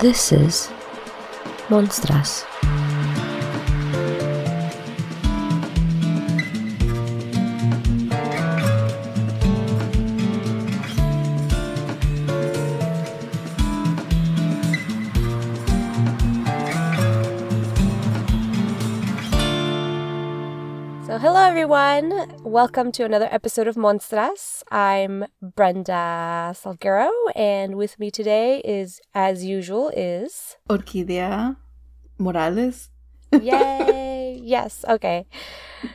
This 0.00 0.30
is 0.30 0.68
Monstras. 1.66 2.46
So, 21.06 21.18
hello 21.18 21.42
everyone. 21.42 22.12
Welcome 22.44 22.92
to 22.92 23.02
another 23.02 23.26
episode 23.32 23.66
of 23.66 23.74
Monstras. 23.74 24.57
I'm 24.70 25.24
Brenda 25.40 26.52
Salguero, 26.54 27.10
and 27.34 27.76
with 27.76 27.98
me 27.98 28.10
today 28.10 28.60
is, 28.64 29.00
as 29.14 29.44
usual, 29.44 29.90
is 29.96 30.56
Orquídea 30.68 31.56
Morales. 32.18 32.90
Yay! 33.32 34.38
yes, 34.44 34.84
okay. 34.88 35.26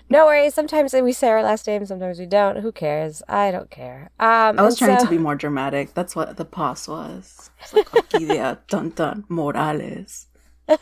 No 0.09 0.26
worries. 0.26 0.54
Sometimes 0.54 0.94
we 0.94 1.12
say 1.14 1.30
our 1.30 1.44
last 1.44 1.67
name, 1.67 1.86
sometimes 1.86 2.17
we 2.20 2.26
don't. 2.26 2.58
Who 2.58 2.72
cares? 2.72 3.22
I 3.28 3.52
don't 3.52 3.70
care. 3.70 4.09
Um, 4.20 4.58
I 4.59 4.64
was 4.64 4.78
trying 4.78 4.98
so- 5.00 5.05
to 5.05 5.09
be 5.12 5.17
more 5.17 5.36
dramatic. 5.36 5.94
That's 5.94 6.16
what 6.16 6.38
the 6.38 6.45
pause 6.45 6.88
was. 6.88 7.52
It's 7.62 7.73
like 7.73 7.90
Orquídea 7.90 8.59
dun 8.67 8.90
dun 8.90 9.26
Morales. 9.30 10.28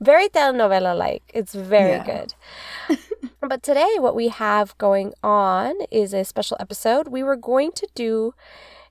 very 0.00 0.28
telenovela 0.30 0.96
like. 0.96 1.22
It's 1.34 1.54
very 1.54 1.90
Yeah. 1.90 2.04
good. 2.04 2.34
But 3.40 3.62
today, 3.62 3.96
what 3.98 4.16
we 4.16 4.28
have 4.28 4.76
going 4.78 5.12
on 5.22 5.74
is 5.90 6.14
a 6.14 6.24
special 6.24 6.56
episode. 6.58 7.08
We 7.08 7.22
were 7.22 7.36
going 7.36 7.72
to 7.72 7.86
do 7.94 8.34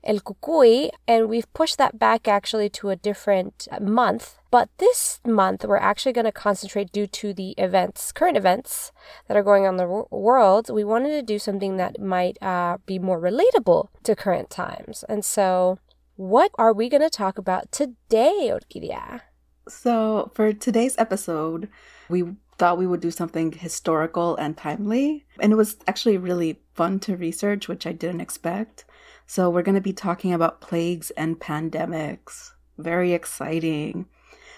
El 0.04 0.20
Cucuy, 0.20 0.92
and 1.08 1.28
we've 1.28 1.52
pushed 1.54 1.78
that 1.78 1.98
back 1.98 2.28
actually 2.28 2.70
to 2.70 2.90
a 2.90 2.96
different 2.96 3.68
month. 3.82 4.38
But 4.52 4.70
this 4.78 5.20
month, 5.26 5.66
we're 5.66 5.78
actually 5.78 6.14
going 6.14 6.26
to 6.26 6.32
concentrate 6.32 6.92
due 6.92 7.08
to 7.08 7.34
the 7.34 7.56
events, 7.58 8.12
current 8.12 8.38
events 8.38 8.92
that 9.28 9.36
are 9.36 9.44
going 9.44 9.66
on 9.66 9.74
in 9.74 9.78
the 9.78 10.06
world. 10.12 10.70
We 10.70 10.84
wanted 10.84 11.10
to 11.10 11.22
do 11.24 11.40
something 11.40 11.78
that 11.78 12.00
might 12.00 12.42
uh, 12.42 12.78
be 12.86 13.00
more 13.00 13.20
relatable 13.20 13.88
to 14.04 14.16
current 14.16 14.50
times. 14.50 15.04
And 15.10 15.26
so, 15.26 15.80
what 16.16 16.52
are 16.58 16.72
we 16.72 16.88
going 16.88 17.02
to 17.02 17.10
talk 17.10 17.38
about 17.38 17.72
today, 17.72 18.52
Orquídea? 18.54 19.22
So, 19.68 20.32
for 20.36 20.54
today's 20.54 20.96
episode, 21.00 21.68
we 22.08 22.36
thought 22.58 22.78
we 22.78 22.88
would 22.88 23.02
do 23.02 23.12
something 23.12 23.52
historical 23.52 24.36
and 24.36 24.58
timely. 24.58 25.26
And 25.40 25.52
it 25.52 25.56
was 25.56 25.78
actually 25.88 26.18
really 26.18 26.62
fun 26.74 27.00
to 27.02 27.18
research, 27.18 27.68
which 27.68 27.86
I 27.86 27.92
didn't 27.92 28.22
expect. 28.22 28.86
So, 29.28 29.50
we're 29.50 29.64
going 29.64 29.76
to 29.76 29.82
be 29.82 29.94
talking 29.94 30.34
about 30.34 30.62
plagues 30.62 31.12
and 31.12 31.40
pandemics. 31.40 32.52
Very 32.78 33.14
exciting. 33.14 34.06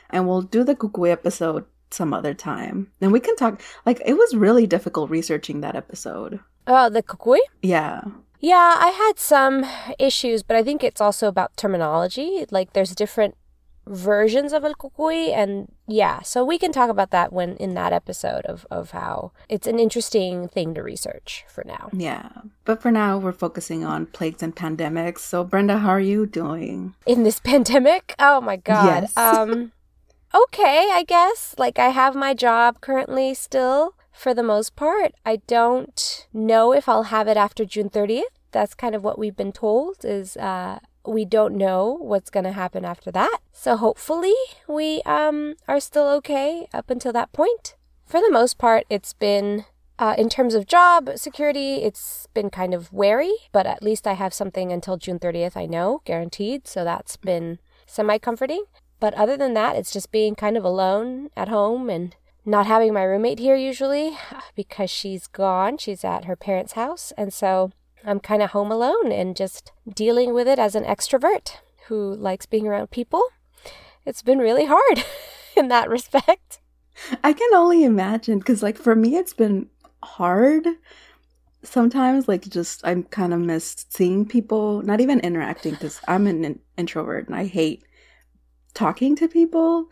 And 0.10 0.28
we'll 0.28 0.42
do 0.42 0.64
the 0.64 0.76
Cucuy 0.76 1.12
episode 1.12 1.66
some 1.90 2.14
other 2.14 2.34
time. 2.34 2.92
And 3.00 3.12
we 3.12 3.20
can 3.20 3.36
talk, 3.36 3.62
like, 3.86 4.02
it 4.06 4.14
was 4.14 4.36
really 4.36 4.68
difficult 4.68 5.10
researching 5.10 5.62
that 5.62 5.76
episode. 5.76 6.40
Oh, 6.66 6.90
the 6.90 7.02
Cucuy? 7.02 7.40
Yeah. 7.62 8.02
Yeah, 8.40 8.76
I 8.78 8.90
had 8.90 9.14
some 9.18 9.66
issues, 9.98 10.44
but 10.44 10.56
I 10.56 10.64
think 10.64 10.84
it's 10.84 11.02
also 11.02 11.28
about 11.28 11.58
terminology. 11.58 12.46
Like 12.52 12.74
there's 12.74 12.94
different 12.94 13.36
versions 13.88 14.54
of 14.54 14.64
El 14.64 14.74
Cucuy 14.74 15.34
and 15.36 15.72
yeah, 15.88 16.22
so 16.22 16.44
we 16.44 16.58
can 16.58 16.72
talk 16.72 16.90
about 16.90 17.12
that 17.12 17.32
when 17.32 17.56
in 17.58 17.74
that 17.76 17.94
episode 17.94 18.46
of, 18.46 18.66
of 18.70 18.92
how 18.92 19.32
it's 19.48 19.68
an 19.68 19.80
interesting 19.80 20.48
thing 20.48 20.74
to 20.76 20.84
research 20.84 21.46
for 21.48 21.64
now. 21.66 21.90
Yeah. 21.94 22.30
But 22.66 22.82
for 22.82 22.92
now, 22.92 23.18
we're 23.18 23.32
focusing 23.32 23.86
on 23.86 24.08
plagues 24.08 24.44
and 24.44 24.56
pandemics. 24.56 25.20
So, 25.20 25.44
Brenda, 25.44 25.78
how 25.78 25.90
are 25.90 26.00
you 26.00 26.26
doing? 26.26 26.96
In 27.06 27.24
this 27.24 27.40
pandemic, 27.52 28.16
oh 28.20 28.42
my 28.42 28.58
god. 28.58 29.04
Yes. 29.04 29.18
Um 29.18 29.72
okay, 30.36 30.90
I 30.92 31.04
guess. 31.08 31.56
Like 31.58 31.80
I 31.80 31.90
have 31.90 32.16
my 32.16 32.34
job 32.34 32.82
currently 32.82 33.34
still 33.34 33.96
for 34.12 34.34
the 34.34 34.44
most 34.44 34.76
part. 34.76 35.14
I 35.26 35.38
don't 35.48 36.28
know 36.34 36.74
if 36.74 36.90
I'll 36.90 37.04
have 37.04 37.28
it 37.28 37.38
after 37.38 37.66
June 37.66 37.90
30th. 37.90 38.24
That's 38.52 38.74
kind 38.74 38.96
of 38.96 39.04
what 39.04 39.20
we've 39.20 39.36
been 39.36 39.52
told 39.52 40.04
is 40.04 40.36
uh 40.38 40.80
we 41.08 41.26
don't 41.26 41.56
know 41.56 41.98
what's 42.02 42.30
going 42.30 42.44
to 42.44 42.52
happen 42.52 42.86
after 42.86 43.12
that. 43.12 43.40
So 43.52 43.78
hopefully 43.78 44.36
we 44.68 45.02
um 45.06 45.56
are 45.68 45.80
still 45.80 46.08
okay 46.18 46.68
up 46.74 46.90
until 46.90 47.14
that 47.14 47.32
point. 47.34 47.76
For 48.06 48.20
the 48.22 48.32
most 48.32 48.58
part, 48.58 48.86
it's 48.90 49.14
been 49.14 49.66
uh, 50.00 50.14
in 50.18 50.30
terms 50.30 50.54
of 50.54 50.68
job 50.68 51.10
security, 51.16 51.78
it's 51.78 52.28
been 52.34 52.50
kind 52.52 52.74
of 52.74 52.94
wary, 52.94 53.34
but 53.52 53.66
at 53.66 53.82
least 53.82 54.06
I 54.06 54.14
have 54.14 54.34
something 54.34 54.72
until 54.72 54.96
June 54.96 55.18
30th, 55.18 55.58
I 55.58 55.66
know, 55.66 56.02
guaranteed. 56.06 56.68
So 56.68 56.84
that's 56.84 57.18
been 57.18 57.58
semi 57.88 58.20
comforting. 58.20 58.66
But 59.00 59.14
other 59.16 59.38
than 59.38 59.54
that, 59.56 59.76
it's 59.76 59.92
just 59.92 60.12
being 60.12 60.36
kind 60.36 60.58
of 60.58 60.64
alone 60.64 61.30
at 61.36 61.50
home 61.50 61.90
and 61.90 62.16
not 62.46 62.66
having 62.66 62.94
my 62.94 63.04
roommate 63.04 63.40
here 63.40 63.56
usually 63.56 64.18
because 64.56 64.90
she's 64.90 65.28
gone. 65.28 65.78
She's 65.78 66.04
at 66.04 66.26
her 66.26 66.36
parents' 66.36 66.74
house. 66.74 67.12
And 67.18 67.34
so 67.34 67.72
I'm 68.06 68.20
kind 68.20 68.42
of 68.42 68.52
home 68.52 68.72
alone 68.72 69.12
and 69.12 69.36
just 69.36 69.72
dealing 69.94 70.34
with 70.34 70.48
it 70.48 70.60
as 70.60 70.76
an 70.76 70.84
extrovert 70.84 71.58
who 71.88 72.14
likes 72.16 72.46
being 72.46 72.68
around 72.68 72.92
people. 72.92 73.24
It's 74.06 74.22
been 74.22 74.40
really 74.40 74.66
hard 74.66 75.04
in 75.56 75.68
that 75.70 75.90
respect. 75.90 76.60
I 77.24 77.34
can 77.34 77.54
only 77.54 77.84
imagine 77.84 78.40
because, 78.40 78.64
like, 78.64 78.78
for 78.78 78.96
me, 78.96 79.16
it's 79.16 79.34
been 79.34 79.70
hard 80.04 80.68
sometimes. 81.64 82.28
Like, 82.28 82.48
just 82.50 82.82
I'm 82.86 83.04
kind 83.04 83.34
of 83.34 83.40
missed 83.40 83.94
seeing 83.94 84.26
people, 84.26 84.82
not 84.82 85.02
even 85.02 85.20
interacting 85.20 85.74
because 85.74 86.00
I'm 86.08 86.28
an 86.28 86.44
in- 86.44 86.60
introvert 86.78 87.28
and 87.28 87.36
I 87.36 87.46
hate 87.46 87.84
talking 88.74 89.16
to 89.18 89.28
people. 89.28 89.90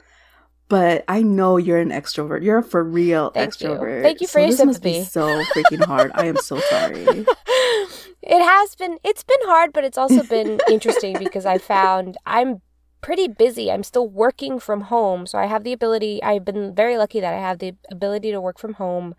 But 0.67 1.05
I 1.07 1.21
know 1.21 1.57
you're 1.57 1.77
an 1.77 1.91
extrovert. 1.91 2.43
You're 2.43 2.59
a 2.59 2.63
for 2.63 2.83
real 2.83 3.29
Thank 3.31 3.61
you. 3.61 3.69
extrovert. 3.69 4.01
Thank 4.01 4.21
you 4.21 4.27
for 4.27 4.33
so 4.33 4.39
your 4.39 4.49
this 4.49 4.65
must 4.65 4.81
be 4.81 5.03
so 5.03 5.43
freaking 5.53 5.85
hard. 5.85 6.11
I 6.15 6.25
am 6.25 6.37
so 6.37 6.59
sorry. 6.59 7.25
it 8.25 8.43
has 8.43 8.75
been 8.75 8.97
it's 9.03 9.23
been 9.23 9.37
hard 9.43 9.71
but 9.71 9.83
it's 9.83 9.97
also 9.97 10.23
been 10.23 10.59
interesting 10.69 11.17
because 11.17 11.45
i 11.45 11.57
found 11.57 12.17
i'm 12.25 12.61
pretty 13.01 13.27
busy 13.27 13.71
i'm 13.71 13.83
still 13.83 14.07
working 14.07 14.59
from 14.59 14.81
home 14.81 15.27
so 15.27 15.37
i 15.37 15.45
have 15.45 15.63
the 15.63 15.71
ability 15.73 16.21
i've 16.23 16.43
been 16.43 16.73
very 16.73 16.97
lucky 16.97 17.19
that 17.19 17.33
i 17.33 17.39
have 17.39 17.59
the 17.59 17.75
ability 17.91 18.31
to 18.31 18.41
work 18.41 18.57
from 18.57 18.73
home 18.73 19.13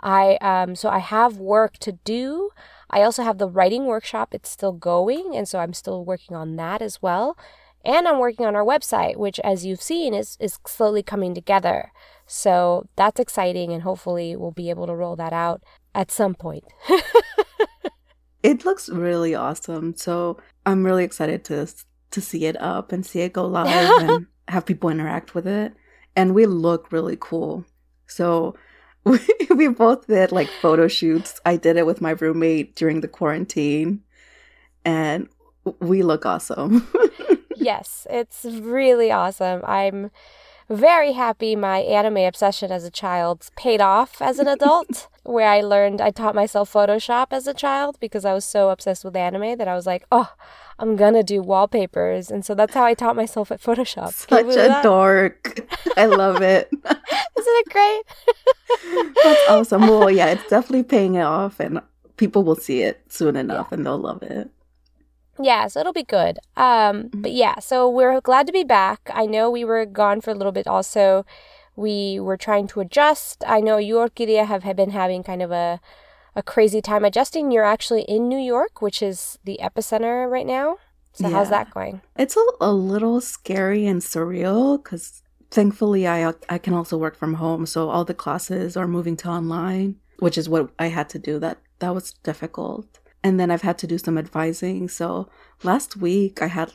i 0.00 0.36
um 0.40 0.76
so 0.76 0.88
i 0.88 0.98
have 1.00 1.38
work 1.38 1.76
to 1.78 1.92
do 2.04 2.50
i 2.88 3.02
also 3.02 3.24
have 3.24 3.38
the 3.38 3.48
writing 3.48 3.86
workshop 3.86 4.32
it's 4.32 4.48
still 4.48 4.72
going 4.72 5.34
and 5.34 5.48
so 5.48 5.58
i'm 5.58 5.72
still 5.72 6.04
working 6.04 6.36
on 6.36 6.54
that 6.54 6.80
as 6.80 7.02
well 7.02 7.36
and 7.86 8.06
i'm 8.06 8.18
working 8.18 8.44
on 8.44 8.56
our 8.56 8.64
website 8.64 9.16
which 9.16 9.40
as 9.40 9.64
you've 9.64 9.82
seen 9.82 10.12
is 10.12 10.36
is 10.40 10.58
slowly 10.66 11.02
coming 11.02 11.34
together 11.34 11.90
so 12.26 12.86
that's 12.96 13.20
exciting 13.20 13.72
and 13.72 13.82
hopefully 13.82 14.36
we'll 14.36 14.50
be 14.50 14.70
able 14.70 14.86
to 14.86 14.94
roll 14.94 15.16
that 15.16 15.32
out 15.32 15.62
at 15.94 16.10
some 16.10 16.34
point 16.34 16.64
It 18.46 18.64
looks 18.64 18.88
really 18.88 19.34
awesome. 19.34 19.96
So 19.96 20.38
I'm 20.64 20.86
really 20.86 21.02
excited 21.02 21.44
to 21.46 21.66
to 22.12 22.20
see 22.20 22.46
it 22.46 22.56
up 22.60 22.92
and 22.92 23.04
see 23.04 23.22
it 23.22 23.32
go 23.32 23.44
live 23.44 23.66
and 24.00 24.26
have 24.46 24.64
people 24.64 24.88
interact 24.88 25.34
with 25.34 25.48
it. 25.48 25.72
And 26.14 26.32
we 26.32 26.46
look 26.46 26.92
really 26.92 27.16
cool. 27.18 27.64
So 28.06 28.54
we, 29.04 29.18
we 29.50 29.66
both 29.66 30.06
did 30.06 30.30
like 30.30 30.48
photo 30.62 30.86
shoots. 30.86 31.40
I 31.44 31.56
did 31.56 31.76
it 31.76 31.86
with 31.86 32.00
my 32.00 32.10
roommate 32.10 32.76
during 32.76 33.00
the 33.00 33.08
quarantine, 33.08 34.02
and 34.84 35.28
we 35.80 36.04
look 36.04 36.24
awesome. 36.24 36.86
Yes, 37.56 38.06
it's 38.10 38.44
really 38.44 39.10
awesome. 39.10 39.62
I'm 39.64 40.10
very 40.68 41.12
happy 41.12 41.54
my 41.54 41.78
anime 41.78 42.16
obsession 42.18 42.72
as 42.72 42.84
a 42.84 42.90
child 42.90 43.48
paid 43.56 43.80
off 43.80 44.20
as 44.20 44.38
an 44.38 44.48
adult, 44.48 45.08
where 45.22 45.48
I 45.48 45.60
learned, 45.60 46.00
I 46.00 46.10
taught 46.10 46.34
myself 46.34 46.72
Photoshop 46.72 47.28
as 47.30 47.46
a 47.46 47.54
child 47.54 47.98
because 48.00 48.24
I 48.24 48.34
was 48.34 48.44
so 48.44 48.70
obsessed 48.70 49.04
with 49.04 49.14
anime 49.14 49.58
that 49.58 49.68
I 49.68 49.74
was 49.74 49.86
like, 49.86 50.04
oh, 50.10 50.34
I'm 50.78 50.96
gonna 50.96 51.22
do 51.22 51.40
wallpapers. 51.40 52.30
And 52.30 52.44
so 52.44 52.54
that's 52.54 52.74
how 52.74 52.84
I 52.84 52.94
taught 52.94 53.16
myself 53.16 53.50
at 53.50 53.62
Photoshop. 53.62 54.12
Such 54.12 54.44
a 54.44 54.54
that? 54.56 54.82
dork. 54.82 55.68
I 55.96 56.06
love 56.06 56.42
it. 56.42 56.68
Isn't 56.84 57.04
it 57.38 57.68
great? 57.70 59.14
That's 59.22 59.48
awesome. 59.48 59.82
Well, 59.82 60.10
yeah, 60.10 60.26
it's 60.26 60.48
definitely 60.48 60.82
paying 60.82 61.14
it 61.14 61.22
off, 61.22 61.60
and 61.60 61.80
people 62.16 62.42
will 62.42 62.56
see 62.56 62.82
it 62.82 63.02
soon 63.08 63.36
enough, 63.36 63.72
and 63.72 63.86
they'll 63.86 63.98
love 63.98 64.22
it. 64.22 64.50
Yeah, 65.40 65.66
so 65.66 65.80
it'll 65.80 65.92
be 65.92 66.02
good. 66.02 66.38
Um, 66.56 67.10
but 67.12 67.32
yeah, 67.32 67.58
so 67.58 67.88
we're 67.88 68.20
glad 68.20 68.46
to 68.46 68.52
be 68.52 68.64
back. 68.64 69.10
I 69.12 69.26
know 69.26 69.50
we 69.50 69.64
were 69.64 69.84
gone 69.84 70.20
for 70.20 70.30
a 70.30 70.34
little 70.34 70.52
bit. 70.52 70.66
Also, 70.66 71.26
we 71.74 72.18
were 72.18 72.36
trying 72.36 72.66
to 72.68 72.80
adjust. 72.80 73.44
I 73.46 73.60
know 73.60 73.76
you, 73.76 73.96
Orquídea, 73.96 74.46
have, 74.46 74.62
have 74.62 74.76
been 74.76 74.90
having 74.90 75.22
kind 75.22 75.42
of 75.42 75.52
a 75.52 75.80
a 76.36 76.42
crazy 76.42 76.82
time 76.82 77.04
adjusting. 77.04 77.50
You're 77.50 77.64
actually 77.64 78.02
in 78.02 78.28
New 78.28 78.38
York, 78.38 78.82
which 78.82 79.02
is 79.02 79.38
the 79.44 79.58
epicenter 79.62 80.30
right 80.30 80.46
now. 80.46 80.76
So 81.14 81.30
how's 81.30 81.48
that 81.48 81.70
going? 81.70 82.02
It's 82.18 82.36
a, 82.36 82.44
a 82.60 82.72
little 82.72 83.22
scary 83.22 83.86
and 83.86 84.02
surreal 84.02 84.76
because 84.76 85.22
thankfully 85.50 86.06
I 86.06 86.34
I 86.50 86.58
can 86.58 86.74
also 86.74 86.98
work 86.98 87.16
from 87.16 87.34
home, 87.34 87.64
so 87.64 87.88
all 87.88 88.04
the 88.04 88.12
classes 88.12 88.76
are 88.76 88.86
moving 88.86 89.16
to 89.18 89.28
online, 89.30 89.96
which 90.18 90.36
is 90.36 90.46
what 90.46 90.70
I 90.78 90.88
had 90.88 91.08
to 91.10 91.18
do. 91.18 91.38
That 91.38 91.56
that 91.78 91.94
was 91.94 92.12
difficult. 92.22 92.98
And 93.26 93.40
then 93.40 93.50
I've 93.50 93.62
had 93.62 93.78
to 93.78 93.86
do 93.86 93.98
some 93.98 94.16
advising. 94.18 94.88
So 94.88 95.28
last 95.62 95.96
week 95.96 96.40
I 96.42 96.46
had 96.46 96.72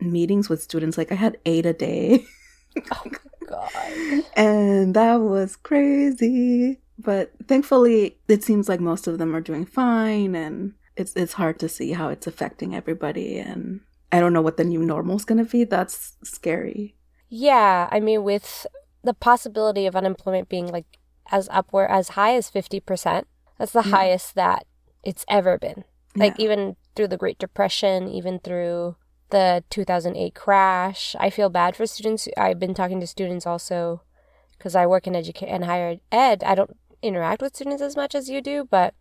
meetings 0.00 0.48
with 0.48 0.60
students. 0.62 0.98
Like 0.98 1.12
I 1.12 1.14
had 1.26 1.38
eight 1.46 1.66
a 1.66 1.72
day. 1.72 2.24
oh 2.92 3.04
god. 3.48 4.24
And 4.36 4.94
that 4.94 5.16
was 5.16 5.56
crazy. 5.56 6.80
But 6.98 7.32
thankfully 7.48 8.16
it 8.28 8.42
seems 8.42 8.68
like 8.68 8.80
most 8.80 9.06
of 9.06 9.18
them 9.18 9.34
are 9.36 9.40
doing 9.40 9.64
fine 9.64 10.34
and 10.34 10.74
it's 10.96 11.12
it's 11.14 11.34
hard 11.34 11.58
to 11.60 11.68
see 11.68 11.92
how 11.92 12.08
it's 12.08 12.26
affecting 12.26 12.74
everybody 12.74 13.38
and 13.38 13.80
I 14.10 14.20
don't 14.20 14.32
know 14.34 14.42
what 14.42 14.56
the 14.58 14.64
new 14.64 14.82
normal 14.82 15.16
is 15.16 15.24
going 15.24 15.42
to 15.44 15.50
be. 15.50 15.64
That's 15.64 16.16
scary. 16.24 16.96
Yeah, 17.28 17.88
I 17.92 18.00
mean 18.00 18.24
with 18.24 18.66
the 19.04 19.14
possibility 19.14 19.86
of 19.86 19.96
unemployment 19.96 20.48
being 20.48 20.66
like 20.66 20.98
as 21.30 21.48
upward 21.52 21.90
as 21.90 22.10
high 22.10 22.34
as 22.36 22.50
50%. 22.50 23.24
That's 23.58 23.72
the 23.72 23.82
Yeah. 23.84 23.90
highest 23.96 24.34
that 24.34 24.66
it's 25.02 25.24
ever 25.28 25.58
been. 25.58 25.84
Like 26.14 26.38
Yeah. 26.38 26.44
even 26.44 26.76
through 26.94 27.08
the 27.08 27.16
Great 27.16 27.38
Depression, 27.38 28.08
even 28.08 28.38
through 28.38 28.96
the 29.30 29.64
2008 29.70 30.34
crash. 30.34 31.16
I 31.18 31.30
feel 31.30 31.48
bad 31.48 31.74
for 31.74 31.86
students. 31.86 32.28
I've 32.36 32.58
been 32.58 32.74
talking 32.74 33.00
to 33.00 33.06
students 33.06 33.46
also 33.46 34.02
because 34.58 34.76
I 34.76 34.86
work 34.86 35.06
in 35.06 35.16
education 35.16 35.48
and 35.48 35.64
higher 35.64 35.96
ed. 36.12 36.44
I 36.44 36.54
don't 36.54 36.76
interact 37.00 37.40
with 37.40 37.56
students 37.56 37.82
as 37.82 37.96
much 37.96 38.14
as 38.14 38.28
you 38.28 38.40
do, 38.42 38.68
but 38.70 38.94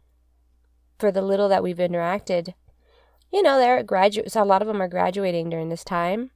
for 0.97 1.11
the 1.11 1.21
little 1.21 1.49
that 1.49 1.63
we've 1.63 1.77
interacted, 1.77 2.53
you 3.31 3.41
know, 3.43 3.59
they're 3.59 3.83
graduates. 3.83 4.35
A 4.35 4.43
lot 4.45 4.61
of 4.61 4.67
them 4.67 4.81
are 4.81 4.87
graduating 4.87 5.49
during 5.49 5.69
this 5.69 5.83
time. 5.83 6.31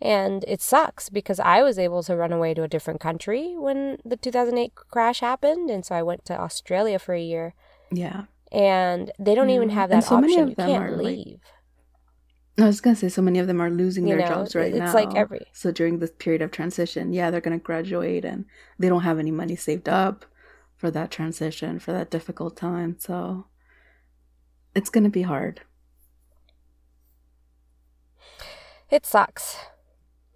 And 0.00 0.44
it 0.48 0.60
sucks 0.60 1.08
because 1.08 1.38
I 1.38 1.62
was 1.62 1.78
able 1.78 2.02
to 2.02 2.16
run 2.16 2.32
away 2.32 2.54
to 2.54 2.64
a 2.64 2.68
different 2.68 3.00
country 3.00 3.54
when 3.56 3.98
the 4.04 4.16
2008 4.16 4.74
crash 4.74 5.20
happened. 5.20 5.70
And 5.70 5.86
so 5.86 5.94
I 5.94 6.02
went 6.02 6.24
to 6.24 6.40
Australia 6.40 6.98
for 6.98 7.14
a 7.14 7.22
year. 7.22 7.54
Yeah. 7.92 8.24
And 8.52 9.10
they 9.18 9.34
don't 9.34 9.50
even 9.50 9.68
Yeah. 9.70 9.74
have 9.76 9.90
And 9.90 10.02
that 10.02 10.06
so 10.08 10.20
many 10.20 10.34
option. 10.34 10.42
of 10.44 10.48
You 10.50 10.54
them 10.56 10.68
can't 10.70 10.84
are, 10.92 11.02
like. 11.02 11.26
I 12.58 12.66
was 12.66 12.80
gonna 12.82 12.96
say 12.96 13.08
so 13.08 13.22
many 13.22 13.38
of 13.38 13.46
them 13.46 13.60
are 13.62 13.70
losing 13.70 14.06
You 14.06 14.16
their 14.16 14.28
know, 14.28 14.34
jobs 14.34 14.54
right 14.54 14.66
it's 14.68 14.78
now. 14.78 14.84
It's 14.84 14.94
like 14.94 15.14
every- 15.16 15.46
so 15.52 15.72
during 15.72 15.98
this 15.98 16.10
period 16.18 16.42
of 16.42 16.50
transition, 16.50 17.12
yeah, 17.14 17.30
they're 17.30 17.40
gonna 17.40 17.58
graduate 17.58 18.24
and 18.26 18.44
they 18.78 18.88
don't 18.90 19.02
have 19.02 19.18
any 19.18 19.30
money 19.30 19.56
saved 19.56 19.88
up 19.88 20.26
for 20.76 20.90
that 20.90 21.10
transition, 21.10 21.78
for 21.78 21.92
that 21.92 22.10
difficult 22.10 22.56
time. 22.56 22.96
So 22.98 23.46
it's 24.74 24.90
gonna 24.90 25.08
be 25.08 25.22
hard. 25.22 25.62
It 28.90 29.06
sucks. 29.06 29.56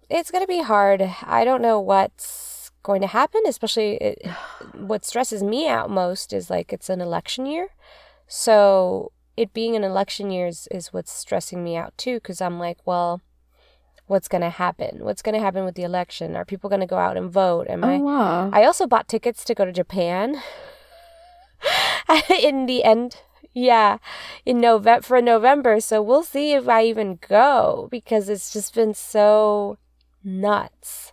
It's 0.09 0.31
going 0.31 0.43
to 0.43 0.47
be 0.47 0.61
hard. 0.63 1.01
I 1.23 1.43
don't 1.45 1.61
know 1.61 1.79
what's 1.79 2.71
going 2.81 3.01
to 3.01 3.07
happen, 3.07 3.41
especially 3.47 3.97
it, 3.97 4.25
what 4.73 5.05
stresses 5.05 5.43
me 5.43 5.67
out 5.67 5.89
most 5.89 6.33
is 6.33 6.49
like 6.49 6.73
it's 6.73 6.89
an 6.89 7.01
election 7.01 7.45
year. 7.45 7.69
So 8.27 9.11
it 9.35 9.53
being 9.53 9.75
an 9.75 9.83
election 9.83 10.31
year 10.31 10.47
is, 10.47 10.67
is 10.71 10.91
what's 10.93 11.11
stressing 11.11 11.63
me 11.63 11.75
out 11.75 11.97
too, 11.97 12.15
because 12.15 12.41
I'm 12.41 12.59
like, 12.59 12.79
well, 12.85 13.21
what's 14.07 14.27
going 14.27 14.41
to 14.41 14.49
happen? 14.49 15.03
What's 15.03 15.21
going 15.21 15.35
to 15.35 15.41
happen 15.41 15.63
with 15.65 15.75
the 15.75 15.83
election? 15.83 16.35
Are 16.35 16.45
people 16.45 16.69
going 16.69 16.81
to 16.81 16.87
go 16.87 16.97
out 16.97 17.17
and 17.17 17.31
vote? 17.31 17.67
Am 17.69 17.83
Oh 17.83 17.87
I? 17.87 17.97
wow. 17.99 18.49
I 18.51 18.63
also 18.63 18.87
bought 18.87 19.07
tickets 19.07 19.43
to 19.45 19.55
go 19.55 19.65
to 19.65 19.71
Japan 19.71 20.41
in 22.41 22.65
the 22.65 22.83
end. 22.83 23.17
Yeah, 23.53 23.97
in 24.45 24.59
November 24.61 25.01
for 25.01 25.21
November. 25.21 25.79
So 25.79 26.01
we'll 26.01 26.23
see 26.23 26.53
if 26.53 26.67
I 26.67 26.83
even 26.83 27.17
go 27.27 27.87
because 27.89 28.29
it's 28.29 28.53
just 28.53 28.75
been 28.75 28.93
so 28.93 29.77
nuts. 30.23 31.11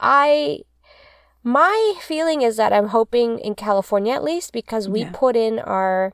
I 0.00 0.60
my 1.44 1.94
feeling 2.00 2.42
is 2.42 2.56
that 2.56 2.72
I'm 2.72 2.88
hoping 2.88 3.38
in 3.38 3.54
California 3.54 4.14
at 4.14 4.24
least 4.24 4.52
because 4.52 4.88
we 4.88 5.02
Yeah. 5.02 5.10
put 5.12 5.36
in 5.36 5.60
our 5.60 6.12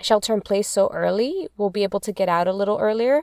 shelter 0.00 0.34
in 0.34 0.40
place 0.40 0.68
so 0.68 0.90
early, 0.92 1.48
we'll 1.56 1.70
be 1.70 1.82
able 1.82 2.00
to 2.00 2.12
get 2.12 2.28
out 2.28 2.48
a 2.48 2.52
little 2.52 2.78
earlier. 2.78 3.22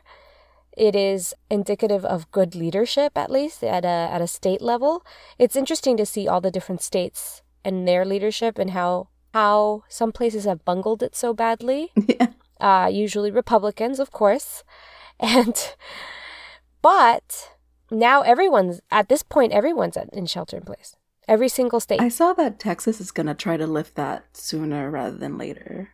It 0.77 0.95
is 0.95 1.33
indicative 1.49 2.05
of 2.05 2.31
good 2.31 2.55
leadership 2.55 3.17
at 3.17 3.29
least 3.29 3.63
at 3.63 3.83
a 3.83 4.09
at 4.11 4.21
a 4.21 4.27
state 4.27 4.61
level. 4.61 5.05
It's 5.37 5.55
interesting 5.55 5.97
to 5.97 6.05
see 6.05 6.27
all 6.27 6.41
the 6.41 6.51
different 6.51 6.81
states 6.81 7.41
and 7.65 7.87
their 7.87 8.05
leadership 8.05 8.57
and 8.57 8.71
how 8.71 9.09
how 9.33 9.83
some 9.87 10.11
places 10.11 10.45
have 10.45 10.65
bungled 10.65 11.03
it 11.03 11.15
so 11.15 11.33
badly 11.33 11.91
yeah. 12.07 12.27
uh, 12.59 12.89
usually 12.91 13.31
Republicans, 13.31 13.99
of 13.99 14.11
course. 14.11 14.63
And, 15.23 15.75
but 16.81 17.51
now 17.91 18.21
everyone's, 18.21 18.81
at 18.89 19.07
this 19.07 19.21
point, 19.21 19.51
everyone's 19.51 19.95
at, 19.95 20.09
in 20.13 20.25
shelter 20.25 20.57
in 20.57 20.63
place. 20.63 20.95
Every 21.27 21.47
single 21.47 21.79
state. 21.79 22.01
I 22.01 22.09
saw 22.09 22.33
that 22.33 22.59
Texas 22.59 22.99
is 22.99 23.11
gonna 23.11 23.35
try 23.35 23.55
to 23.55 23.67
lift 23.67 23.93
that 23.95 24.35
sooner 24.35 24.89
rather 24.89 25.15
than 25.15 25.37
later. 25.37 25.89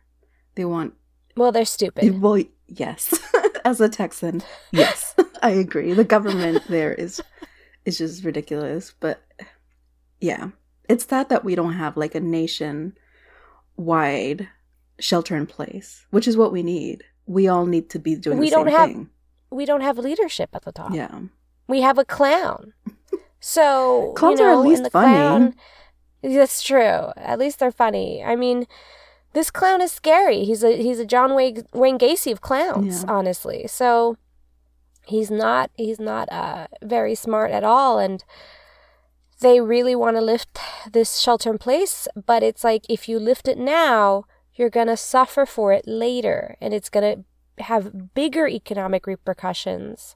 They 0.58 0.64
want 0.64 0.94
well, 1.36 1.52
they're 1.52 1.64
stupid. 1.64 2.20
well 2.20 2.42
yes. 2.66 3.14
As 3.64 3.80
a 3.80 3.88
Texan, 3.88 4.42
yes. 4.72 5.14
I 5.42 5.50
agree. 5.50 5.92
The 5.92 6.02
government 6.02 6.64
there 6.68 6.92
is 6.92 7.22
is 7.84 7.98
just 7.98 8.24
ridiculous. 8.24 8.92
But 8.98 9.22
yeah. 10.20 10.48
It's 10.88 11.04
sad 11.06 11.28
that 11.28 11.44
we 11.44 11.54
don't 11.54 11.74
have 11.74 11.96
like 11.96 12.16
a 12.16 12.20
nation 12.20 12.98
wide 13.76 14.48
shelter 14.98 15.36
in 15.36 15.46
place, 15.46 16.06
which 16.10 16.26
is 16.26 16.36
what 16.36 16.50
we 16.50 16.64
need. 16.64 17.04
We 17.26 17.46
all 17.46 17.66
need 17.66 17.88
to 17.90 17.98
be 18.00 18.16
doing 18.16 18.38
We 18.38 18.50
the 18.50 18.56
don't 18.56 18.66
have- 18.68 18.90
thing. 18.90 19.10
We 19.50 19.64
don't 19.64 19.82
have 19.82 19.96
leadership 19.96 20.50
at 20.54 20.64
the 20.64 20.72
top. 20.72 20.92
Yeah. 20.92 21.20
We 21.68 21.82
have 21.82 21.98
a 21.98 22.04
clown. 22.04 22.72
So, 23.40 24.12
Clowns 24.16 24.40
you 24.40 24.46
are 24.46 24.50
at 24.50 24.54
know, 24.54 24.62
least 24.68 24.82
the 24.82 24.90
funny. 24.90 25.14
clown- 25.14 25.54
that's 26.22 26.62
true. 26.62 27.12
At 27.16 27.38
least 27.38 27.60
they're 27.60 27.70
funny. 27.70 28.24
I 28.24 28.34
mean, 28.34 28.66
this 29.38 29.50
clown 29.58 29.80
is 29.86 29.92
scary. 29.92 30.40
He's 30.50 30.62
a 30.64 30.72
he's 30.86 31.00
a 31.00 31.08
John 31.14 31.30
Wayne, 31.36 31.64
Wayne 31.82 31.98
Gacy 32.04 32.30
of 32.32 32.40
clowns, 32.48 32.96
Yeah. 33.02 33.12
honestly. 33.16 33.60
So 33.80 34.16
he's 35.14 35.30
not 35.44 35.70
he's 35.84 36.00
not 36.12 36.26
uh, 36.42 36.66
very 36.96 37.14
smart 37.14 37.50
at 37.58 37.64
all, 37.64 37.98
and 38.06 38.18
they 39.40 39.60
really 39.60 39.94
want 39.94 40.16
to 40.16 40.20
lift 40.32 40.58
this 40.92 41.10
shelter 41.24 41.50
in 41.50 41.58
place. 41.58 41.96
But 42.30 42.42
it's 42.42 42.64
like 42.70 42.84
if 42.96 43.08
you 43.08 43.16
lift 43.30 43.46
it 43.52 43.58
now, 43.58 44.24
you're 44.56 44.76
gonna 44.78 44.96
suffer 44.96 45.46
for 45.46 45.72
it 45.72 45.84
later, 45.86 46.56
and 46.60 46.74
it's 46.74 46.90
gonna 46.90 47.16
have 47.72 48.14
bigger 48.14 48.46
economic 48.60 49.06
repercussions 49.06 50.14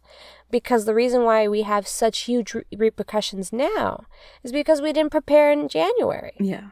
because 0.51 0.85
the 0.85 0.95
reason 1.03 1.21
why 1.25 1.49
we 1.49 1.63
have 1.63 1.87
such 1.89 2.17
huge 2.31 2.55
re- 2.55 2.65
repercussions 2.87 3.53
now 3.53 4.05
is 4.45 4.53
because 4.53 4.81
we 4.81 4.93
didn't 4.93 5.11
prepare 5.19 5.51
in 5.53 5.69
January. 5.69 6.35
Yeah. 6.39 6.67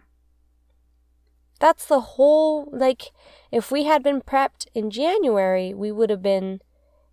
That's 1.61 1.87
the 1.87 2.01
whole 2.01 2.69
like 2.73 3.13
if 3.53 3.71
we 3.71 3.85
had 3.85 4.03
been 4.03 4.21
prepped 4.21 4.67
in 4.75 4.91
January, 4.91 5.73
we 5.73 5.93
would 5.93 6.11
have 6.11 6.23
been 6.23 6.61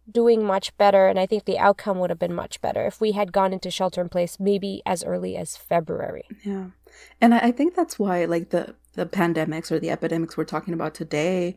doing 0.09 0.43
much 0.43 0.75
better 0.77 1.07
and 1.07 1.19
I 1.19 1.25
think 1.25 1.43
the 1.43 1.59
outcome 1.59 1.99
would 1.99 2.09
have 2.09 2.19
been 2.19 2.33
much 2.33 2.61
better 2.61 2.85
if 2.85 3.01
we 3.01 3.11
had 3.11 3.33
gone 3.33 3.51
into 3.51 3.69
shelter 3.69 3.99
in 3.99 4.07
place 4.07 4.39
maybe 4.39 4.81
as 4.85 5.03
early 5.03 5.35
as 5.35 5.57
February. 5.57 6.23
Yeah. 6.43 6.67
And 7.19 7.33
I 7.33 7.51
think 7.51 7.75
that's 7.75 7.99
why 7.99 8.25
like 8.25 8.49
the 8.49 8.75
the 8.93 9.05
pandemics 9.05 9.71
or 9.71 9.79
the 9.79 9.91
epidemics 9.91 10.37
we're 10.37 10.45
talking 10.45 10.73
about 10.73 10.95
today 10.95 11.55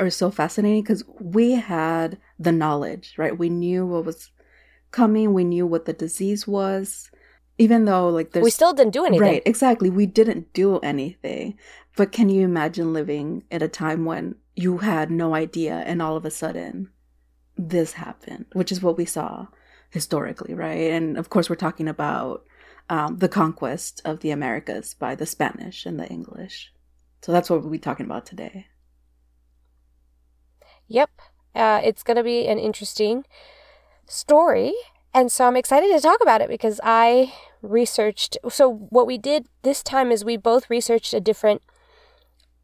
are 0.00 0.10
so 0.10 0.30
fascinating 0.30 0.82
because 0.82 1.04
we 1.20 1.52
had 1.52 2.18
the 2.38 2.50
knowledge, 2.50 3.14
right? 3.16 3.38
We 3.38 3.48
knew 3.48 3.86
what 3.86 4.04
was 4.04 4.30
coming, 4.90 5.32
we 5.32 5.44
knew 5.44 5.66
what 5.66 5.84
the 5.84 5.92
disease 5.92 6.46
was, 6.46 7.10
even 7.58 7.84
though 7.84 8.08
like 8.08 8.32
there's 8.32 8.44
we 8.44 8.50
still 8.50 8.72
didn't 8.72 8.92
do 8.92 9.04
anything. 9.04 9.26
Right, 9.26 9.42
exactly. 9.46 9.90
We 9.90 10.06
didn't 10.06 10.52
do 10.52 10.78
anything. 10.78 11.58
But 11.96 12.12
can 12.12 12.28
you 12.28 12.42
imagine 12.42 12.92
living 12.92 13.44
at 13.50 13.62
a 13.62 13.68
time 13.68 14.04
when 14.04 14.36
you 14.54 14.78
had 14.78 15.10
no 15.10 15.34
idea 15.34 15.74
and 15.86 16.00
all 16.00 16.16
of 16.16 16.24
a 16.24 16.30
sudden 16.30 16.90
this 17.56 17.94
happened, 17.94 18.46
which 18.52 18.72
is 18.72 18.82
what 18.82 18.96
we 18.96 19.04
saw 19.04 19.46
historically, 19.90 20.54
right? 20.54 20.90
And 20.90 21.18
of 21.18 21.28
course, 21.28 21.50
we're 21.50 21.56
talking 21.56 21.88
about 21.88 22.44
um, 22.88 23.18
the 23.18 23.28
conquest 23.28 24.00
of 24.04 24.20
the 24.20 24.30
Americas 24.30 24.94
by 24.94 25.14
the 25.14 25.26
Spanish 25.26 25.86
and 25.86 26.00
the 26.00 26.08
English. 26.08 26.72
So 27.22 27.30
that's 27.30 27.48
what 27.48 27.60
we'll 27.60 27.70
be 27.70 27.78
talking 27.78 28.06
about 28.06 28.26
today. 28.26 28.66
Yep. 30.88 31.10
Uh, 31.54 31.80
it's 31.84 32.02
going 32.02 32.16
to 32.16 32.22
be 32.22 32.46
an 32.46 32.58
interesting 32.58 33.24
story. 34.06 34.72
And 35.14 35.30
so 35.30 35.46
I'm 35.46 35.56
excited 35.56 35.92
to 35.94 36.00
talk 36.00 36.20
about 36.22 36.40
it 36.40 36.48
because 36.48 36.80
I 36.82 37.34
researched. 37.60 38.38
So, 38.48 38.72
what 38.90 39.06
we 39.06 39.18
did 39.18 39.46
this 39.62 39.82
time 39.82 40.10
is 40.10 40.24
we 40.24 40.38
both 40.38 40.70
researched 40.70 41.12
a 41.12 41.20
different 41.20 41.62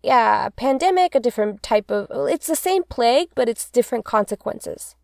yeah, 0.03 0.49
pandemic, 0.57 1.15
a 1.15 1.21
different 1.21 1.63
type 1.63 1.91
of. 1.91 2.07
It's 2.29 2.47
the 2.47 2.57
same 2.57 2.85
plague, 2.85 3.29
but 3.35 3.49
it's 3.49 3.71
different 3.71 4.05
consequences. 4.05 4.95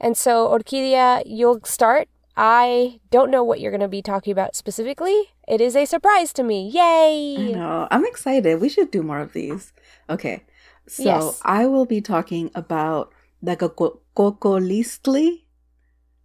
And 0.00 0.16
so, 0.16 0.48
Orquídea, 0.48 1.22
you'll 1.26 1.60
start. 1.64 2.08
I 2.36 3.00
don't 3.10 3.30
know 3.30 3.44
what 3.44 3.60
you're 3.60 3.70
going 3.70 3.82
to 3.82 3.88
be 3.88 4.00
talking 4.00 4.32
about 4.32 4.56
specifically. 4.56 5.34
It 5.46 5.60
is 5.60 5.76
a 5.76 5.84
surprise 5.84 6.32
to 6.34 6.42
me. 6.42 6.70
Yay! 6.70 7.36
I 7.38 7.52
know. 7.52 7.88
I'm 7.90 8.06
excited. 8.06 8.60
We 8.60 8.68
should 8.70 8.90
do 8.90 9.02
more 9.02 9.18
of 9.18 9.32
these. 9.34 9.72
Okay. 10.08 10.44
So 10.86 11.02
Yes. 11.02 11.40
I 11.44 11.66
will 11.66 11.84
be 11.84 12.00
talking 12.00 12.50
about 12.54 13.12
the 13.42 13.56
Coco- 13.56 14.00
Cocoliztli 14.16 15.42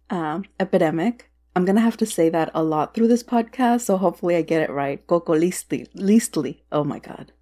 um, 0.08 0.44
epidemic. 0.58 1.30
I'm 1.54 1.64
going 1.64 1.76
to 1.76 1.82
have 1.82 1.96
to 1.98 2.06
say 2.06 2.28
that 2.30 2.50
a 2.54 2.62
lot 2.62 2.94
through 2.94 3.08
this 3.08 3.22
podcast, 3.22 3.82
so 3.82 3.96
hopefully 3.96 4.36
I 4.36 4.42
get 4.42 4.62
it 4.62 4.70
right. 4.70 5.04
Cocoliztli. 5.06 5.88
Listli. 5.94 6.60
Oh 6.72 6.84
my 6.84 6.98
God. 6.98 7.32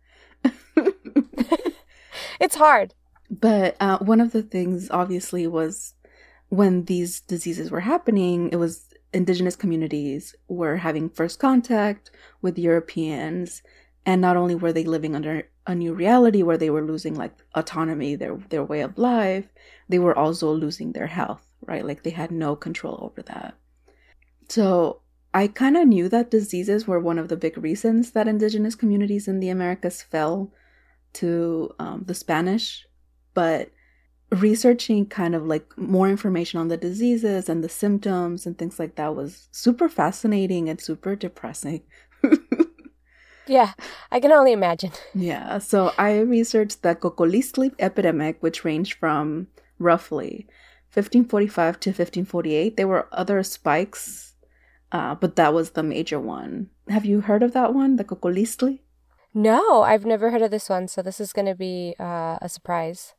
It's 2.41 2.57
hard. 2.57 2.95
But 3.31 3.77
uh, 3.81 3.99
one 3.99 4.21
of 4.21 4.33
the 4.33 4.43
things, 4.43 4.91
obviously, 4.91 5.47
was 5.47 5.95
when 6.49 6.85
these 6.85 7.21
diseases 7.21 7.71
were 7.71 7.81
happening, 7.81 8.51
it 8.53 8.57
was 8.57 8.89
indigenous 9.13 9.57
communities 9.57 10.35
were 10.49 10.77
having 10.77 11.09
first 11.09 11.39
contact 11.39 12.11
with 12.43 12.59
Europeans. 12.59 13.63
And 14.07 14.21
not 14.21 14.37
only 14.37 14.55
were 14.55 14.73
they 14.73 14.85
living 14.85 15.15
under 15.17 15.49
a 15.67 15.75
new 15.75 15.95
reality 15.95 16.43
where 16.43 16.59
they 16.59 16.71
were 16.71 16.85
losing 16.85 17.15
like 17.15 17.33
autonomy, 17.55 18.17
their 18.17 18.37
their 18.51 18.65
way 18.65 18.83
of 18.83 18.99
life, 18.99 19.47
they 19.89 19.99
were 19.99 20.17
also 20.19 20.53
losing 20.53 20.93
their 20.93 21.07
health, 21.07 21.47
right? 21.65 21.87
Like 21.87 22.03
they 22.03 22.11
had 22.11 22.31
no 22.31 22.55
control 22.55 22.99
over 23.01 23.23
that. 23.23 23.55
So 24.49 25.01
I 25.35 25.49
kind 25.49 25.77
of 25.77 25.89
knew 25.89 26.09
that 26.11 26.31
diseases 26.31 26.87
were 26.87 27.01
one 27.01 27.19
of 27.19 27.29
the 27.29 27.37
big 27.37 27.59
reasons 27.59 28.13
that 28.13 28.29
indigenous 28.29 28.77
communities 28.77 29.27
in 29.27 29.41
the 29.41 29.49
Americas 29.49 30.01
fell 30.01 30.53
to 31.15 31.75
um, 31.81 32.05
the 32.07 32.15
Spanish, 32.15 32.87
but 33.35 33.71
researching 34.31 35.07
kind 35.07 35.35
of 35.35 35.45
like 35.45 35.77
more 35.77 36.09
information 36.09 36.61
on 36.61 36.69
the 36.69 36.77
diseases 36.77 37.49
and 37.49 37.65
the 37.65 37.69
symptoms 37.69 38.47
and 38.47 38.57
things 38.57 38.79
like 38.79 38.95
that 38.95 39.17
was 39.17 39.49
super 39.51 39.89
fascinating 39.89 40.69
and 40.69 40.81
super 40.81 41.17
depressing. 41.17 41.83
yeah, 43.49 43.73
I 44.13 44.21
can 44.21 44.31
only 44.31 44.53
imagine. 44.53 44.93
Yeah, 45.15 45.59
so 45.59 45.93
I 45.99 46.21
researched 46.21 46.83
the 46.83 46.95
Cocoliztli 46.95 47.73
epidemic, 47.81 48.41
which 48.41 48.65
ranged 48.65 48.95
from 48.95 49.49
roughly 49.81 50.47
1545 50.93 51.81
to 51.81 51.91
1548. 51.91 52.77
There 52.77 52.87
were 52.87 53.09
other 53.11 53.43
spikes, 53.43 54.34
uh, 54.95 55.17
but 55.17 55.35
that 55.35 55.53
was 55.53 55.71
the 55.71 55.83
major 55.83 56.21
one. 56.21 56.71
Have 56.89 57.05
you 57.05 57.21
heard 57.21 57.43
of 57.43 57.53
that 57.53 57.75
one, 57.75 57.97
the 57.97 58.05
Cocoliztli? 58.05 58.79
No, 59.35 59.83
I've 59.83 60.07
never 60.07 60.31
heard 60.31 60.43
of 60.43 60.53
this 60.53 60.69
one, 60.69 60.87
so 60.87 61.03
this 61.03 61.19
is 61.19 61.33
going 61.33 61.47
to 61.47 61.57
be 61.57 61.97
uh, 61.99 62.39
a 62.41 62.49
surprise. 62.49 63.15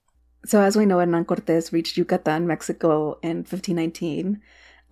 So, 0.46 0.62
as 0.62 0.78
we 0.78 0.86
know, 0.86 1.00
Hernan 1.00 1.26
Cortes 1.26 1.74
reached 1.74 1.98
Yucatan, 1.98 2.48
Mexico 2.48 3.20
in 3.22 3.40
1519. 3.40 4.40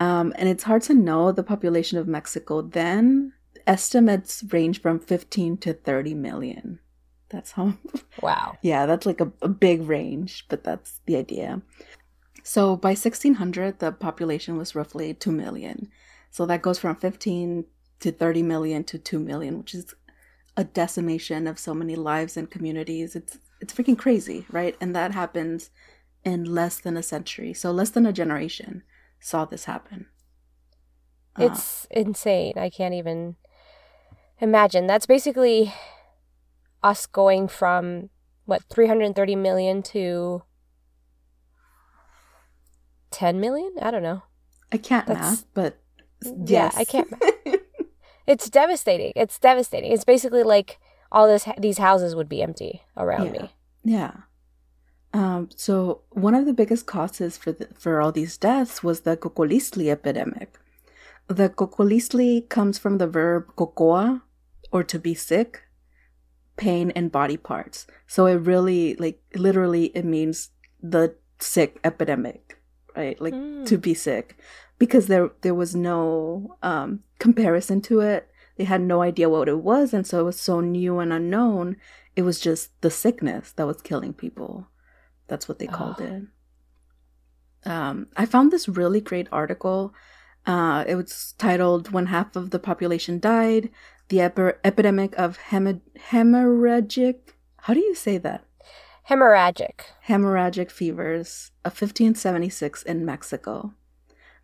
Um, 0.01 0.33
and 0.35 0.49
it's 0.49 0.63
hard 0.63 0.81
to 0.83 0.93
know 0.93 1.31
the 1.31 1.43
population 1.43 1.97
of 1.97 2.07
Mexico 2.07 2.61
then. 2.61 3.31
Estimates 3.65 4.43
range 4.51 4.81
from 4.81 4.99
15 4.99 5.55
to 5.59 5.73
30 5.73 6.15
million. 6.15 6.79
That's 7.29 7.53
how. 7.53 7.75
Wow. 8.21 8.57
yeah, 8.61 8.85
that's 8.85 9.05
like 9.05 9.21
a, 9.21 9.31
a 9.41 9.47
big 9.47 9.87
range, 9.87 10.45
but 10.49 10.63
that's 10.65 10.99
the 11.05 11.15
idea. 11.15 11.61
So, 12.43 12.75
by 12.75 12.89
1600, 12.89 13.79
the 13.79 13.93
population 13.93 14.57
was 14.57 14.75
roughly 14.75 15.13
2 15.13 15.31
million. 15.31 15.89
So, 16.33 16.47
that 16.47 16.63
goes 16.63 16.79
from 16.79 16.95
15 16.95 17.65
to 17.99 18.11
30 18.11 18.41
million 18.41 18.83
to 18.85 18.97
2 18.97 19.19
million, 19.19 19.59
which 19.59 19.75
is 19.75 19.93
a 20.57 20.63
decimation 20.63 21.45
of 21.45 21.59
so 21.59 21.75
many 21.75 21.95
lives 21.95 22.35
and 22.35 22.49
communities. 22.49 23.15
It's 23.15 23.37
it's 23.61 23.73
freaking 23.73 23.97
crazy, 23.97 24.45
right? 24.51 24.75
And 24.81 24.95
that 24.95 25.11
happens 25.11 25.69
in 26.25 26.43
less 26.43 26.79
than 26.79 26.97
a 26.97 27.03
century. 27.03 27.53
So 27.53 27.71
less 27.71 27.91
than 27.91 28.05
a 28.05 28.11
generation 28.11 28.83
saw 29.19 29.45
this 29.45 29.65
happen. 29.65 30.07
Uh, 31.39 31.45
it's 31.45 31.87
insane. 31.91 32.53
I 32.57 32.69
can't 32.69 32.93
even 32.93 33.35
imagine. 34.39 34.87
That's 34.87 35.05
basically 35.05 35.73
us 36.81 37.05
going 37.05 37.47
from 37.47 38.09
what 38.45 38.63
330 38.69 39.35
million 39.35 39.81
to 39.83 40.43
10 43.11 43.39
million? 43.39 43.73
I 43.81 43.91
don't 43.91 44.03
know. 44.03 44.23
I 44.71 44.77
can't 44.77 45.07
That's, 45.07 45.19
math, 45.19 45.45
but 45.53 45.77
yes. 46.45 46.73
Yeah, 46.75 46.79
I 46.79 46.85
can't. 46.85 47.13
it's 48.27 48.49
devastating. 48.49 49.13
It's 49.15 49.39
devastating. 49.39 49.91
It's 49.91 50.05
basically 50.05 50.43
like 50.43 50.79
all 51.11 51.27
this 51.27 51.47
these 51.57 51.77
houses 51.77 52.15
would 52.15 52.29
be 52.29 52.41
empty 52.41 52.83
around 52.97 53.25
yeah. 53.25 53.31
me. 53.31 53.55
Yeah. 53.83 54.13
Um, 55.13 55.49
so 55.55 56.01
one 56.09 56.33
of 56.33 56.45
the 56.45 56.53
biggest 56.53 56.87
causes 56.87 57.37
for 57.37 57.51
the, 57.51 57.67
for 57.77 58.01
all 58.01 58.11
these 58.11 58.35
deaths 58.37 58.83
was 58.83 59.01
the 59.01 59.15
Cocoliztli 59.15 59.91
epidemic. 59.91 60.59
The 61.27 61.49
Cocoliztli 61.49 62.49
comes 62.49 62.79
from 62.79 62.97
the 62.97 63.07
verb 63.07 63.55
cocoa, 63.55 64.21
or 64.71 64.83
to 64.83 64.97
be 64.97 65.13
sick, 65.13 65.61
pain 66.57 66.91
and 66.91 67.11
body 67.11 67.37
parts. 67.37 67.85
So 68.07 68.25
it 68.25 68.35
really, 68.35 68.95
like, 68.95 69.21
literally, 69.35 69.85
it 69.95 70.03
means 70.03 70.49
the 70.81 71.15
sick 71.39 71.79
epidemic, 71.83 72.57
right? 72.95 73.19
Like 73.21 73.33
mm. 73.33 73.65
to 73.67 73.77
be 73.77 73.93
sick, 73.93 74.37
because 74.83 75.07
there 75.07 75.31
there 75.43 75.53
was 75.55 75.73
no 75.73 76.57
um, 76.61 76.99
comparison 77.17 77.79
to 77.79 78.01
it. 78.01 78.29
They 78.57 78.65
had 78.65 78.81
no 78.81 79.01
idea 79.01 79.29
what 79.29 79.47
it 79.47 79.59
was, 79.59 79.93
and 79.93 80.05
so 80.05 80.19
it 80.19 80.23
was 80.23 80.37
so 80.37 80.59
new 80.59 80.99
and 80.99 81.13
unknown. 81.13 81.77
It 82.17 82.23
was 82.23 82.37
just 82.37 82.69
the 82.81 82.89
sickness 82.91 83.53
that 83.53 83.65
was 83.65 83.81
killing 83.81 84.13
people. 84.13 84.67
That's 85.27 85.47
what 85.47 85.59
they 85.59 85.67
called 85.67 85.95
oh. 85.99 86.03
it. 86.03 86.23
Um, 87.65 88.07
I 88.17 88.25
found 88.25 88.51
this 88.51 88.67
really 88.67 88.99
great 88.99 89.29
article. 89.31 89.93
Uh, 90.45 90.83
it 90.85 90.95
was 90.95 91.33
titled 91.37 91.93
"When 91.93 92.07
Half 92.07 92.35
of 92.35 92.49
the 92.49 92.59
Population 92.59 93.21
Died: 93.21 93.69
The 94.09 94.19
Epi- 94.19 94.59
Epidemic 94.65 95.17
of 95.17 95.37
Hem- 95.37 95.81
Hemorrhagic." 96.11 97.19
How 97.61 97.73
do 97.73 97.79
you 97.79 97.95
say 97.95 98.17
that? 98.17 98.43
Hemorrhagic. 99.09 99.79
Hemorrhagic 100.09 100.69
fevers 100.69 101.51
of 101.63 101.71
1576 101.71 102.83
in 102.83 103.05
Mexico. 103.05 103.73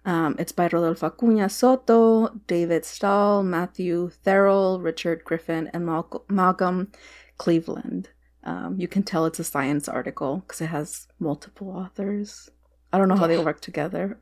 Um, 0.06 0.36
it's 0.40 0.52
by 0.52 0.66
Rodolfo 0.66 1.10
Acuña 1.10 1.52
Soto, 1.52 2.30
David 2.48 2.86
Stahl, 2.86 3.44
Matthew 3.44 4.12
Therrell, 4.26 4.82
Richard 4.82 5.24
Griffin, 5.24 5.70
and 5.74 5.86
Mal- 5.86 6.26
Malcolm 6.30 6.92
Cleaveland. 7.38 8.10
Um, 8.44 8.78
you 8.80 8.88
can 8.88 9.04
tell 9.04 9.26
it's 9.26 9.40
a 9.40 9.44
science 9.44 9.90
article 9.90 10.38
because 10.38 10.62
it 10.62 10.68
has 10.68 11.08
multiple 11.20 11.70
authors. 11.70 12.50
I 12.92 12.98
don't 12.98 13.10
know 13.10 13.18
how 13.18 13.28
they 13.28 13.38
work 13.38 13.62
together. 13.62 14.18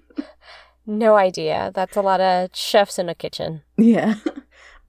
no 0.86 1.14
idea. 1.14 1.70
That's 1.74 1.96
a 1.96 2.02
lot 2.02 2.20
of 2.20 2.50
chefs 2.54 2.98
in 2.98 3.08
a 3.08 3.14
kitchen. 3.14 3.62
Yeah. 3.76 4.16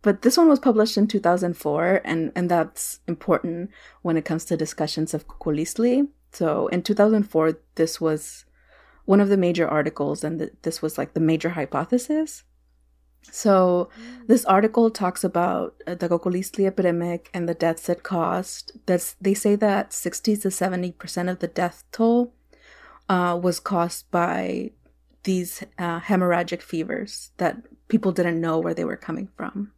But 0.03 0.21
this 0.21 0.37
one 0.37 0.47
was 0.47 0.59
published 0.59 0.95
in 0.95 1.07
2004, 1.07 2.01
and, 2.05 2.31
and 2.33 2.49
that's 2.49 2.99
important 3.07 3.71
when 4.03 4.15
it 4.15 4.23
comes 4.23 4.45
to 4.45 4.55
discussions 4.55 5.13
of 5.13 5.27
Cocoliztli. 5.27 6.07
So 6.31 6.67
in 6.67 6.83
2004, 6.83 7.59
this 7.75 7.99
was 7.99 8.45
one 9.07 9.21
of 9.21 9.29
the 9.29 9.37
major 9.37 9.67
articles, 9.67 10.23
and 10.23 10.37
th- 10.37 10.51
this 10.63 10.81
was 10.81 10.97
like 10.97 11.13
the 11.13 11.21
major 11.21 11.51
hypothesis. 11.51 12.43
So, 13.31 13.89
mm. 13.99 14.27
this 14.27 14.43
article 14.45 14.91
talks 14.91 15.23
about 15.23 15.81
uh, 15.87 15.95
the 15.95 16.09
Cocoliztli 16.09 16.67
epidemic 16.67 17.29
and 17.33 17.47
the 17.47 17.53
deaths 17.53 17.87
it 17.87 18.03
caused. 18.03 18.73
That's, 18.85 19.15
they 19.21 19.33
say 19.33 19.55
that 19.55 19.93
60 19.93 20.37
to 20.37 20.49
70% 20.49 21.31
of 21.31 21.39
the 21.39 21.47
death 21.47 21.85
toll 21.93 22.33
uh, 23.07 23.39
was 23.41 23.61
caused 23.61 24.11
by 24.11 24.71
these 25.23 25.63
uh, 25.79 26.01
hemorrhagic 26.01 26.61
fevers 26.61 27.31
that 27.37 27.57
people 27.87 28.11
didn't 28.11 28.41
know 28.41 28.59
where 28.59 28.73
they 28.73 28.85
were 28.85 28.97
coming 28.97 29.29
from. 29.37 29.71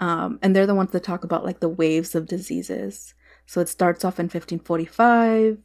Um, 0.00 0.40
and 0.42 0.54
they're 0.54 0.66
the 0.66 0.74
ones 0.74 0.90
that 0.90 1.04
talk 1.04 1.22
about 1.22 1.44
like 1.44 1.60
the 1.60 1.68
waves 1.68 2.16
of 2.16 2.26
diseases. 2.26 3.14
So 3.46 3.60
it 3.60 3.68
starts 3.68 4.04
off 4.04 4.18
in 4.18 4.24
1545, 4.24 5.58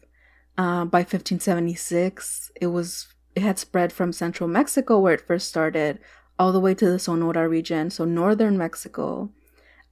uh, 0.58 0.86
by 0.86 1.00
1576, 1.00 2.52
it 2.60 2.68
was 2.68 3.08
it 3.36 3.44
had 3.44 3.60
spread 3.60 3.94
from 3.94 4.12
central 4.12 4.50
Mexico 4.50 5.00
where 5.00 5.14
it 5.14 5.28
first 5.28 5.48
started 5.48 6.00
all 6.40 6.52
the 6.52 6.60
way 6.60 6.74
to 6.74 6.90
the 6.90 6.98
Sonora 6.98 7.48
region, 7.48 7.90
so 7.92 8.04
northern 8.06 8.58
Mexico, 8.58 9.30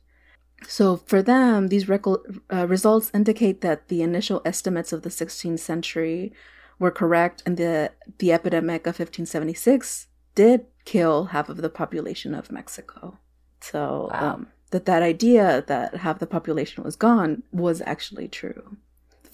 So 0.67 0.97
for 0.97 1.21
them, 1.21 1.67
these 1.67 1.87
rec- 1.87 2.05
uh, 2.07 2.67
results 2.67 3.11
indicate 3.13 3.61
that 3.61 3.87
the 3.87 4.01
initial 4.01 4.41
estimates 4.45 4.91
of 4.93 5.01
the 5.03 5.09
16th 5.09 5.59
century 5.59 6.33
were 6.79 6.91
correct, 6.91 7.43
and 7.45 7.57
the 7.57 7.91
the 8.19 8.31
epidemic 8.31 8.81
of 8.81 8.99
1576 8.99 10.07
did 10.35 10.65
kill 10.83 11.25
half 11.25 11.49
of 11.49 11.57
the 11.57 11.69
population 11.69 12.35
of 12.35 12.51
Mexico. 12.51 13.17
So 13.61 14.09
wow. 14.11 14.33
um, 14.33 14.47
that 14.71 14.85
that 14.85 15.01
idea 15.01 15.63
that 15.67 15.97
half 15.97 16.19
the 16.19 16.27
population 16.27 16.83
was 16.83 16.95
gone 16.95 17.43
was 17.51 17.81
actually 17.85 18.27
true. 18.27 18.77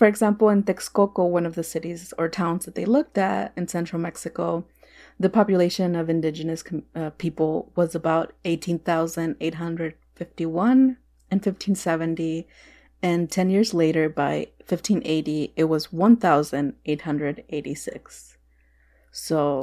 For 0.02 0.08
example, 0.08 0.50
in 0.50 0.64
Texcoco, 0.64 1.30
one 1.30 1.46
of 1.46 1.54
the 1.54 1.62
cities 1.62 2.12
or 2.18 2.28
towns 2.28 2.66
that 2.66 2.74
they 2.74 2.86
looked 2.86 3.20
at 3.20 3.54
in 3.56 3.68
central 3.68 4.02
Mexico, 4.02 4.66
the 5.20 5.30
population 5.30 5.96
of 5.96 6.10
indigenous 6.10 6.64
uh, 6.96 7.12
people 7.20 7.72
was 7.76 7.94
about 7.94 8.34
18,851 8.44 10.98
in 11.30 11.38
1570. 11.38 12.48
And 13.04 13.30
10 13.30 13.52
years 13.52 13.76
later, 13.76 14.10
by 14.10 14.48
1580, 14.68 15.54
it 15.56 15.66
was 15.66 15.94
1,886. 15.94 18.38
So 19.12 19.62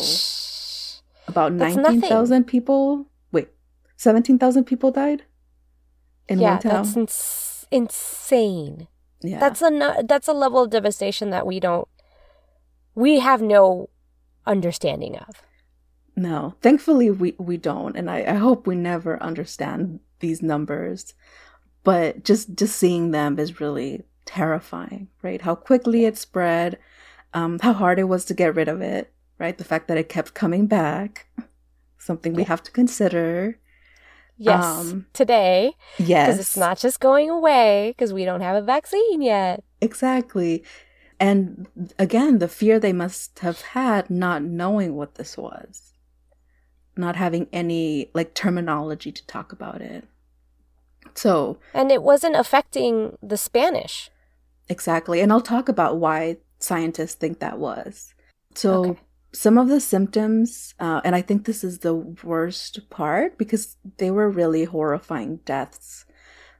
about 1.26 1.52
19,000 1.52 2.44
people, 2.44 3.06
wait, 3.32 3.48
17,000 3.96 4.62
people 4.62 4.92
died 4.92 5.24
in 6.28 6.38
yeah, 6.38 6.50
one 6.50 6.60
town? 6.60 6.84
that's 6.84 6.96
ins- 6.96 7.66
insane. 7.72 8.86
Yeah. 9.20 9.40
That's 9.40 9.62
a 9.62 10.04
that's 10.06 10.28
a 10.28 10.32
level 10.32 10.62
of 10.62 10.70
devastation 10.70 11.30
that 11.30 11.46
we 11.46 11.58
don't 11.60 11.88
we 12.94 13.20
have 13.20 13.40
no 13.40 13.88
understanding 14.46 15.16
of. 15.16 15.42
No, 16.16 16.54
thankfully 16.60 17.10
we 17.10 17.34
we 17.38 17.56
don't, 17.56 17.96
and 17.96 18.10
I, 18.10 18.24
I 18.24 18.34
hope 18.34 18.66
we 18.66 18.74
never 18.74 19.22
understand 19.22 20.00
these 20.18 20.42
numbers. 20.42 21.14
But 21.84 22.24
just 22.24 22.54
just 22.54 22.76
seeing 22.76 23.12
them 23.12 23.38
is 23.38 23.60
really 23.60 24.02
terrifying, 24.24 25.08
right? 25.22 25.40
How 25.40 25.54
quickly 25.54 26.04
it 26.06 26.18
spread, 26.18 26.78
um, 27.34 27.60
how 27.60 27.72
hard 27.72 28.00
it 28.00 28.04
was 28.04 28.24
to 28.26 28.34
get 28.34 28.56
rid 28.56 28.68
of 28.68 28.80
it, 28.80 29.12
right? 29.38 29.56
The 29.56 29.64
fact 29.64 29.86
that 29.88 29.96
it 29.96 30.08
kept 30.08 30.34
coming 30.34 30.66
back, 30.66 31.28
something 31.98 32.34
we 32.34 32.44
have 32.44 32.62
to 32.64 32.72
consider. 32.72 33.58
Yes, 34.38 34.64
um, 34.64 35.06
today. 35.12 35.72
Yes. 35.98 36.28
Because 36.28 36.40
it's 36.40 36.56
not 36.56 36.78
just 36.78 37.00
going 37.00 37.28
away 37.28 37.92
because 37.96 38.12
we 38.12 38.24
don't 38.24 38.40
have 38.40 38.56
a 38.56 38.62
vaccine 38.62 39.20
yet. 39.20 39.64
Exactly. 39.80 40.64
And 41.20 41.66
again, 41.98 42.38
the 42.38 42.48
fear 42.48 42.78
they 42.78 42.92
must 42.92 43.40
have 43.40 43.60
had 43.60 44.08
not 44.08 44.42
knowing 44.44 44.94
what 44.94 45.16
this 45.16 45.36
was, 45.36 45.92
not 46.96 47.16
having 47.16 47.48
any 47.52 48.10
like 48.14 48.34
terminology 48.34 49.10
to 49.10 49.26
talk 49.26 49.52
about 49.52 49.82
it. 49.82 50.06
So. 51.14 51.58
And 51.74 51.90
it 51.90 52.04
wasn't 52.04 52.36
affecting 52.36 53.18
the 53.20 53.36
Spanish. 53.36 54.10
Exactly. 54.68 55.20
And 55.20 55.32
I'll 55.32 55.40
talk 55.40 55.68
about 55.68 55.96
why 55.96 56.36
scientists 56.60 57.14
think 57.14 57.40
that 57.40 57.58
was. 57.58 58.14
So. 58.54 58.84
Okay 58.90 59.00
some 59.32 59.58
of 59.58 59.68
the 59.68 59.80
symptoms, 59.80 60.74
uh, 60.80 61.00
and 61.04 61.14
I 61.14 61.22
think 61.22 61.44
this 61.44 61.62
is 61.62 61.80
the 61.80 61.94
worst 61.94 62.88
part 62.90 63.36
because 63.36 63.76
they 63.98 64.10
were 64.10 64.30
really 64.30 64.64
horrifying 64.64 65.36
deaths. 65.44 66.06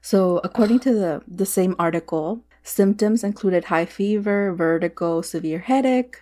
So, 0.01 0.39
according 0.43 0.79
to 0.81 0.93
the, 0.93 1.21
the 1.27 1.45
same 1.45 1.75
article, 1.77 2.45
symptoms 2.63 3.23
included 3.23 3.65
high 3.65 3.85
fever, 3.85 4.53
vertigo, 4.53 5.21
severe 5.21 5.59
headache, 5.59 6.19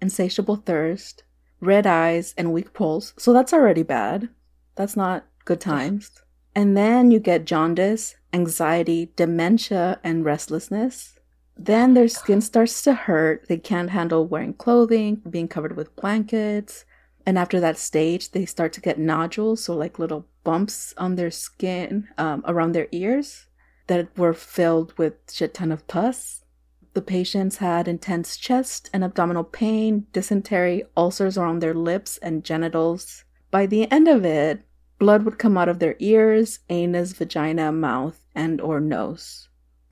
insatiable 0.00 0.56
thirst, 0.56 1.22
red 1.60 1.86
eyes, 1.86 2.34
and 2.36 2.52
weak 2.52 2.72
pulse. 2.72 3.12
So, 3.18 3.32
that's 3.32 3.52
already 3.52 3.82
bad. 3.82 4.30
That's 4.74 4.96
not 4.96 5.26
good 5.44 5.60
times. 5.60 6.10
And 6.54 6.76
then 6.76 7.10
you 7.10 7.18
get 7.18 7.44
jaundice, 7.44 8.16
anxiety, 8.32 9.12
dementia, 9.16 10.00
and 10.02 10.24
restlessness. 10.24 11.13
Then 11.56 11.94
their 11.94 12.08
skin 12.08 12.40
starts 12.40 12.82
to 12.82 12.94
hurt. 12.94 13.46
They 13.48 13.58
can't 13.58 13.90
handle 13.90 14.26
wearing 14.26 14.54
clothing, 14.54 15.22
being 15.28 15.48
covered 15.48 15.76
with 15.76 15.94
blankets. 15.96 16.84
And 17.26 17.38
after 17.38 17.60
that 17.60 17.78
stage, 17.78 18.32
they 18.32 18.44
start 18.44 18.72
to 18.74 18.80
get 18.80 18.98
nodules, 18.98 19.64
so 19.64 19.74
like 19.74 19.98
little 19.98 20.26
bumps 20.42 20.92
on 20.98 21.14
their 21.14 21.30
skin 21.30 22.08
um, 22.18 22.44
around 22.46 22.72
their 22.72 22.88
ears 22.92 23.46
that 23.86 24.16
were 24.18 24.34
filled 24.34 24.96
with 24.98 25.14
shit 25.32 25.54
ton 25.54 25.72
of 25.72 25.86
pus. 25.86 26.44
The 26.92 27.02
patients 27.02 27.56
had 27.56 27.88
intense 27.88 28.36
chest 28.36 28.88
and 28.92 29.02
abdominal 29.02 29.44
pain, 29.44 30.06
dysentery, 30.12 30.84
ulcers 30.96 31.36
around 31.36 31.60
their 31.60 31.74
lips 31.74 32.18
and 32.18 32.44
genitals. 32.44 33.24
By 33.50 33.66
the 33.66 33.90
end 33.90 34.06
of 34.06 34.24
it, 34.24 34.62
blood 34.98 35.24
would 35.24 35.38
come 35.38 35.56
out 35.56 35.68
of 35.68 35.80
their 35.80 35.96
ears, 35.98 36.60
anus, 36.68 37.12
vagina, 37.12 37.72
mouth, 37.72 38.20
and 38.34 38.60
or 38.60 38.80
nose. 38.80 39.48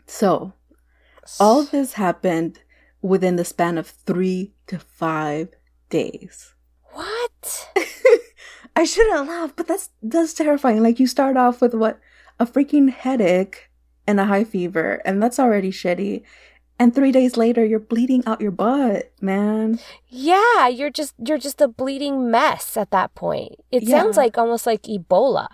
So, 0.07 0.53
all 1.39 1.65
this 1.65 1.95
happened 1.95 2.61
within 3.01 3.37
the 3.37 3.45
span 3.45 3.79
of 3.79 3.87
three 3.87 4.53
to 4.69 4.79
five 4.79 5.49
days. 5.91 6.55
What? 6.93 7.69
I 8.77 8.85
shouldn't 8.85 9.29
laugh, 9.29 9.55
but 9.55 9.67
that's 9.67 9.91
that's 10.03 10.35
terrifying. 10.35 10.83
Like 10.83 10.99
you 10.99 11.07
start 11.07 11.37
off 11.37 11.61
with 11.61 11.75
what 11.75 12.01
a 12.41 12.47
freaking 12.47 12.91
headache 12.91 13.71
and 14.07 14.19
a 14.19 14.27
high 14.27 14.45
fever, 14.45 15.03
and 15.05 15.23
that's 15.23 15.39
already 15.39 15.71
shitty. 15.71 16.23
And 16.79 16.95
three 16.95 17.13
days 17.13 17.37
later, 17.37 17.65
you're 17.65 17.79
bleeding 17.79 18.25
out 18.27 18.41
your 18.41 18.51
butt, 18.51 19.13
man. 19.21 19.79
Yeah, 20.09 20.69
you're 20.69 20.91
just 20.91 21.15
you're 21.25 21.39
just 21.39 21.61
a 21.61 21.69
bleeding 21.69 22.31
mess 22.31 22.77
at 22.77 22.91
that 22.91 23.15
point. 23.15 23.57
It 23.71 23.85
yeah. 23.85 24.01
sounds 24.01 24.17
like 24.17 24.39
almost 24.39 24.67
like 24.67 24.83
Ebola. 24.85 25.49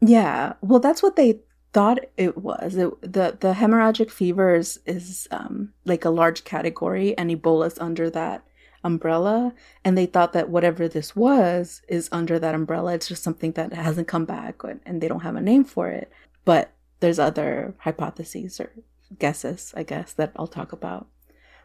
Yeah, 0.00 0.54
well, 0.62 0.80
that's 0.80 1.02
what 1.02 1.16
they 1.16 1.40
thought 1.72 2.00
it 2.16 2.38
was. 2.38 2.76
It, 2.76 3.00
the 3.00 3.36
the 3.38 3.54
hemorrhagic 3.54 4.10
fevers 4.10 4.78
is 4.86 5.28
um, 5.30 5.72
like 5.84 6.04
a 6.04 6.10
large 6.10 6.44
category 6.44 7.16
and 7.16 7.30
Ebola's 7.30 7.78
under 7.78 8.10
that 8.10 8.44
umbrella. 8.84 9.54
And 9.84 9.96
they 9.96 10.06
thought 10.06 10.32
that 10.32 10.50
whatever 10.50 10.88
this 10.88 11.14
was 11.14 11.82
is 11.88 12.08
under 12.10 12.38
that 12.38 12.54
umbrella. 12.54 12.94
It's 12.94 13.08
just 13.08 13.22
something 13.22 13.52
that 13.52 13.72
hasn't 13.72 14.08
come 14.08 14.24
back 14.24 14.62
and 14.64 15.00
they 15.00 15.08
don't 15.08 15.20
have 15.20 15.36
a 15.36 15.40
name 15.40 15.64
for 15.64 15.88
it. 15.88 16.10
But 16.44 16.72
there's 17.02 17.18
other 17.18 17.74
hypotheses 17.78 18.60
or 18.60 18.72
guesses 19.18 19.74
i 19.76 19.82
guess 19.82 20.14
that 20.14 20.32
i'll 20.36 20.46
talk 20.46 20.72
about. 20.72 21.06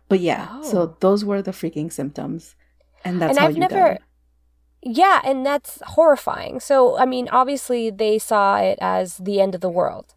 But 0.09 0.19
yeah 0.19 0.47
oh. 0.51 0.63
so 0.63 0.97
those 0.99 1.23
were 1.23 1.41
the 1.41 1.51
freaking 1.51 1.91
symptoms 1.93 2.55
and 3.05 3.21
that's 3.21 3.31
and 3.31 3.39
how 3.39 3.47
I've 3.47 3.53
you 3.53 3.61
never. 3.61 3.99
Yeah, 4.89 5.19
and 5.23 5.45
that's 5.45 5.81
horrifying. 5.85 6.61
So, 6.61 6.97
I 6.97 7.05
mean, 7.05 7.27
obviously 7.29 7.89
they 7.89 8.17
saw 8.17 8.57
it 8.57 8.77
as 8.79 9.17
the 9.17 9.41
end 9.41 9.53
of 9.53 9.61
the 9.61 9.69
world. 9.69 10.15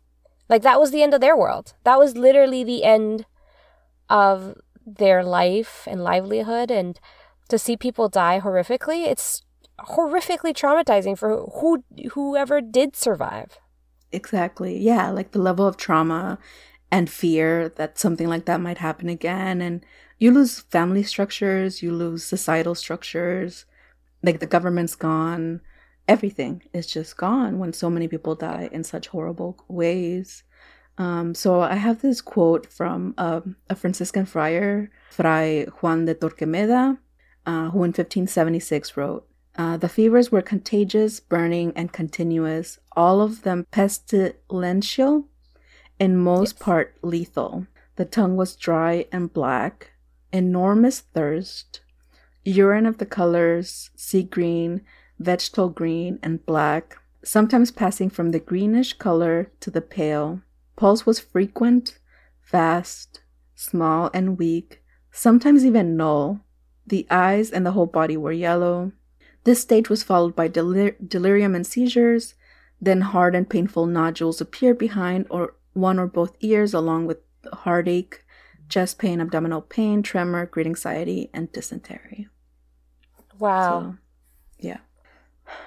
Like 0.49 0.63
that 0.63 0.79
was 0.79 0.93
the 0.93 1.03
end 1.03 1.13
of 1.13 1.21
their 1.21 1.37
world. 1.37 1.75
That 1.85 1.99
was 1.99 2.17
literally 2.17 2.63
the 2.63 2.85
end 2.85 3.27
of 4.09 4.55
their 4.87 5.25
life 5.25 5.87
and 5.91 6.03
livelihood 6.03 6.71
and 6.71 6.99
to 7.49 7.59
see 7.59 7.77
people 7.77 8.09
die 8.09 8.41
horrifically, 8.41 9.07
it's 9.07 9.43
horrifically 9.81 10.55
traumatizing 10.55 11.19
for 11.19 11.47
who 11.61 11.83
whoever 12.13 12.61
did 12.61 12.95
survive. 12.95 13.59
Exactly. 14.13 14.79
Yeah, 14.79 15.11
like 15.11 15.33
the 15.33 15.41
level 15.41 15.67
of 15.67 15.77
trauma 15.77 16.39
and 16.93 17.11
fear 17.11 17.69
that 17.71 17.99
something 17.99 18.29
like 18.29 18.45
that 18.47 18.61
might 18.61 18.79
happen 18.79 19.09
again 19.09 19.61
and 19.61 19.85
you 20.19 20.31
lose 20.31 20.61
family 20.61 21.03
structures, 21.03 21.83
you 21.83 21.93
lose 21.93 22.23
societal 22.25 22.75
structures, 22.75 23.65
like 24.23 24.41
the 24.41 24.47
government's 24.47 24.95
gone. 24.95 25.61
Everything 26.09 26.63
is 26.73 26.87
just 26.87 27.17
gone 27.17 27.59
when 27.59 27.73
so 27.73 27.89
many 27.91 28.09
people 28.09 28.35
die 28.35 28.69
in 28.73 28.85
such 28.85 29.09
horrible 29.09 29.63
ways. 29.69 30.43
Um, 30.99 31.35
so 31.35 31.61
i 31.63 31.77
have 31.77 32.03
this 32.03 32.21
quote 32.21 32.67
from 32.71 33.15
uh, 33.17 33.41
a 33.71 33.75
franciscan 33.75 34.27
friar 34.27 34.91
fray 35.11 35.65
juan 35.81 36.05
de 36.05 36.15
torquemada 36.15 36.99
uh, 37.47 37.71
who 37.71 37.85
in 37.85 37.95
1576 37.95 38.99
wrote 38.99 39.27
uh, 39.57 39.77
the 39.79 39.89
fevers 39.89 40.31
were 40.31 40.43
contagious 40.43 41.19
burning 41.21 41.73
and 41.75 41.93
continuous 41.93 42.79
all 42.97 43.23
of 43.23 43.43
them 43.43 43.67
pestilential 43.71 45.25
in 46.01 46.17
most 46.17 46.57
yes. 46.57 46.63
part 46.63 46.95
lethal. 47.03 47.67
The 47.97 48.07
tongue 48.07 48.37
was 48.37 48.57
dry 48.57 49.07
and 49.13 49.33
black 49.33 49.93
enormous 50.33 51.01
thirst 51.01 51.80
urine 52.45 52.87
of 52.87 52.99
the 52.99 53.07
colors 53.07 53.91
sea 53.97 54.23
green, 54.23 54.83
vegetable 55.19 55.69
green, 55.69 56.19
and 56.23 56.45
black, 56.47 56.97
sometimes 57.23 57.71
passing 57.71 58.11
from 58.11 58.31
the 58.31 58.41
greenish 58.41 58.95
color 58.95 59.51
to 59.61 59.71
the 59.71 59.81
pale. 59.81 60.41
Pulse 60.77 61.05
was 61.05 61.21
frequent, 61.21 61.99
fast, 62.41 63.21
small, 63.55 64.11
and 64.15 64.39
weak, 64.39 64.83
sometimes 65.13 65.65
even 65.65 65.97
null. 65.97 66.41
The 66.87 67.07
eyes 67.11 67.51
and 67.51 67.65
the 67.65 67.73
whole 67.73 67.87
body 67.87 68.17
were 68.17 68.33
yellow. 68.33 68.93
This 69.45 69.61
stage 69.61 69.89
was 69.89 70.03
followed 70.03 70.35
by 70.35 70.49
delir- 70.49 70.97
delirium 71.07 71.55
and 71.55 71.67
seizures. 71.67 72.35
Then 72.81 73.03
hard 73.03 73.35
and 73.35 73.49
painful 73.49 73.87
nodules 73.87 74.41
appeared 74.41 74.79
behind 74.79 75.27
or 75.29 75.55
one 75.75 75.99
or 75.99 76.07
both 76.07 76.37
ears, 76.41 76.75
along 76.75 77.07
with 77.07 77.19
heartache, 77.53 78.25
chest 78.71 78.99
pain, 78.99 79.21
abdominal 79.21 79.61
pain, 79.61 80.03
tremor, 80.03 80.47
great 80.47 80.67
anxiety, 80.67 81.31
and 81.35 81.53
dysentery. 81.53 82.29
Wow. 83.39 83.81
So, 83.81 83.97
yeah. 84.59 84.79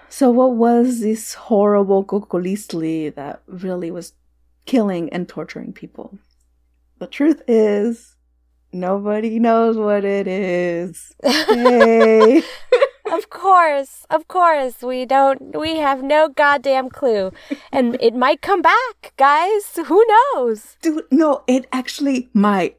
So, 0.09 0.31
what 0.31 0.55
was 0.55 1.01
this 1.01 1.33
horrible 1.33 2.05
cocoliztli 2.05 3.13
that 3.15 3.41
really 3.47 3.91
was 3.91 4.13
killing 4.65 5.09
and 5.11 5.27
torturing 5.27 5.73
people? 5.73 6.17
The 6.99 7.07
truth 7.07 7.41
is, 7.47 8.15
nobody 8.71 9.39
knows 9.39 9.77
what 9.77 10.05
it 10.05 10.27
is. 10.27 11.11
Yay! 11.23 12.43
of 13.11 13.29
course, 13.29 14.05
of 14.09 14.27
course, 14.27 14.81
we 14.81 15.05
don't. 15.05 15.57
We 15.57 15.77
have 15.77 16.03
no 16.03 16.29
goddamn 16.29 16.89
clue, 16.89 17.31
and 17.71 17.97
it 17.99 18.15
might 18.15 18.41
come 18.41 18.61
back, 18.61 19.13
guys. 19.17 19.79
Who 19.85 20.05
knows? 20.07 20.77
Dude, 20.81 21.05
no, 21.11 21.43
it 21.47 21.65
actually 21.71 22.29
might, 22.33 22.77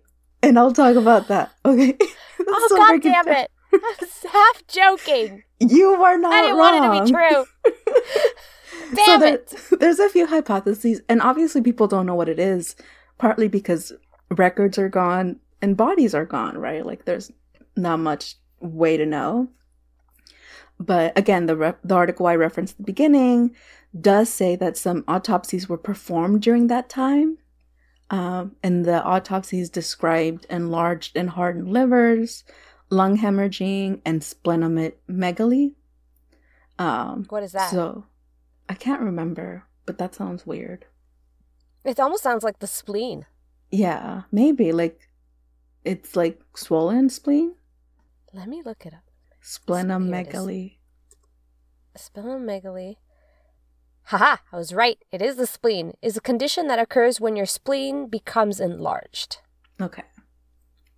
and 0.48 0.58
I'll 0.58 0.72
talk 0.72 0.96
about 0.96 1.28
that. 1.28 1.52
Okay. 1.64 1.96
oh 2.46 2.66
So 2.68 2.76
god 2.76 3.02
damn 3.02 3.28
it! 3.28 3.50
I 3.72 3.94
was 4.00 4.24
half 4.30 4.66
joking. 4.68 5.42
You 5.60 5.90
are 6.02 6.18
not 6.18 6.32
I 6.32 6.42
didn't 6.42 6.56
wrong. 6.56 6.80
want 6.80 6.84
it 6.84 6.98
to 6.98 7.04
be 7.04 7.18
true. 7.18 7.44
So 8.90 8.96
Damn 9.06 9.20
there- 9.20 9.34
it! 9.34 9.54
There's 9.80 9.98
a 10.00 10.08
few 10.08 10.26
hypotheses, 10.26 11.00
and 11.08 11.22
obviously 11.22 11.62
people 11.62 11.86
don't 11.86 12.06
know 12.06 12.14
what 12.14 12.28
it 12.28 12.38
is, 12.38 12.74
partly 13.18 13.48
because 13.48 13.92
records 14.30 14.78
are 14.78 14.88
gone 14.88 15.38
and 15.62 15.76
bodies 15.76 16.14
are 16.14 16.24
gone, 16.26 16.58
right? 16.58 16.84
Like 16.84 17.04
there's 17.04 17.30
not 17.76 17.98
much 18.00 18.34
way 18.60 18.96
to 18.96 19.06
know. 19.06 19.48
But 20.78 21.16
again, 21.16 21.46
the 21.46 21.56
rep- 21.56 21.80
the 21.84 21.94
article 21.94 22.26
I 22.26 22.34
referenced 22.36 22.74
at 22.74 22.78
the 22.78 22.84
beginning 22.92 23.54
does 23.98 24.28
say 24.28 24.56
that 24.56 24.76
some 24.76 25.04
autopsies 25.08 25.68
were 25.68 25.78
performed 25.78 26.42
during 26.42 26.66
that 26.66 26.88
time, 26.88 27.38
um, 28.14 28.44
and 28.62 28.84
the 28.84 28.98
autopsies 29.14 29.68
described 29.80 30.42
enlarged 30.58 31.12
and 31.20 31.30
hardened 31.30 31.68
livers, 31.78 32.44
lung 32.90 33.18
hemorrhaging, 33.18 33.90
and 34.08 34.16
splenomegaly. 34.32 35.64
Um, 36.78 37.16
What 37.34 37.42
is 37.42 37.52
that? 37.52 37.70
so 37.70 38.04
I 38.68 38.74
can't 38.84 39.02
remember, 39.10 39.48
but 39.86 39.98
that 39.98 40.14
sounds 40.14 40.46
weird. 40.46 40.86
it 41.84 41.98
almost 42.00 42.22
sounds 42.22 42.44
like 42.44 42.58
the 42.60 42.66
spleen. 42.80 43.26
Yeah, 43.70 44.22
maybe 44.30 44.66
like 44.82 44.98
it's 45.84 46.14
like 46.22 46.36
swollen 46.56 47.08
spleen, 47.10 47.54
Let 48.32 48.48
me 48.48 48.62
look 48.68 48.86
it 48.86 48.94
up. 48.94 49.04
splenomegaly. 49.42 50.78
Splenomegaly. 51.96 52.96
Haha, 54.06 54.36
I 54.52 54.56
was 54.56 54.74
right. 54.74 54.98
It 55.10 55.22
is 55.22 55.36
the 55.36 55.46
spleen. 55.46 55.94
Is 56.02 56.16
a 56.16 56.20
condition 56.20 56.66
that 56.68 56.78
occurs 56.78 57.20
when 57.20 57.36
your 57.36 57.46
spleen 57.46 58.06
becomes 58.08 58.60
enlarged. 58.60 59.38
Okay, 59.80 60.04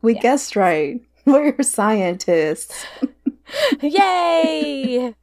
we 0.02 0.14
Yeah. 0.14 0.20
guessed 0.20 0.56
right. 0.56 1.00
We're 1.24 1.62
scientists. 1.62 2.84
Yay! 3.82 5.14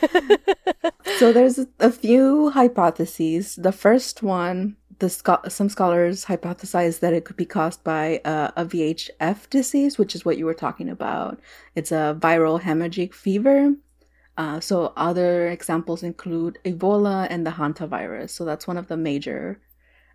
so 1.18 1.32
there's 1.32 1.58
a 1.80 1.90
few 1.90 2.50
hypotheses. 2.50 3.56
The 3.56 3.72
first 3.72 4.22
one, 4.22 4.76
the 5.00 5.08
scho- 5.10 5.42
some 5.48 5.68
scholars 5.68 6.24
hypothesize 6.26 7.00
that 7.00 7.12
it 7.12 7.24
could 7.24 7.36
be 7.36 7.44
caused 7.44 7.82
by 7.84 8.20
uh, 8.24 8.50
a 8.56 8.64
VHF 8.64 9.50
disease, 9.50 9.98
which 9.98 10.14
is 10.14 10.24
what 10.24 10.38
you 10.38 10.46
were 10.46 10.54
talking 10.54 10.88
about. 10.88 11.40
It's 11.74 11.90
a 11.92 12.16
viral 12.18 12.60
hemorrhagic 12.62 13.12
fever. 13.12 13.74
Uh, 14.36 14.60
so 14.60 14.92
other 14.96 15.48
examples 15.48 16.02
include 16.02 16.58
Ebola 16.64 17.26
and 17.28 17.46
the 17.46 17.50
hantavirus. 17.52 18.30
So 18.30 18.44
that's 18.44 18.66
one 18.66 18.78
of 18.78 18.88
the 18.88 18.96
major 18.96 19.60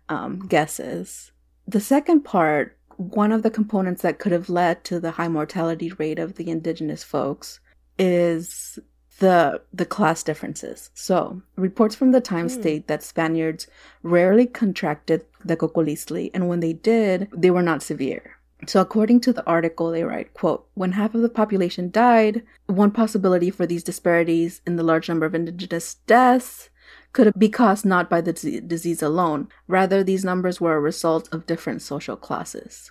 um, 0.08 0.46
guesses. 0.48 1.32
The 1.66 1.80
second 1.80 2.22
part, 2.22 2.76
one 2.96 3.30
of 3.30 3.42
the 3.42 3.50
components 3.50 4.02
that 4.02 4.18
could 4.18 4.32
have 4.32 4.48
led 4.48 4.82
to 4.84 4.98
the 4.98 5.12
high 5.12 5.28
mortality 5.28 5.92
rate 5.92 6.18
of 6.18 6.34
the 6.34 6.50
indigenous 6.50 7.04
folks 7.04 7.60
is 7.98 8.78
the 9.20 9.60
the 9.72 9.84
class 9.84 10.22
differences. 10.22 10.90
So, 10.94 11.42
reports 11.56 11.94
from 11.94 12.12
the 12.12 12.20
time 12.20 12.48
Hmm. 12.48 12.60
state 12.60 12.86
that 12.88 13.02
Spaniards 13.02 13.66
rarely 14.02 14.46
contracted 14.46 15.24
the 15.44 15.56
cocoliztli, 15.56 16.30
and 16.32 16.48
when 16.48 16.60
they 16.60 16.72
did, 16.72 17.28
they 17.36 17.50
were 17.50 17.62
not 17.62 17.82
severe. 17.82 18.37
So, 18.66 18.80
according 18.80 19.20
to 19.20 19.32
the 19.32 19.46
article, 19.46 19.90
they 19.90 20.02
write, 20.02 20.34
quote, 20.34 20.68
when 20.74 20.92
half 20.92 21.14
of 21.14 21.22
the 21.22 21.28
population 21.28 21.90
died, 21.90 22.42
one 22.66 22.90
possibility 22.90 23.50
for 23.50 23.66
these 23.66 23.84
disparities 23.84 24.60
in 24.66 24.76
the 24.76 24.82
large 24.82 25.08
number 25.08 25.26
of 25.26 25.34
indigenous 25.34 25.94
deaths 26.06 26.68
could 27.12 27.32
be 27.38 27.48
caused 27.48 27.84
not 27.84 28.10
by 28.10 28.20
the 28.20 28.32
dis- 28.32 28.60
disease 28.66 29.02
alone. 29.02 29.48
Rather, 29.68 30.02
these 30.02 30.24
numbers 30.24 30.60
were 30.60 30.76
a 30.76 30.80
result 30.80 31.28
of 31.32 31.46
different 31.46 31.82
social 31.82 32.16
classes. 32.16 32.90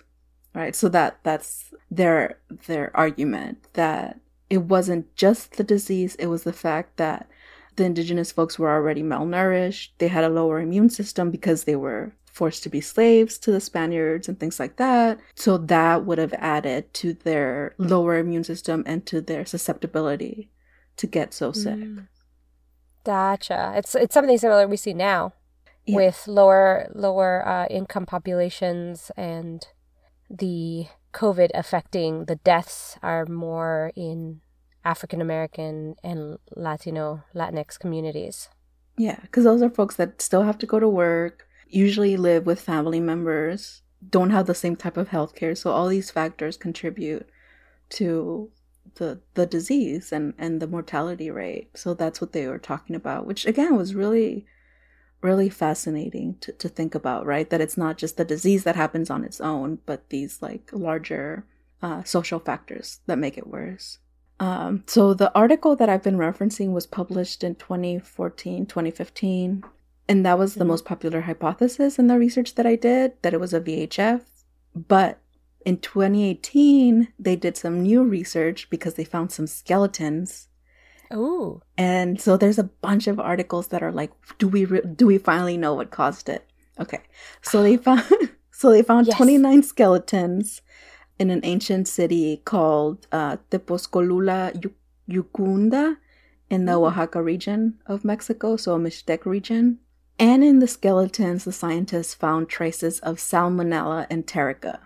Right? 0.54 0.74
So 0.74 0.88
that 0.88 1.18
that's 1.22 1.74
their 1.90 2.38
their 2.66 2.90
argument 2.96 3.68
that 3.74 4.18
it 4.50 4.62
wasn't 4.62 5.14
just 5.14 5.56
the 5.56 5.64
disease, 5.64 6.14
it 6.16 6.26
was 6.26 6.44
the 6.44 6.52
fact 6.52 6.96
that 6.96 7.28
the 7.76 7.84
indigenous 7.84 8.32
folks 8.32 8.58
were 8.58 8.70
already 8.70 9.02
malnourished, 9.02 9.90
they 9.98 10.08
had 10.08 10.24
a 10.24 10.28
lower 10.28 10.60
immune 10.60 10.90
system 10.90 11.30
because 11.30 11.64
they 11.64 11.76
were 11.76 12.12
forced 12.38 12.62
to 12.62 12.70
be 12.76 12.80
slaves 12.80 13.38
to 13.38 13.50
the 13.50 13.60
Spaniards 13.60 14.28
and 14.28 14.38
things 14.38 14.58
like 14.62 14.76
that. 14.76 15.18
So 15.34 15.58
that 15.74 16.04
would 16.06 16.18
have 16.18 16.34
added 16.56 16.82
to 17.00 17.14
their 17.28 17.74
lower 17.78 18.16
immune 18.18 18.44
system 18.44 18.82
and 18.86 19.04
to 19.10 19.20
their 19.20 19.44
susceptibility 19.44 20.50
to 21.00 21.06
get 21.06 21.34
so 21.34 21.52
sick. 21.52 21.74
Mm. 21.78 22.06
Gotcha. 23.04 23.72
It's 23.76 23.94
it's 23.94 24.14
something 24.14 24.38
similar 24.38 24.66
we 24.68 24.76
see 24.76 24.94
now 24.94 25.32
Yeah. 25.86 25.96
with 25.96 26.18
lower 26.28 26.90
lower 26.94 27.46
uh, 27.46 27.66
income 27.70 28.06
populations 28.06 29.10
and 29.16 29.66
the 30.28 30.86
COVID 31.14 31.50
affecting 31.54 32.26
the 32.26 32.36
deaths 32.36 32.98
are 33.02 33.24
more 33.26 33.92
in 33.96 34.40
African 34.84 35.20
American 35.20 35.94
and 36.04 36.38
Latino 36.54 37.24
Latinx 37.34 37.78
communities. 37.78 38.48
Yeah, 38.98 39.18
because 39.22 39.44
those 39.44 39.62
are 39.62 39.70
folks 39.70 39.96
that 39.96 40.20
still 40.20 40.42
have 40.42 40.58
to 40.58 40.66
go 40.66 40.78
to 40.80 40.88
work, 40.88 41.47
usually 41.68 42.16
live 42.16 42.46
with 42.46 42.60
family 42.60 43.00
members, 43.00 43.82
don't 44.08 44.30
have 44.30 44.46
the 44.46 44.54
same 44.54 44.76
type 44.76 44.96
of 44.96 45.08
health 45.08 45.34
care. 45.34 45.54
So 45.54 45.70
all 45.70 45.88
these 45.88 46.10
factors 46.10 46.56
contribute 46.56 47.28
to 47.90 48.50
the 48.94 49.20
the 49.34 49.46
disease 49.46 50.12
and, 50.12 50.34
and 50.38 50.60
the 50.60 50.66
mortality 50.66 51.30
rate. 51.30 51.70
So 51.76 51.94
that's 51.94 52.20
what 52.20 52.32
they 52.32 52.46
were 52.46 52.58
talking 52.58 52.96
about, 52.96 53.26
which 53.26 53.46
again 53.46 53.76
was 53.76 53.94
really 53.94 54.46
really 55.20 55.48
fascinating 55.48 56.36
to, 56.40 56.52
to 56.52 56.68
think 56.68 56.94
about, 56.94 57.26
right? 57.26 57.50
That 57.50 57.60
it's 57.60 57.76
not 57.76 57.98
just 57.98 58.16
the 58.16 58.24
disease 58.24 58.62
that 58.64 58.76
happens 58.76 59.10
on 59.10 59.24
its 59.24 59.40
own, 59.40 59.78
but 59.84 60.08
these 60.10 60.40
like 60.40 60.70
larger 60.72 61.44
uh, 61.82 62.04
social 62.04 62.38
factors 62.38 63.00
that 63.06 63.18
make 63.18 63.36
it 63.36 63.46
worse. 63.46 63.98
Um, 64.40 64.84
so 64.86 65.14
the 65.14 65.34
article 65.36 65.74
that 65.76 65.88
I've 65.88 66.02
been 66.02 66.16
referencing 66.16 66.72
was 66.72 66.86
published 66.86 67.42
in 67.42 67.56
2014, 67.56 68.66
2015, 68.66 69.64
and 70.08 70.24
that 70.24 70.38
was 70.38 70.54
the 70.54 70.64
Mhm. 70.64 70.68
most 70.68 70.84
popular 70.84 71.20
hypothesis 71.22 71.98
in 71.98 72.06
the 72.06 72.18
research 72.18 72.54
that 72.54 72.66
I 72.66 72.76
did 72.76 73.12
that 73.22 73.34
it 73.34 73.40
was 73.40 73.52
a 73.54 73.60
VHF. 73.60 74.22
But 74.74 75.18
in 75.64 75.78
2018, 75.78 77.08
they 77.18 77.36
did 77.36 77.56
some 77.56 77.82
new 77.82 78.02
research 78.04 78.70
because 78.70 78.94
they 78.94 79.04
found 79.04 79.30
some 79.32 79.46
skeletons 79.46 80.48
Ooh. 81.12 81.60
and 81.76 82.20
so 82.20 82.36
there's 82.36 82.58
a 82.58 82.64
bunch 82.64 83.06
of 83.06 83.18
articles 83.20 83.68
that 83.68 83.82
are 83.82 83.92
like, 83.92 84.12
do 84.38 84.46
we 84.48 84.64
re- 84.64 84.82
do 84.96 85.06
we 85.06 85.18
finally 85.18 85.56
know 85.56 85.74
what 85.74 85.90
caused 85.90 86.28
it? 86.28 86.44
Okay, 86.80 87.00
so 87.42 87.62
they 87.62 87.76
found 87.86 88.04
so 88.50 88.70
they 88.70 88.82
found 88.82 89.06
Yes. 89.06 89.16
29 89.16 89.62
skeletons 89.62 90.62
in 91.18 91.30
an 91.30 91.40
ancient 91.42 91.88
city 91.88 92.40
called 92.44 93.06
uh, 93.12 93.36
Tepozcolula 93.50 94.52
Yucundaa 95.10 95.96
in 96.50 96.64
the 96.66 96.72
Mm. 96.72 96.86
Oaxaca 96.86 97.22
region 97.22 97.78
of 97.86 98.04
Mexico, 98.04 98.56
so 98.56 98.74
a 98.74 98.78
Mixtec 98.78 99.26
region. 99.26 99.78
And 100.18 100.42
in 100.42 100.58
the 100.58 100.66
skeletons, 100.68 101.44
the 101.44 101.52
scientists 101.52 102.14
found 102.14 102.48
traces 102.48 102.98
of 103.00 103.16
salmonella 103.18 104.06
and 104.10 104.26
enterica. 104.26 104.80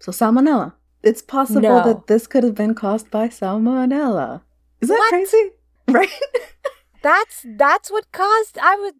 So 0.00 0.10
salmonella. 0.12 0.74
It's 1.02 1.22
possible 1.22 1.60
No. 1.62 1.84
that 1.84 2.06
this 2.06 2.26
could 2.26 2.44
have 2.44 2.54
been 2.54 2.74
caused 2.74 3.10
by 3.10 3.28
salmonella. 3.28 4.42
Is 4.80 4.88
that 4.88 4.98
What? 4.98 5.10
crazy? 5.10 5.50
Right? 5.88 6.10
That's 7.02 7.44
that's 7.58 7.90
what 7.90 8.10
caused 8.12 8.56
I 8.62 8.76
would 8.76 8.94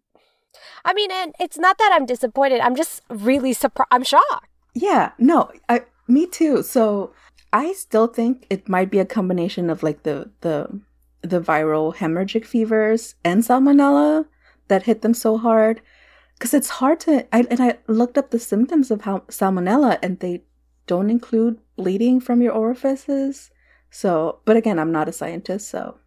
I 0.83 0.93
mean 0.93 1.09
and 1.11 1.33
it's 1.39 1.57
not 1.57 1.77
that 1.77 1.91
I'm 1.93 2.05
disappointed. 2.05 2.59
I'm 2.59 2.75
just 2.75 3.01
really 3.09 3.53
surprised. 3.53 3.87
I'm 3.91 4.03
shocked. 4.03 4.47
yeah, 4.75 5.11
no, 5.17 5.49
I 5.69 5.83
me 6.07 6.27
too. 6.27 6.61
So 6.63 7.13
I 7.53 7.71
still 7.73 8.07
think 8.07 8.45
it 8.49 8.67
might 8.67 8.91
be 8.91 8.99
a 8.99 9.05
combination 9.05 9.69
of 9.69 9.81
like 9.83 10.03
the 10.03 10.29
the 10.41 10.81
the 11.21 11.39
viral 11.39 11.95
hemorrhagic 11.95 12.45
fevers 12.45 13.15
and 13.23 13.43
salmonella 13.43 14.25
that 14.67 14.83
hit 14.83 15.01
them 15.01 15.13
so 15.13 15.37
hard 15.37 15.81
because 16.37 16.53
it's 16.53 16.69
hard 16.69 16.99
to 17.01 17.25
I, 17.35 17.45
and 17.49 17.61
I 17.61 17.77
looked 17.87 18.17
up 18.17 18.31
the 18.31 18.39
symptoms 18.39 18.91
of 18.91 19.01
how 19.01 19.19
salmonella 19.29 19.99
and 20.01 20.19
they 20.19 20.43
don't 20.87 21.09
include 21.09 21.59
bleeding 21.75 22.19
from 22.19 22.41
your 22.41 22.53
orifices. 22.53 23.51
So, 23.89 24.39
but 24.45 24.57
again, 24.57 24.79
I'm 24.79 24.91
not 24.91 25.07
a 25.07 25.13
scientist, 25.13 25.69
so 25.69 25.99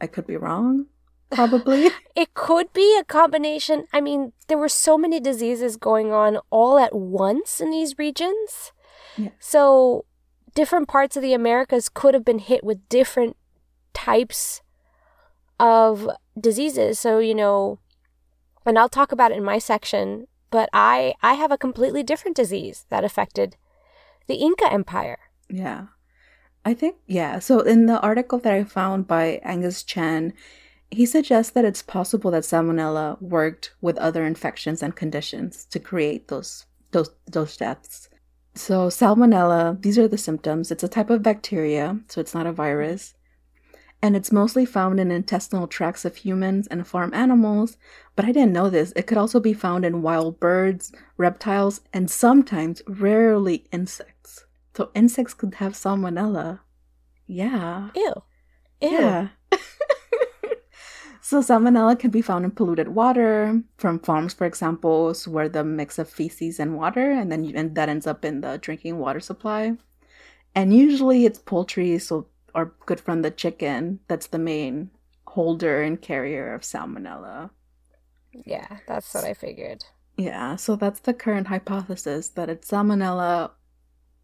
I 0.00 0.06
could 0.06 0.26
be 0.26 0.36
wrong. 0.36 0.86
Probably. 1.30 1.90
It 2.16 2.34
could 2.34 2.72
be 2.74 2.98
a 2.98 3.04
combination. 3.04 3.86
I 3.94 4.00
mean, 4.02 4.32
there 4.48 4.58
were 4.58 4.68
so 4.68 4.98
many 4.98 5.20
diseases 5.20 5.76
going 5.76 6.12
on 6.12 6.38
all 6.50 6.78
at 6.78 6.94
once 6.94 7.60
in 7.60 7.70
these 7.70 7.96
regions. 7.98 8.72
Yeah. 9.16 9.30
So 9.38 10.04
different 10.54 10.88
parts 10.88 11.16
of 11.16 11.22
the 11.22 11.32
Americas 11.32 11.88
could 11.88 12.12
have 12.12 12.24
been 12.24 12.40
hit 12.40 12.62
with 12.62 12.86
different 12.90 13.36
types 13.94 14.60
of 15.58 16.10
diseases. 16.40 16.98
So, 16.98 17.18
you 17.18 17.34
know, 17.34 17.78
and 18.66 18.78
I'll 18.78 18.88
talk 18.88 19.12
about 19.12 19.32
it 19.32 19.38
in 19.38 19.44
my 19.44 19.58
section, 19.58 20.26
but 20.50 20.68
I 20.72 21.14
I 21.22 21.34
have 21.34 21.52
a 21.52 21.58
completely 21.58 22.02
different 22.02 22.36
disease 22.36 22.86
that 22.90 23.04
affected 23.04 23.56
the 24.26 24.36
Inca 24.36 24.70
Empire. 24.72 25.18
Yeah. 25.48 25.86
I 26.64 26.74
think, 26.74 26.96
yeah. 27.06 27.38
So 27.38 27.60
in 27.60 27.86
the 27.86 28.00
article 28.00 28.38
that 28.40 28.52
I 28.52 28.64
found 28.64 29.06
by 29.06 29.40
Angus 29.42 29.82
Chen, 29.82 30.34
he 30.90 31.06
suggests 31.06 31.52
that 31.52 31.64
it's 31.64 31.82
possible 31.82 32.30
that 32.32 32.42
salmonella 32.42 33.20
worked 33.22 33.72
with 33.80 33.96
other 33.98 34.24
infections 34.26 34.82
and 34.82 34.94
conditions 34.94 35.64
to 35.66 35.78
create 35.78 36.28
those 36.28 36.66
those 36.90 37.10
those 37.26 37.56
deaths. 37.56 38.08
So 38.54 38.88
salmonella, 38.88 39.80
these 39.80 39.98
are 39.98 40.08
the 40.08 40.18
symptoms. 40.18 40.70
It's 40.70 40.82
a 40.82 40.88
type 40.88 41.10
of 41.10 41.22
bacteria, 41.22 41.98
so 42.08 42.20
it's 42.20 42.34
not 42.34 42.46
a 42.46 42.52
virus. 42.52 43.14
And 44.02 44.16
it's 44.16 44.32
mostly 44.32 44.64
found 44.64 44.98
in 44.98 45.10
intestinal 45.10 45.66
tracts 45.66 46.04
of 46.04 46.16
humans 46.16 46.66
and 46.68 46.86
farm 46.86 47.12
animals, 47.12 47.76
but 48.16 48.24
I 48.24 48.32
didn't 48.32 48.54
know 48.54 48.70
this. 48.70 48.92
It 48.96 49.06
could 49.06 49.18
also 49.18 49.40
be 49.40 49.52
found 49.52 49.84
in 49.84 50.00
wild 50.00 50.40
birds, 50.40 50.90
reptiles, 51.18 51.82
and 51.92 52.10
sometimes, 52.10 52.80
rarely, 52.86 53.66
insects. 53.72 54.46
So 54.74 54.90
insects 54.94 55.34
could 55.34 55.56
have 55.56 55.74
salmonella. 55.74 56.60
Yeah. 57.26 57.90
Ew. 57.94 58.14
Ew. 58.80 58.90
Yeah. 58.90 59.28
so 61.20 61.40
salmonella 61.42 61.98
can 61.98 62.10
be 62.10 62.22
found 62.22 62.46
in 62.46 62.52
polluted 62.52 62.88
water 62.88 63.62
from 63.76 63.98
farms, 63.98 64.32
for 64.32 64.46
example, 64.46 65.14
where 65.26 65.48
the 65.48 65.62
mix 65.62 65.98
of 65.98 66.08
feces 66.08 66.58
and 66.58 66.76
water, 66.76 67.10
and 67.10 67.30
then 67.30 67.44
you, 67.44 67.52
and 67.54 67.74
that 67.74 67.90
ends 67.90 68.06
up 68.06 68.24
in 68.24 68.40
the 68.40 68.56
drinking 68.56 68.98
water 68.98 69.20
supply. 69.20 69.76
And 70.54 70.74
usually 70.74 71.26
it's 71.26 71.38
poultry, 71.38 71.98
so 71.98 72.26
our 72.54 72.72
good 72.86 73.00
friend 73.00 73.24
the 73.24 73.30
chicken, 73.30 74.00
that's 74.08 74.28
the 74.28 74.38
main 74.38 74.90
holder 75.26 75.82
and 75.82 76.00
carrier 76.00 76.54
of 76.54 76.62
salmonella. 76.62 77.50
Yeah, 78.32 78.78
that's 78.86 79.12
what 79.14 79.24
I 79.24 79.34
figured. 79.34 79.84
Yeah, 80.16 80.56
so 80.56 80.76
that's 80.76 81.00
the 81.00 81.14
current 81.14 81.46
hypothesis 81.46 82.28
that 82.30 82.50
it's 82.50 82.70
salmonella 82.70 83.52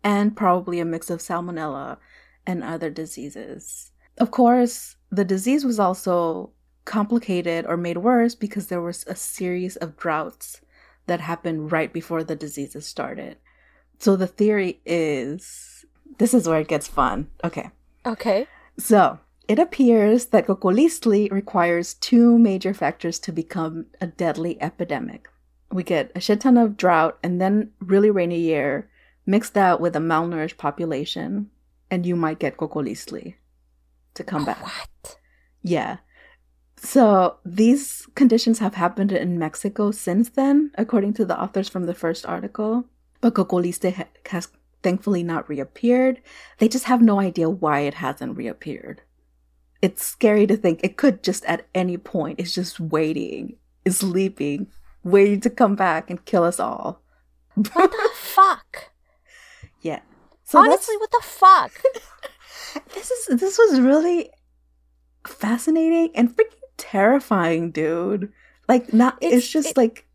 and 0.05 0.37
probably 0.37 0.79
a 0.79 0.85
mix 0.85 1.11
of 1.11 1.21
salmonella 1.21 1.99
and 2.47 2.63
other 2.63 2.91
diseases. 2.91 3.93
Of 4.19 4.31
course, 4.31 4.97
the 5.11 5.25
disease 5.25 5.65
was 5.65 5.81
also 5.81 6.51
complicated 6.85 7.67
or 7.67 7.77
made 7.77 7.99
worse 7.99 8.35
because 8.35 8.69
there 8.69 8.81
was 8.81 9.05
a 9.07 9.17
series 9.17 9.77
of 9.77 9.97
droughts 9.97 10.61
that 11.07 11.21
happened 11.21 11.73
right 11.73 11.93
before 11.93 12.25
the 12.25 12.37
diseases 12.37 12.87
started. 12.87 13.37
So 13.99 14.17
the 14.17 14.27
theory 14.27 14.81
is 14.85 15.85
this 16.19 16.35
is 16.35 16.49
where 16.49 16.61
it 16.61 16.69
gets 16.69 16.89
fun. 16.89 17.29
Okay. 17.45 17.71
Okay. 18.07 18.47
So 18.79 19.19
it 19.49 19.59
appears 19.59 20.27
that 20.27 20.47
Cocoliztli 20.47 21.31
requires 21.31 21.95
two 21.95 22.39
major 22.39 22.73
factors 22.73 23.19
to 23.21 23.33
become 23.33 23.87
a 24.01 24.07
deadly 24.07 24.61
epidemic. 24.63 25.29
We 25.73 25.83
get 25.83 26.13
a 26.15 26.21
shit 26.21 26.41
ton 26.41 26.57
of 26.57 26.77
drought 26.77 27.19
and 27.23 27.41
then 27.41 27.73
really 27.81 28.11
rainy 28.11 28.39
year, 28.39 28.89
mixed 29.27 29.57
out 29.57 29.81
with 29.81 29.97
a 29.97 30.01
malnourished 30.01 30.57
population, 30.57 31.51
and 31.91 32.07
you 32.07 32.17
might 32.17 32.39
get 32.39 32.57
Cocoliztli 32.57 33.35
to 34.15 34.25
come 34.25 34.43
oh, 34.43 34.47
back. 34.47 34.63
What? 34.63 35.19
Yeah. 35.63 35.99
So 36.77 37.37
these 37.45 38.07
conditions 38.15 38.59
have 38.61 38.75
happened 38.75 39.11
in 39.11 39.39
Mexico 39.39 39.91
since 39.91 40.29
then, 40.31 40.71
according 40.77 41.15
to 41.15 41.25
the 41.25 41.41
authors 41.41 41.69
from 41.69 41.87
the 41.87 41.95
first 41.95 42.27
article. 42.27 42.85
But 43.21 43.35
Cocoliste 43.35 43.95
ha- 43.95 44.09
has 44.27 44.49
thankfully 44.87 45.25
not 45.25 45.49
reappeared. 45.49 46.21
They 46.59 46.69
just 46.69 46.85
have 46.85 47.03
no 47.03 47.19
idea 47.19 47.51
why 47.51 47.81
it 47.81 47.95
hasn't 47.95 48.37
reappeared. 48.37 49.03
It's 49.83 50.05
scary 50.05 50.47
to 50.47 50.57
think 50.57 50.79
it 50.85 50.97
could 50.97 51.25
just 51.25 51.45
at 51.47 51.67
any 51.75 51.97
point, 51.99 52.39
it's 52.39 52.55
just 52.55 52.79
waiting, 52.79 53.57
is 53.85 53.99
sleeping, 53.99 54.69
waiting 55.03 55.41
to 55.41 55.51
come 55.51 55.75
back 55.75 56.09
and 56.09 56.25
kill 56.25 56.45
us 56.45 56.61
all. 56.61 57.03
What 57.57 57.91
the 57.91 58.11
fuck? 58.15 58.93
Yeah. 59.81 60.03
So 60.45 60.61
Honestly, 60.61 60.97
what 60.99 61.11
the 61.11 61.23
fuck? 61.25 61.73
this 62.95 63.11
is 63.11 63.41
this 63.41 63.59
was 63.59 63.81
really 63.81 64.31
fascinating 65.27 66.11
and 66.15 66.31
freaking 66.31 66.63
terrifying, 66.77 67.73
dude. 67.73 68.33
Like 68.69 68.93
not 68.93 69.19
it's, 69.21 69.33
It's- 69.35 69.49
just 69.49 69.71
it- 69.71 69.77
like 69.77 70.07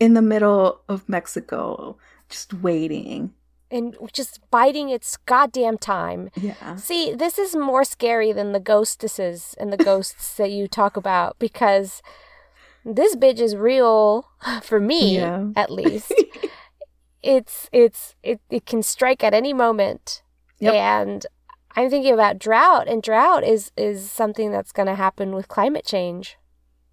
in 0.00 0.12
the 0.14 0.22
middle 0.22 0.82
of 0.88 1.08
Mexico, 1.08 1.96
just 2.28 2.52
waiting. 2.54 3.32
And 3.72 3.96
just 4.12 4.38
biding 4.50 4.90
its 4.90 5.16
goddamn 5.16 5.78
time. 5.78 6.30
Yeah. 6.36 6.76
See, 6.76 7.12
this 7.14 7.38
is 7.38 7.56
more 7.56 7.82
scary 7.84 8.32
than 8.32 8.52
the 8.52 8.60
ghostesses 8.60 9.54
and 9.58 9.72
the 9.72 9.76
ghosts 9.82 10.36
that 10.36 10.50
you 10.52 10.68
talk 10.68 10.96
about 10.96 11.38
because 11.38 12.02
this 12.84 13.16
bitch 13.16 13.40
is 13.40 13.56
real 13.56 14.28
for 14.62 14.78
me, 14.78 15.16
Yeah. 15.16 15.48
at 15.56 15.70
least. 15.70 16.12
it's 17.22 17.68
it's 17.72 18.14
it, 18.22 18.40
it 18.50 18.66
can 18.66 18.82
strike 18.82 19.24
at 19.24 19.34
any 19.34 19.52
moment. 19.52 20.22
Yep. 20.60 20.74
And 20.74 21.26
I'm 21.74 21.88
thinking 21.88 22.12
about 22.12 22.38
drought 22.38 22.86
and 22.88 23.02
drought 23.02 23.44
is 23.44 23.72
is 23.76 24.10
something 24.10 24.52
that's 24.52 24.72
going 24.72 24.86
to 24.88 24.94
happen 24.94 25.34
with 25.34 25.48
climate 25.48 25.86
change. 25.86 26.36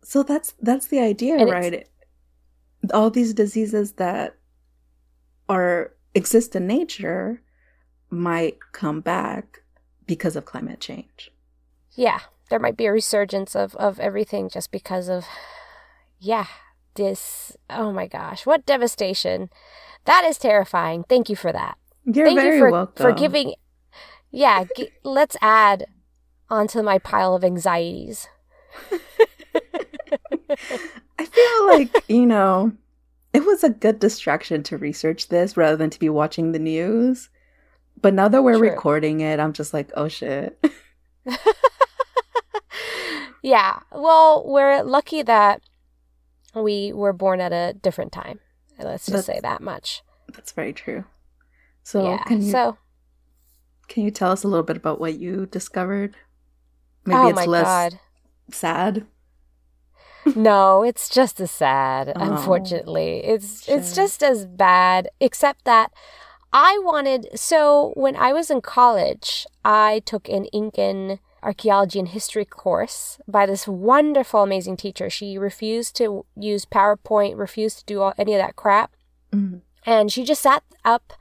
So 0.04 0.24
that's 0.24 0.54
that's 0.62 0.88
the 0.88 1.00
idea, 1.00 1.36
And 1.38 1.50
right? 1.52 1.88
All 2.94 3.10
these 3.10 3.34
diseases 3.34 3.94
that 3.94 4.38
are 5.50 5.92
exist 6.16 6.56
in 6.56 6.68
nature 6.68 7.42
might 8.10 8.58
come 8.72 9.02
back 9.02 9.62
because 10.08 10.36
of 10.36 10.46
climate 10.46 10.80
change. 10.80 11.32
Yeah, 11.94 12.20
there 12.50 12.60
might 12.60 12.78
be 12.78 12.86
a 12.88 12.92
resurgence 12.92 13.56
of 13.56 13.76
of 13.76 14.00
everything 14.00 14.50
just 14.50 14.72
because 14.72 15.10
of 15.10 15.26
yeah, 16.20 16.48
this 16.96 17.56
oh 17.70 17.92
my 17.92 18.08
gosh, 18.08 18.46
what 18.46 18.66
devastation. 18.66 19.50
That 20.06 20.24
is 20.26 20.38
terrifying. 20.38 21.04
Thank 21.08 21.30
you 21.30 21.36
for 21.36 21.52
that. 21.52 21.78
You're 22.06 22.26
Thank 22.26 22.40
very 22.40 22.56
you 22.58 22.64
for 22.64 22.72
welcome. 22.72 23.04
for 23.04 23.12
giving 23.12 23.54
Yeah, 24.32 24.66
g- 24.76 24.90
let's 25.04 25.36
add 25.42 25.86
onto 26.50 26.82
my 26.82 26.98
pile 27.00 27.36
of 27.36 27.44
anxieties. 27.44 28.28
I 31.20 31.26
feel 31.26 31.68
like, 31.68 32.04
you 32.10 32.26
know, 32.26 32.72
it 33.34 33.46
was 33.46 33.64
a 33.64 33.70
good 33.70 34.00
distraction 34.00 34.64
to 34.64 34.78
research 34.78 35.28
this 35.28 35.58
rather 35.58 35.76
than 35.76 35.90
to 35.90 36.00
be 36.00 36.10
watching 36.10 36.52
the 36.52 36.60
news. 36.60 37.30
But 38.02 38.14
now 38.14 38.28
that 38.30 38.44
we're 38.44 38.58
True. 38.58 38.70
recording 38.70 39.20
it, 39.20 39.40
I'm 39.40 39.54
just 39.54 39.74
like, 39.74 39.92
oh 39.96 40.08
shit. 40.08 40.64
Yeah. 43.42 43.80
Well, 43.92 44.44
we're 44.46 44.84
lucky 44.84 45.22
that 45.24 45.62
we 46.56 46.92
were 46.94 47.14
born 47.14 47.42
at 47.42 47.54
a 47.54 47.74
different 47.74 48.12
time. 48.12 48.40
Let's 48.78 49.06
just 49.06 49.26
say 49.26 49.40
that 49.42 49.62
much. 49.62 50.04
That's 50.34 50.52
very 50.52 50.74
true. 50.74 51.04
So 51.84 52.04
yeah. 52.04 52.24
can 52.24 52.42
you 52.42 52.52
so, 52.52 52.78
can 53.88 54.04
you 54.04 54.12
tell 54.12 54.32
us 54.32 54.44
a 54.44 54.48
little 54.48 54.64
bit 54.64 54.78
about 54.78 55.00
what 55.00 55.20
you 55.20 55.46
discovered? 55.48 56.16
Maybe 57.06 57.20
oh 57.20 57.28
it's 57.30 57.36
my 57.36 57.46
less 57.46 57.66
god. 57.66 58.00
sad. 58.52 59.06
No, 60.36 60.84
it's 60.84 61.10
just 61.10 61.40
as 61.40 61.52
sad, 61.52 62.10
Oh, 62.16 62.22
unfortunately. 62.22 63.24
It's 63.24 63.68
it's 63.68 63.96
just 63.96 64.24
as 64.24 64.46
bad, 64.46 65.10
except 65.20 65.66
that 65.66 65.92
I 66.52 66.80
wanted 66.84 67.28
so 67.40 67.92
when 67.96 68.16
I 68.16 68.34
was 68.34 68.50
in 68.50 68.62
college, 68.62 69.46
I 69.64 70.02
took 70.06 70.28
an 70.30 70.46
Incan 70.54 71.20
archaeology 71.42 72.00
and 72.00 72.08
history 72.10 72.44
course 72.46 73.20
by 73.28 73.46
this 73.46 73.68
wonderful, 73.68 74.44
amazing 74.44 74.76
teacher. 74.78 75.10
She 75.10 75.38
refused 75.38 75.96
to 75.98 76.26
use 76.36 76.66
PowerPoint, 76.66 77.38
refused 77.38 77.80
to 77.80 77.86
do 77.86 78.02
all, 78.02 78.14
any 78.18 78.34
of 78.34 78.40
that 78.40 78.56
crap. 78.58 78.92
Mhm. 79.34 79.62
And 79.86 80.12
she 80.12 80.24
just 80.26 80.42
sat 80.42 80.64
up, 80.84 81.14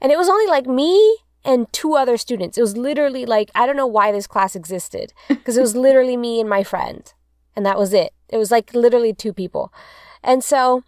and 0.00 0.10
it 0.10 0.18
was 0.18 0.28
only 0.28 0.46
like 0.46 0.66
me 0.66 1.18
and 1.44 1.72
two 1.72 1.94
other 1.94 2.16
students. 2.16 2.58
It 2.58 2.62
was 2.62 2.76
literally 2.76 3.24
like, 3.24 3.50
I 3.54 3.64
don't 3.66 3.76
know 3.76 3.86
why 3.86 4.10
this 4.12 4.26
class 4.26 4.56
existed, 4.56 5.12
because 5.28 5.56
it 5.56 5.62
was 5.62 5.76
literally 5.76 6.16
me 6.16 6.40
and 6.40 6.48
my 6.50 6.64
friend, 6.64 7.12
and 7.56 7.64
that 7.66 7.78
was 7.78 7.92
it. 7.92 8.12
It 8.28 8.36
was 8.36 8.50
like 8.50 8.74
literally 8.74 9.12
two 9.12 9.32
people. 9.32 9.72
And 10.22 10.44
so 10.44 10.84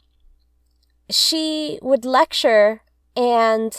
she 1.11 1.79
would 1.83 2.05
lecture 2.05 2.83
and 3.17 3.77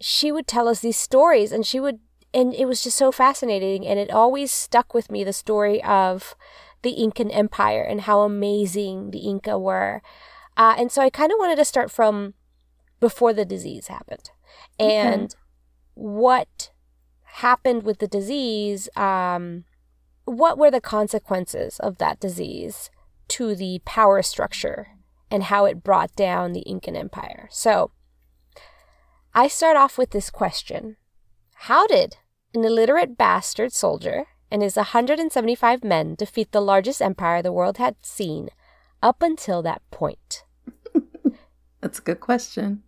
she 0.00 0.32
would 0.32 0.46
tell 0.46 0.66
us 0.68 0.80
these 0.80 0.96
stories, 0.96 1.52
and 1.52 1.64
she 1.64 1.78
would, 1.78 2.00
and 2.34 2.52
it 2.54 2.66
was 2.66 2.82
just 2.82 2.96
so 2.96 3.12
fascinating. 3.12 3.86
And 3.86 3.98
it 3.98 4.10
always 4.10 4.50
stuck 4.50 4.94
with 4.94 5.10
me 5.10 5.22
the 5.22 5.32
story 5.32 5.82
of 5.84 6.34
the 6.82 6.90
Incan 6.90 7.30
Empire 7.30 7.82
and 7.82 8.02
how 8.02 8.22
amazing 8.22 9.12
the 9.12 9.20
Inca 9.20 9.58
were. 9.58 10.02
Uh, 10.56 10.74
and 10.76 10.90
so 10.90 11.00
I 11.02 11.10
kind 11.10 11.30
of 11.30 11.38
wanted 11.38 11.56
to 11.56 11.64
start 11.64 11.90
from 11.90 12.34
before 13.00 13.32
the 13.32 13.44
disease 13.44 13.88
happened 13.88 14.30
Okay. 14.78 14.96
and 14.96 15.34
what 15.94 16.70
happened 17.24 17.82
with 17.82 17.98
the 17.98 18.06
disease 18.06 18.88
um, 18.96 19.64
what 20.24 20.58
were 20.58 20.70
the 20.70 20.80
consequences 20.80 21.78
of 21.80 21.98
that 21.98 22.20
disease 22.20 22.90
to 23.28 23.54
the 23.54 23.80
power 23.84 24.22
structure 24.22 24.88
and 25.30 25.44
how 25.44 25.64
it 25.64 25.82
brought 25.82 26.14
down 26.14 26.52
the 26.52 26.60
Incan 26.60 26.96
Empire? 26.96 27.48
So, 27.50 27.90
I 29.34 29.48
start 29.48 29.76
off 29.76 29.96
with 29.96 30.10
this 30.10 30.30
question 30.30 30.96
How 31.54 31.86
did 31.86 32.16
an 32.54 32.64
illiterate 32.64 33.16
bastard 33.16 33.72
soldier 33.72 34.26
and 34.50 34.62
his 34.62 34.76
175 34.76 35.82
men 35.82 36.14
defeat 36.14 36.52
the 36.52 36.60
largest 36.60 37.00
empire 37.00 37.40
the 37.42 37.52
world 37.52 37.78
had 37.78 37.96
seen 38.02 38.50
up 39.02 39.22
until 39.22 39.62
that 39.62 39.82
point? 39.90 40.44
That's 41.80 41.98
a 41.98 42.02
good 42.02 42.20
question. 42.20 42.82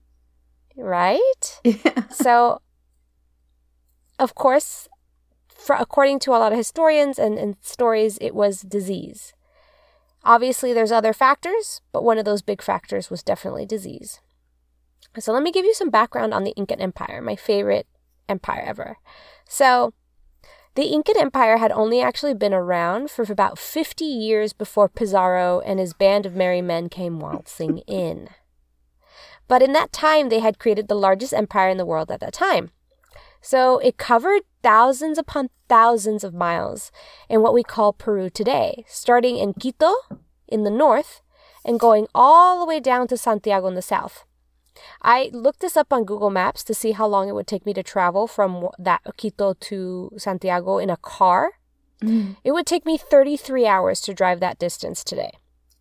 Right? 0.76 1.60
Yeah. 1.64 2.08
So, 2.08 2.60
of 4.18 4.34
course, 4.34 4.88
for, 5.64 5.76
according 5.76 6.18
to 6.20 6.30
a 6.30 6.38
lot 6.38 6.52
of 6.52 6.58
historians 6.58 7.18
and, 7.18 7.38
and 7.38 7.56
stories, 7.60 8.18
it 8.20 8.34
was 8.34 8.60
disease. 8.60 9.32
Obviously, 10.24 10.72
there's 10.72 10.92
other 10.92 11.12
factors, 11.12 11.80
but 11.92 12.04
one 12.04 12.18
of 12.18 12.24
those 12.24 12.42
big 12.42 12.62
factors 12.62 13.10
was 13.10 13.22
definitely 13.22 13.66
disease. 13.66 14.20
So, 15.18 15.32
let 15.32 15.42
me 15.42 15.52
give 15.52 15.64
you 15.64 15.74
some 15.74 15.90
background 15.90 16.34
on 16.34 16.44
the 16.44 16.54
Incan 16.56 16.80
Empire, 16.80 17.20
my 17.22 17.36
favorite 17.36 17.86
empire 18.28 18.62
ever. 18.66 18.98
So, 19.48 19.92
the 20.74 20.92
Incan 20.92 21.18
Empire 21.18 21.58
had 21.58 21.70
only 21.72 22.00
actually 22.00 22.34
been 22.34 22.54
around 22.54 23.10
for 23.10 23.22
about 23.30 23.58
50 23.58 24.04
years 24.04 24.52
before 24.52 24.88
Pizarro 24.88 25.60
and 25.60 25.78
his 25.78 25.94
band 25.94 26.26
of 26.26 26.34
merry 26.34 26.62
men 26.62 26.88
came 26.88 27.20
waltzing 27.20 27.78
in. 27.86 28.28
But 29.46 29.62
in 29.62 29.72
that 29.72 29.92
time, 29.92 30.30
they 30.30 30.40
had 30.40 30.58
created 30.58 30.88
the 30.88 30.94
largest 30.94 31.32
empire 31.32 31.68
in 31.68 31.76
the 31.76 31.86
world 31.86 32.10
at 32.10 32.20
that 32.20 32.32
time. 32.32 32.70
So 33.40 33.78
it 33.78 33.98
covered 33.98 34.42
thousands 34.64 35.18
upon 35.18 35.50
thousands 35.68 36.24
of 36.24 36.32
miles 36.32 36.90
in 37.28 37.42
what 37.42 37.52
we 37.52 37.62
call 37.62 37.92
Peru 37.92 38.30
today, 38.30 38.84
starting 38.88 39.36
in 39.36 39.52
Quito 39.52 39.92
in 40.48 40.64
the 40.64 40.70
north 40.70 41.20
and 41.66 41.78
going 41.78 42.06
all 42.14 42.58
the 42.58 42.66
way 42.66 42.80
down 42.80 43.06
to 43.08 43.16
Santiago 43.16 43.66
in 43.66 43.74
the 43.74 43.82
south. 43.82 44.24
I 45.02 45.30
looked 45.32 45.60
this 45.60 45.76
up 45.76 45.92
on 45.92 46.04
Google 46.04 46.30
Maps 46.30 46.64
to 46.64 46.74
see 46.74 46.92
how 46.92 47.06
long 47.06 47.28
it 47.28 47.34
would 47.34 47.46
take 47.46 47.66
me 47.66 47.74
to 47.74 47.82
travel 47.82 48.26
from 48.26 48.68
that 48.78 49.02
Quito 49.18 49.52
to 49.52 50.10
Santiago 50.16 50.78
in 50.78 50.88
a 50.88 50.96
car. 50.96 51.52
Mm. 52.02 52.36
It 52.42 52.52
would 52.52 52.66
take 52.66 52.86
me 52.86 52.96
33 52.96 53.66
hours 53.66 54.00
to 54.00 54.14
drive 54.14 54.40
that 54.40 54.58
distance 54.58 55.04
today. 55.04 55.32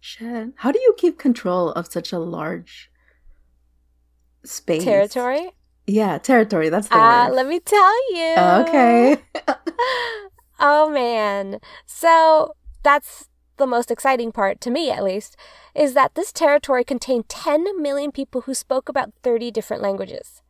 Shit. 0.02 0.50
How 0.58 0.72
do 0.74 0.80
you 0.80 0.94
keep 0.98 1.18
control 1.18 1.72
of 1.72 1.88
such 1.88 2.12
a 2.12 2.20
large 2.20 2.92
space? 4.44 4.84
Territory? 4.84 5.52
Yeah, 5.86 6.18
territory. 6.18 6.70
That's 6.70 6.88
the 6.88 6.96
Ah, 6.96 7.26
word. 7.28 7.36
let 7.36 7.48
me 7.48 7.60
tell 7.60 8.14
you. 8.16 8.36
okay. 8.38 9.18
oh 10.60 10.90
man. 10.90 11.60
So 11.86 12.56
that's 12.84 13.30
the 13.58 13.68
most 13.68 13.92
exciting 13.92 14.32
part 14.32 14.60
to 14.62 14.72
me 14.72 14.90
at 14.90 15.04
least 15.04 15.36
is 15.76 15.94
that 15.94 16.16
this 16.16 16.32
territory 16.32 16.84
contained 16.84 17.30
10 17.30 17.82
million 17.82 18.12
people 18.12 18.42
who 18.42 18.54
spoke 18.54 18.90
about 18.90 19.14
30 19.24 19.52
different 19.52 19.82
languages. 19.84 20.42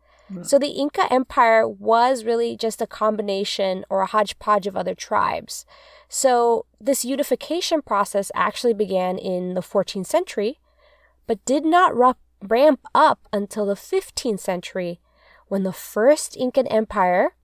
So 0.42 0.58
the 0.58 0.70
Inca 0.70 1.14
Empire 1.14 1.68
was 1.68 2.24
really 2.24 2.58
just 2.58 2.82
a 2.82 2.88
combination 2.88 3.86
or 3.88 4.02
a 4.02 4.08
hodgepodge 4.08 4.66
of 4.66 4.76
other 4.76 4.96
tribes. 4.96 5.64
So 6.10 6.66
this 6.82 7.06
unification 7.06 7.84
process 7.84 8.32
actually 8.34 8.74
began 8.74 9.20
in 9.20 9.54
the 9.54 9.62
14th 9.62 10.08
century, 10.08 10.60
but 11.28 11.46
did 11.46 11.66
not 11.66 11.94
ramp 12.42 12.80
up 12.96 13.28
until 13.32 13.68
the 13.68 13.76
15th 13.76 14.40
century 14.40 15.00
when 15.48 15.64
the 15.64 15.74
first 15.74 16.36
Incan 16.38 16.68
Empire, 16.68 17.36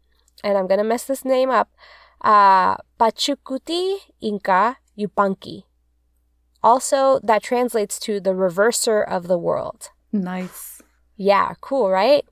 and 0.44 0.58
I'm 0.58 0.68
going 0.68 0.80
to 0.80 0.84
mess 0.84 1.06
this 1.06 1.26
name 1.26 1.50
up, 1.50 1.70
uh, 2.22 2.76
Pachacuti 3.00 3.98
Inca 4.22 4.78
Yupanqui. 4.98 5.64
Also, 6.62 7.20
that 7.24 7.44
translates 7.44 8.00
to 8.00 8.20
the 8.20 8.34
reverser 8.34 9.08
of 9.08 9.28
the 9.28 9.38
world. 9.38 9.90
nice. 10.12 10.82
Yeah, 11.22 11.54
cool, 11.60 11.90
right? 11.90 12.24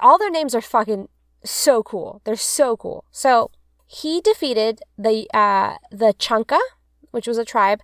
All 0.00 0.18
their 0.18 0.30
names 0.30 0.52
are 0.52 0.60
fucking 0.60 1.08
so 1.44 1.82
cool. 1.84 2.20
They're 2.24 2.34
so 2.34 2.76
cool. 2.76 3.04
So 3.12 3.52
he 3.86 4.20
defeated 4.20 4.80
the 4.98 5.28
uh, 5.32 5.76
the 5.92 6.12
Chanca, 6.18 6.58
which 7.12 7.28
was 7.28 7.38
a 7.38 7.44
tribe, 7.44 7.80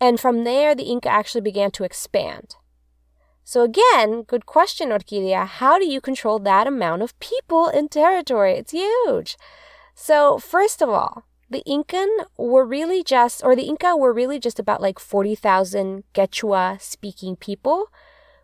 and 0.00 0.18
from 0.18 0.44
there 0.44 0.74
the 0.74 0.84
Inca 0.84 1.10
actually 1.10 1.42
began 1.42 1.70
to 1.72 1.84
expand. 1.84 2.56
So 3.48 3.62
again, 3.62 4.24
good 4.24 4.44
question, 4.44 4.90
Orquídea. 4.90 5.46
How 5.46 5.78
do 5.78 5.86
you 5.86 6.02
control 6.02 6.38
that 6.40 6.66
amount 6.66 7.00
of 7.00 7.18
people 7.18 7.68
in 7.68 7.88
territory? 7.88 8.52
It's 8.52 8.72
huge. 8.72 9.38
So 9.94 10.36
first 10.36 10.82
of 10.82 10.90
all, 10.90 11.24
the 11.48 11.62
Incan 11.64 12.10
were 12.36 12.66
really 12.66 13.02
just, 13.02 13.42
or 13.42 13.56
the 13.56 13.62
Inca 13.62 13.96
were 13.96 14.12
really 14.12 14.38
just 14.38 14.58
about 14.58 14.82
like 14.82 14.98
40,000 14.98 16.04
Quechua 16.12 16.78
speaking 16.78 17.36
people 17.36 17.86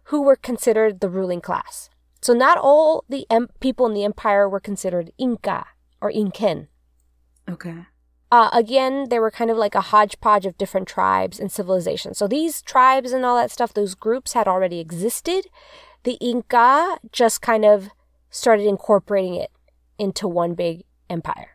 who 0.05 0.23
were 0.23 0.37
considered 0.37 1.01
the 1.01 1.11
ruling 1.11 1.43
class. 1.43 1.91
So 2.23 2.33
not 2.33 2.57
all 2.57 3.05
the 3.07 3.27
em- 3.29 3.51
people 3.61 3.85
in 3.85 3.93
the 3.93 4.05
empire 4.05 4.49
were 4.49 4.59
considered 4.59 5.13
Inca 5.19 5.67
or 6.01 6.11
Incan. 6.11 6.69
Okay. 7.47 7.85
Uh, 8.35 8.51
again, 8.53 9.11
they 9.11 9.21
were 9.21 9.31
kind 9.31 9.49
of 9.49 9.57
like 9.57 9.77
a 9.77 9.81
hodgepodge 9.93 10.45
of 10.45 10.59
different 10.59 10.89
tribes 10.89 11.39
and 11.39 11.53
civilizations. 11.53 12.19
So 12.19 12.27
these 12.27 12.63
tribes 12.63 13.13
and 13.13 13.25
all 13.25 13.37
that 13.37 13.53
stuff, 13.53 13.73
those 13.73 13.95
groups 13.95 14.33
had 14.33 14.49
already 14.49 14.81
existed. 14.81 15.47
The 16.03 16.19
Inca 16.21 16.99
just 17.13 17.41
kind 17.41 17.65
of 17.65 17.91
started 18.31 18.67
incorporating 18.67 19.37
it 19.37 19.53
into 20.01 20.27
one 20.27 20.55
big 20.55 20.83
empire. 21.09 21.51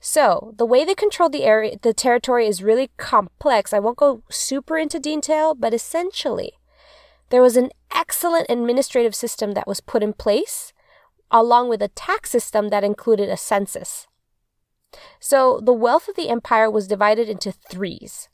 So 0.00 0.52
the 0.58 0.66
way 0.66 0.84
they 0.84 0.96
controlled 0.96 1.30
the 1.30 1.44
area, 1.44 1.76
the 1.80 1.94
territory 1.94 2.48
is 2.48 2.60
really 2.60 2.90
complex. 2.96 3.72
I 3.72 3.78
won't 3.78 3.98
go 3.98 4.24
super 4.28 4.76
into 4.76 4.98
detail, 4.98 5.54
but 5.54 5.72
essentially, 5.72 6.54
there 7.30 7.40
was 7.40 7.56
an 7.56 7.70
excellent 7.94 8.46
administrative 8.48 9.14
system 9.14 9.52
that 9.52 9.68
was 9.68 9.80
put 9.80 10.02
in 10.02 10.12
place, 10.12 10.72
along 11.30 11.68
with 11.68 11.82
a 11.82 11.94
tax 11.94 12.30
system 12.30 12.70
that 12.70 12.82
included 12.82 13.28
a 13.28 13.36
census. 13.36 14.08
So 15.20 15.60
the 15.62 15.72
wealth 15.72 16.08
of 16.08 16.16
the 16.16 16.28
empire 16.28 16.70
was 16.70 16.86
divided 16.86 17.28
into 17.28 17.52
threes 17.52 18.28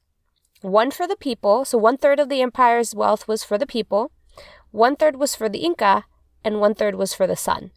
one 0.62 0.90
for 0.90 1.06
the 1.06 1.16
people, 1.16 1.64
so 1.64 1.76
one 1.76 1.96
third 1.96 2.20
of 2.20 2.28
the 2.28 2.40
empire's 2.40 2.94
wealth 2.94 3.28
was 3.28 3.44
for 3.44 3.58
the 3.58 3.66
people, 3.66 4.12
one 4.70 4.96
third 4.96 5.16
was 5.16 5.34
for 5.34 5.48
the 5.48 5.58
Inca, 5.58 6.04
and 6.44 6.60
one 6.60 6.74
third 6.74 6.94
was 6.94 7.12
for 7.12 7.26
the 7.26 7.36
sun. 7.36 7.72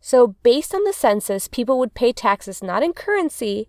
So, 0.00 0.36
based 0.42 0.74
on 0.74 0.84
the 0.84 0.92
census, 0.92 1.48
people 1.48 1.78
would 1.78 1.94
pay 1.94 2.12
taxes 2.12 2.62
not 2.62 2.82
in 2.82 2.92
currency, 2.92 3.68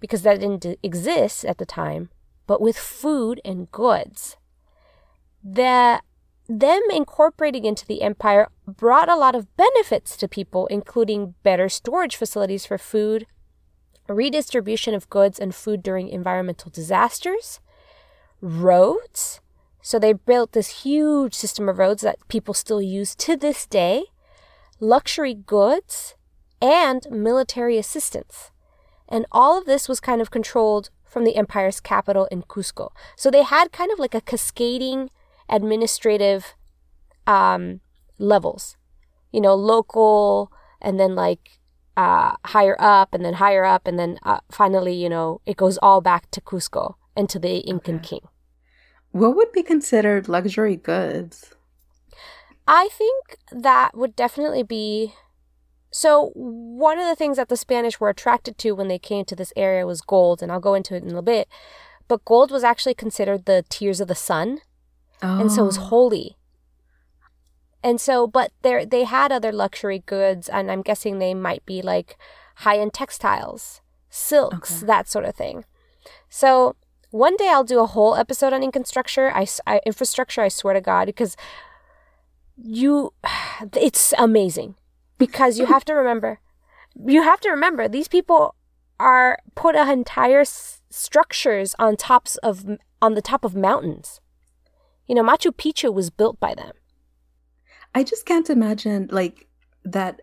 because 0.00 0.22
that 0.22 0.40
didn't 0.40 0.78
exist 0.82 1.44
at 1.44 1.58
the 1.58 1.66
time, 1.66 2.10
but 2.46 2.60
with 2.60 2.76
food 2.76 3.40
and 3.44 3.70
goods. 3.72 4.36
The 5.42 6.00
them 6.46 6.82
incorporating 6.92 7.64
into 7.64 7.86
the 7.86 8.02
empire 8.02 8.48
brought 8.66 9.08
a 9.08 9.16
lot 9.16 9.34
of 9.34 9.56
benefits 9.56 10.14
to 10.18 10.28
people, 10.28 10.66
including 10.66 11.34
better 11.42 11.70
storage 11.70 12.16
facilities 12.16 12.66
for 12.66 12.76
food, 12.76 13.26
redistribution 14.08 14.94
of 14.94 15.08
goods 15.08 15.38
and 15.38 15.54
food 15.54 15.82
during 15.82 16.08
environmental 16.08 16.70
disasters, 16.70 17.60
roads. 18.40 19.40
So 19.80 19.98
they 19.98 20.12
built 20.12 20.52
this 20.52 20.82
huge 20.82 21.34
system 21.34 21.68
of 21.68 21.78
roads 21.78 22.02
that 22.02 22.26
people 22.28 22.54
still 22.54 22.82
use 22.82 23.14
to 23.16 23.36
this 23.36 23.66
day, 23.66 24.04
luxury 24.80 25.34
goods, 25.34 26.14
and 26.60 27.06
military 27.10 27.78
assistance. 27.78 28.50
And 29.08 29.26
all 29.30 29.58
of 29.58 29.66
this 29.66 29.88
was 29.88 30.00
kind 30.00 30.20
of 30.20 30.30
controlled 30.30 30.90
from 31.04 31.24
the 31.24 31.36
empire's 31.36 31.80
capital 31.80 32.26
in 32.26 32.42
Cusco. 32.42 32.90
So 33.16 33.30
they 33.30 33.42
had 33.42 33.72
kind 33.72 33.92
of 33.92 33.98
like 33.98 34.14
a 34.14 34.20
cascading 34.20 35.10
administrative 35.48 36.54
um, 37.26 37.80
levels, 38.18 38.76
you 39.30 39.40
know, 39.40 39.54
local 39.54 40.50
and 40.80 40.98
then 40.98 41.14
like 41.14 41.58
uh, 41.96 42.32
higher 42.46 42.76
up 42.78 43.14
and 43.14 43.24
then 43.24 43.34
higher 43.34 43.64
up 43.64 43.86
and 43.86 43.98
then 43.98 44.18
uh, 44.22 44.40
finally, 44.50 44.94
you 44.94 45.08
know, 45.08 45.40
it 45.46 45.56
goes 45.56 45.78
all 45.78 46.00
back 46.00 46.30
to 46.32 46.40
Cusco 46.40 46.94
and 47.16 47.28
to 47.28 47.38
the 47.38 47.58
Incan 47.68 47.96
Okay. 47.96 48.08
king. 48.08 48.20
What 49.12 49.36
would 49.36 49.52
be 49.52 49.62
considered 49.62 50.28
luxury 50.28 50.76
goods? 50.76 51.54
I 52.66 52.88
think 52.92 53.36
that 53.52 53.96
would 53.96 54.16
definitely 54.16 54.62
be. 54.62 55.14
So, 55.92 56.32
one 56.34 56.98
of 56.98 57.06
the 57.06 57.14
things 57.14 57.36
that 57.36 57.48
the 57.48 57.56
Spanish 57.56 58.00
were 58.00 58.08
attracted 58.08 58.58
to 58.58 58.72
when 58.72 58.88
they 58.88 58.98
came 58.98 59.24
to 59.26 59.36
this 59.36 59.52
area 59.54 59.86
was 59.86 60.00
gold, 60.00 60.42
and 60.42 60.50
I'll 60.50 60.58
go 60.58 60.74
into 60.74 60.94
it 60.94 60.98
in 60.98 61.04
a 61.04 61.06
little 61.08 61.22
bit. 61.22 61.46
But 62.08 62.24
gold 62.24 62.50
was 62.50 62.64
actually 62.64 62.94
considered 62.94 63.44
the 63.44 63.64
tears 63.68 64.00
of 64.00 64.08
the 64.08 64.16
sun, 64.16 64.58
Oh. 65.22 65.40
and 65.40 65.52
so 65.52 65.62
it 65.62 65.66
was 65.66 65.76
holy. 65.76 66.36
And 67.84 68.00
so, 68.00 68.26
but 68.26 68.50
there 68.62 68.86
they 68.86 69.04
had 69.04 69.30
other 69.30 69.52
luxury 69.52 70.02
goods, 70.06 70.48
and 70.48 70.70
I'm 70.72 70.80
guessing 70.82 71.18
they 71.18 71.34
might 71.34 71.64
be 71.66 71.82
like 71.82 72.16
high 72.64 72.78
end 72.78 72.94
textiles, 72.94 73.82
silks, 74.08 74.78
Okay. 74.78 74.86
that 74.86 75.06
sort 75.08 75.26
of 75.26 75.34
thing. 75.36 75.64
So 76.30 76.76
one 77.10 77.36
day 77.36 77.48
I'll 77.50 77.62
do 77.74 77.80
a 77.80 77.86
whole 77.86 78.14
episode 78.16 78.52
on 78.54 78.62
infrastructure. 78.62 79.30
I 79.34 79.46
infrastructure. 79.84 80.40
I 80.40 80.48
swear 80.48 80.72
to 80.74 80.80
God, 80.80 81.04
because 81.06 81.36
you, 82.56 83.12
it's 83.76 84.14
amazing. 84.18 84.76
Because 85.18 85.58
you 85.58 85.66
have 85.66 85.84
to 85.84 85.94
remember, 85.94 86.40
you 87.06 87.22
have 87.22 87.40
to 87.40 87.50
remember 87.50 87.86
these 87.86 88.08
people 88.08 88.54
are 88.98 89.38
put 89.54 89.76
a 89.76 89.92
entire 89.92 90.40
s- 90.40 90.80
structures 90.90 91.74
on 91.78 91.96
tops 91.96 92.36
of 92.38 92.64
on 93.00 93.14
the 93.14 93.22
top 93.22 93.44
of 93.44 93.54
mountains. 93.54 94.20
You 95.06 95.14
know, 95.14 95.22
Machu 95.22 95.52
Picchu 95.52 95.92
was 95.92 96.10
built 96.10 96.40
by 96.40 96.54
them. 96.54 96.72
I 97.94 98.02
just 98.02 98.26
can't 98.26 98.50
imagine 98.50 99.08
like 99.10 99.46
that 99.84 100.22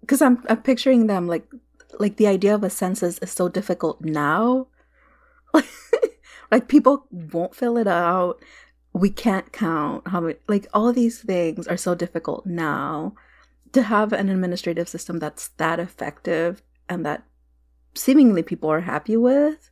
because 0.00 0.22
I'm 0.22 0.42
I'm 0.48 0.62
picturing 0.62 1.06
them 1.06 1.26
like 1.26 1.46
like 1.98 2.16
the 2.16 2.26
idea 2.26 2.54
of 2.54 2.62
a 2.62 2.70
census 2.70 3.18
is 3.18 3.30
so 3.30 3.48
difficult 3.48 4.00
now. 4.00 4.68
like 6.50 6.68
people 6.68 7.06
won't 7.10 7.54
fill 7.54 7.76
it 7.76 7.86
out. 7.86 8.42
We 8.92 9.10
can't 9.10 9.52
count 9.52 10.08
how 10.08 10.20
many 10.20 10.36
like 10.48 10.66
all 10.72 10.92
these 10.92 11.20
things 11.20 11.66
are 11.66 11.76
so 11.76 11.94
difficult 11.94 12.46
now 12.46 13.14
to 13.72 13.82
have 13.82 14.12
an 14.12 14.28
administrative 14.28 14.88
system 14.88 15.18
that's 15.18 15.48
that 15.58 15.78
effective 15.78 16.62
and 16.88 17.04
that 17.04 17.24
seemingly 17.94 18.42
people 18.42 18.70
are 18.70 18.80
happy 18.80 19.16
with. 19.16 19.70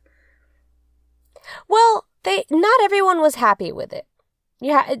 Well, 1.67 2.07
they 2.23 2.45
not 2.49 2.81
everyone 2.83 3.21
was 3.21 3.35
happy 3.35 3.71
with 3.71 3.93
it. 3.93 4.05
Yeah, 4.61 4.95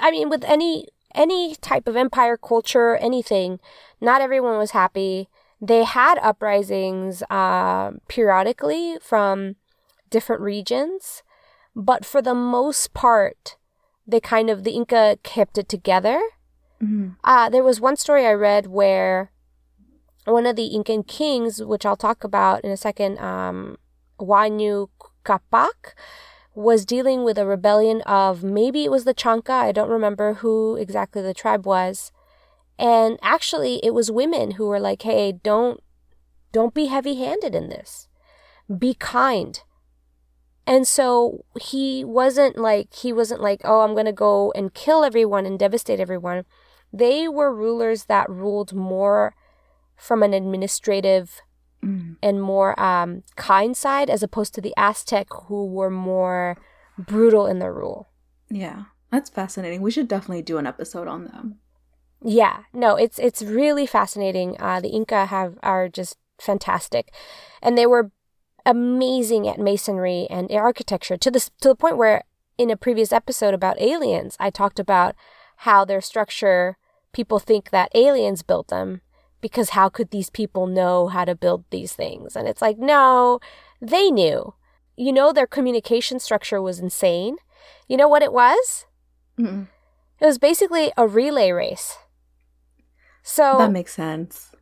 I 0.00 0.10
mean 0.10 0.28
with 0.28 0.44
any 0.44 0.88
any 1.16 1.56
type 1.56 1.88
of 1.88 1.96
empire 1.96 2.36
culture, 2.36 2.96
anything, 2.96 3.58
not 4.00 4.20
everyone 4.20 4.58
was 4.58 4.70
happy. 4.70 5.28
They 5.60 5.84
had 5.84 6.18
uprisings 6.18 7.22
uh, 7.30 7.92
periodically 8.08 8.98
from 9.00 9.56
different 10.10 10.42
regions, 10.42 11.22
but 11.74 12.04
for 12.04 12.20
the 12.22 12.34
most 12.34 12.92
part, 12.94 13.56
they 14.06 14.20
kind 14.20 14.50
of 14.50 14.62
the 14.62 14.72
Inca 14.72 15.18
kept 15.22 15.58
it 15.58 15.68
together. 15.68 16.20
Mm-hmm. 16.82 17.08
Uh, 17.24 17.48
there 17.48 17.64
was 17.64 17.80
one 17.80 17.96
story 17.96 18.26
I 18.26 18.32
read 18.32 18.66
where 18.66 19.32
one 20.26 20.46
of 20.46 20.56
the 20.56 20.66
Incan 20.66 21.02
kings, 21.02 21.62
which 21.64 21.86
I'll 21.86 21.96
talk 21.96 22.22
about 22.22 22.62
in 22.62 22.70
a 22.70 22.76
second, 22.76 23.18
um, 23.18 23.78
Huayna 24.20 24.88
Capac, 25.24 25.94
was 26.56 26.86
dealing 26.86 27.22
with 27.22 27.36
a 27.36 27.44
rebellion 27.44 28.00
of 28.02 28.42
maybe 28.42 28.84
it 28.84 28.90
was 28.90 29.04
the 29.04 29.12
Chanka, 29.12 29.52
I 29.52 29.72
don't 29.72 29.90
remember 29.90 30.34
who 30.34 30.76
exactly 30.76 31.20
the 31.20 31.34
tribe 31.34 31.66
was. 31.66 32.10
And 32.78 33.18
actually 33.22 33.78
it 33.84 33.92
was 33.92 34.10
women 34.10 34.52
who 34.52 34.66
were 34.66 34.80
like, 34.80 35.02
"Hey, 35.02 35.32
don't 35.32 35.82
don't 36.52 36.72
be 36.72 36.86
heavy-handed 36.86 37.54
in 37.54 37.68
this. 37.68 38.08
Be 38.78 38.94
kind." 38.94 39.60
And 40.66 40.88
so 40.88 41.44
he 41.60 42.04
wasn't 42.04 42.56
like 42.56 42.92
he 42.94 43.12
wasn't 43.12 43.42
like, 43.42 43.60
"Oh, 43.62 43.82
I'm 43.82 43.92
going 43.92 44.06
to 44.06 44.12
go 44.12 44.50
and 44.52 44.72
kill 44.74 45.04
everyone 45.04 45.44
and 45.44 45.58
devastate 45.58 46.00
everyone." 46.00 46.44
They 46.92 47.28
were 47.28 47.54
rulers 47.54 48.06
that 48.06 48.30
ruled 48.30 48.72
more 48.72 49.34
from 49.94 50.22
an 50.22 50.32
administrative 50.32 51.42
Mm. 51.86 52.16
and 52.22 52.42
more 52.42 52.78
um, 52.80 53.22
kind 53.36 53.76
side 53.76 54.10
as 54.10 54.22
opposed 54.22 54.54
to 54.54 54.60
the 54.60 54.74
Aztec 54.76 55.28
who 55.44 55.66
were 55.66 55.90
more 55.90 56.56
brutal 56.98 57.46
in 57.46 57.60
their 57.60 57.72
rule. 57.72 58.08
Yeah, 58.50 58.84
that's 59.10 59.30
fascinating. 59.30 59.82
We 59.82 59.90
should 59.90 60.08
definitely 60.08 60.42
do 60.42 60.58
an 60.58 60.66
episode 60.66 61.06
on 61.06 61.24
them. 61.24 61.58
Yeah, 62.22 62.64
no, 62.72 62.96
it's 62.96 63.18
it's 63.18 63.42
really 63.42 63.86
fascinating. 63.86 64.56
Uh, 64.58 64.80
the 64.80 64.88
Inca 64.88 65.26
have 65.26 65.58
are 65.62 65.88
just 65.88 66.16
fantastic, 66.38 67.12
and 67.62 67.78
they 67.78 67.86
were 67.86 68.10
amazing 68.64 69.46
at 69.46 69.60
masonry 69.60 70.26
and 70.28 70.50
architecture 70.50 71.16
to 71.16 71.30
this 71.30 71.50
to 71.60 71.68
the 71.68 71.76
point 71.76 71.96
where 71.96 72.24
in 72.58 72.70
a 72.70 72.76
previous 72.76 73.12
episode 73.12 73.54
about 73.54 73.80
aliens, 73.80 74.36
I 74.40 74.50
talked 74.50 74.80
about 74.80 75.14
how 75.58 75.84
their 75.84 76.00
structure 76.00 76.78
people 77.12 77.38
think 77.38 77.70
that 77.70 77.92
aliens 77.94 78.42
built 78.42 78.68
them 78.68 79.02
because 79.40 79.70
how 79.70 79.88
could 79.88 80.10
these 80.10 80.30
people 80.30 80.66
know 80.66 81.08
how 81.08 81.24
to 81.24 81.34
build 81.34 81.64
these 81.70 81.92
things? 81.92 82.36
And 82.36 82.48
it's 82.48 82.62
like, 82.62 82.78
no, 82.78 83.38
they 83.80 84.10
knew. 84.10 84.54
You 84.96 85.12
know, 85.12 85.32
their 85.32 85.46
communication 85.46 86.18
structure 86.18 86.60
was 86.60 86.78
insane. 86.80 87.36
You 87.88 87.96
know 87.96 88.08
what 88.08 88.22
it 88.22 88.32
was? 88.32 88.86
Mm. 89.38 89.68
It 90.20 90.24
was 90.26 90.38
basically 90.38 90.90
a 90.96 91.06
relay 91.06 91.50
race. 91.50 91.98
So 93.22 93.58
That 93.58 93.72
makes 93.72 93.92
sense. 93.94 94.52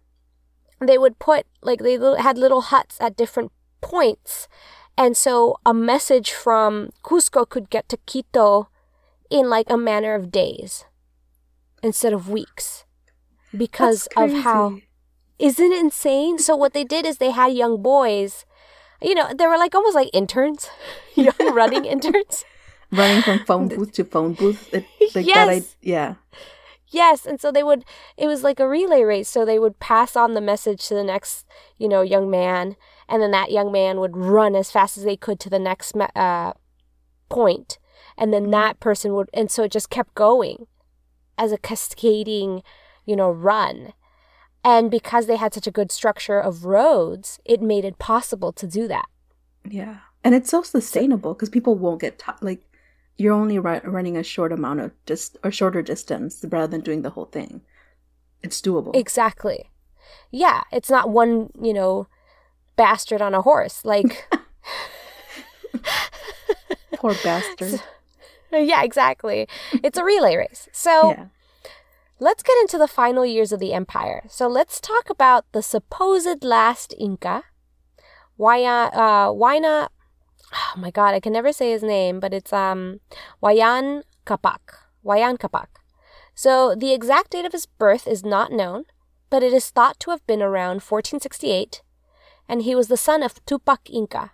they 0.80 0.98
would 0.98 1.18
put 1.18 1.46
like 1.62 1.80
they 1.80 1.98
had 2.18 2.36
little 2.38 2.62
huts 2.62 2.98
at 3.00 3.16
different 3.16 3.52
points 3.80 4.48
and 4.96 5.16
so 5.16 5.56
a 5.66 5.74
message 5.74 6.32
from 6.32 6.90
cusco 7.02 7.48
could 7.48 7.68
get 7.70 7.88
to 7.88 7.96
quito 8.06 8.68
in 9.30 9.48
like 9.50 9.68
a 9.70 9.76
matter 9.76 10.14
of 10.14 10.30
days 10.32 10.84
instead 11.82 12.12
of 12.12 12.28
weeks 12.28 12.83
because 13.56 14.08
of 14.16 14.32
how 14.32 14.78
isn't 15.38 15.72
it 15.72 15.80
insane 15.80 16.38
so 16.38 16.56
what 16.56 16.72
they 16.72 16.84
did 16.84 17.04
is 17.06 17.18
they 17.18 17.30
had 17.30 17.52
young 17.52 17.82
boys 17.82 18.44
you 19.02 19.14
know 19.14 19.32
they 19.36 19.46
were 19.46 19.58
like 19.58 19.74
almost 19.74 19.94
like 19.94 20.10
interns 20.12 20.70
young 21.14 21.34
running 21.54 21.84
interns 21.84 22.44
running 22.90 23.22
from 23.22 23.38
phone 23.46 23.68
booth 23.68 23.92
to 23.92 24.04
phone 24.04 24.34
booth. 24.34 24.72
It, 24.72 24.86
like 25.14 25.26
that, 25.26 25.48
I, 25.48 25.54
Yes. 25.54 25.76
yeah. 25.82 26.14
Yes, 26.88 27.26
and 27.26 27.40
so 27.40 27.50
they 27.50 27.64
would 27.64 27.84
it 28.16 28.28
was 28.28 28.44
like 28.44 28.60
a 28.60 28.68
relay 28.68 29.02
race, 29.02 29.28
so 29.28 29.44
they 29.44 29.58
would 29.58 29.80
pass 29.80 30.14
on 30.14 30.34
the 30.34 30.40
message 30.40 30.86
to 30.88 30.94
the 30.94 31.02
next, 31.02 31.44
you 31.76 31.88
know, 31.88 32.02
young 32.02 32.30
man, 32.30 32.76
and 33.08 33.20
then 33.20 33.32
that 33.32 33.50
young 33.50 33.72
man 33.72 33.98
would 33.98 34.16
run 34.16 34.54
as 34.54 34.70
fast 34.70 34.96
as 34.96 35.02
they 35.04 35.16
could 35.16 35.40
to 35.40 35.50
the 35.50 35.58
next 35.58 35.96
uh 36.14 36.52
point, 37.28 37.78
and 38.16 38.32
then 38.32 38.50
that 38.50 38.78
person 38.78 39.14
would 39.14 39.28
and 39.34 39.50
so 39.50 39.64
it 39.64 39.72
just 39.72 39.90
kept 39.90 40.14
going 40.14 40.66
as 41.36 41.50
a 41.50 41.58
cascading, 41.58 42.62
you 43.04 43.16
know, 43.16 43.30
run. 43.30 43.92
And 44.64 44.90
because 44.90 45.26
they 45.26 45.36
had 45.36 45.52
such 45.52 45.66
a 45.66 45.70
good 45.70 45.92
structure 45.92 46.40
of 46.40 46.64
roads, 46.64 47.38
it 47.44 47.60
made 47.60 47.84
it 47.84 47.98
possible 47.98 48.52
to 48.52 48.66
do 48.66 48.88
that. 48.88 49.06
Yeah. 49.68 49.98
And 50.22 50.34
it's 50.34 50.50
so 50.50 50.62
sustainable 50.62 51.34
because 51.34 51.50
people 51.50 51.74
won't 51.74 52.00
get 52.00 52.18
t- 52.18 52.32
like 52.40 52.62
you're 53.16 53.34
only 53.34 53.58
ru- 53.58 53.80
running 53.84 54.16
a 54.16 54.22
short 54.22 54.52
amount 54.52 54.80
of 54.80 54.92
just 55.06 55.36
a 55.42 55.50
shorter 55.50 55.82
distance 55.82 56.44
rather 56.48 56.66
than 56.66 56.80
doing 56.80 57.02
the 57.02 57.10
whole 57.10 57.26
thing. 57.26 57.60
It's 58.42 58.60
doable. 58.60 58.96
Exactly. 58.96 59.70
Yeah, 60.30 60.62
it's 60.72 60.90
not 60.90 61.10
one, 61.10 61.50
you 61.60 61.74
know, 61.74 62.08
bastard 62.76 63.20
on 63.20 63.34
a 63.34 63.42
horse. 63.42 63.84
Like 63.84 64.26
Poor 66.96 67.14
bastard. 67.22 67.82
yeah, 68.52 68.82
exactly. 68.82 69.46
It's 69.82 69.98
a 69.98 70.04
relay 70.04 70.36
race. 70.36 70.68
So 70.72 71.10
yeah. 71.10 71.26
Let's 72.18 72.42
get 72.42 72.58
into 72.58 72.78
the 72.78 72.88
final 72.88 73.24
years 73.26 73.52
of 73.52 73.60
the 73.60 73.72
empire. 73.72 74.24
So 74.28 74.48
let's 74.48 74.80
talk 74.80 75.10
about 75.10 75.44
the 75.52 75.62
supposed 75.62 76.44
last 76.44 76.94
Inca, 76.98 77.44
Waya, 78.36 78.90
uh. 78.92 79.88
Oh 80.54 80.74
my 80.76 80.90
God, 80.90 81.14
I 81.14 81.20
can 81.20 81.32
never 81.32 81.52
say 81.52 81.70
his 81.70 81.82
name, 81.82 82.20
but 82.20 82.34
it's 82.34 82.52
um, 82.52 83.00
Huayan 83.42 84.02
Capac. 84.26 84.60
Huayan 85.04 85.38
Capac. 85.38 85.66
So 86.34 86.74
the 86.74 86.92
exact 86.92 87.30
date 87.30 87.44
of 87.44 87.52
his 87.52 87.66
birth 87.66 88.06
is 88.06 88.24
not 88.24 88.52
known, 88.52 88.84
but 89.30 89.42
it 89.42 89.52
is 89.52 89.70
thought 89.70 89.98
to 90.00 90.10
have 90.10 90.26
been 90.26 90.42
around 90.42 90.82
1468, 90.82 91.82
and 92.48 92.62
he 92.62 92.74
was 92.74 92.88
the 92.88 92.96
son 92.96 93.22
of 93.22 93.44
Tupac 93.46 93.88
Inca. 93.90 94.32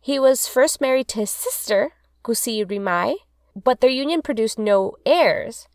He 0.00 0.18
was 0.18 0.48
first 0.48 0.80
married 0.80 1.08
to 1.08 1.20
his 1.20 1.30
sister, 1.30 1.92
Kusi 2.24 2.64
Rimai, 2.64 3.16
but 3.54 3.80
their 3.80 3.90
union 3.90 4.22
produced 4.22 4.58
no 4.58 4.94
heirs. 5.06 5.68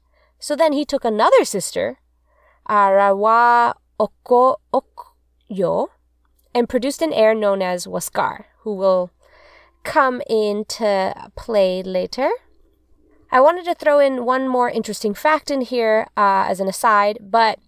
So 0.44 0.58
then 0.58 0.74
he 0.74 0.84
took 0.84 1.06
another 1.06 1.46
sister, 1.46 2.00
Arawa 2.68 3.76
Oko 3.98 4.58
Okyo, 4.74 5.88
and 6.54 6.68
produced 6.68 7.02
an 7.02 7.14
heir 7.14 7.34
known 7.34 7.62
as 7.62 7.86
Huascar, 7.86 8.44
who 8.64 8.76
will 8.76 9.10
come 9.84 10.22
into 10.30 11.16
play 11.38 11.82
later. 11.82 12.30
I 13.32 13.40
wanted 13.40 13.64
to 13.64 13.74
throw 13.74 14.00
in 14.00 14.26
one 14.26 14.50
more 14.50 14.70
interesting 14.70 15.14
fact 15.14 15.50
in 15.50 15.62
here 15.62 16.08
uh, 16.18 16.44
as 16.50 16.60
an 16.60 16.68
aside, 16.68 17.20
but 17.22 17.60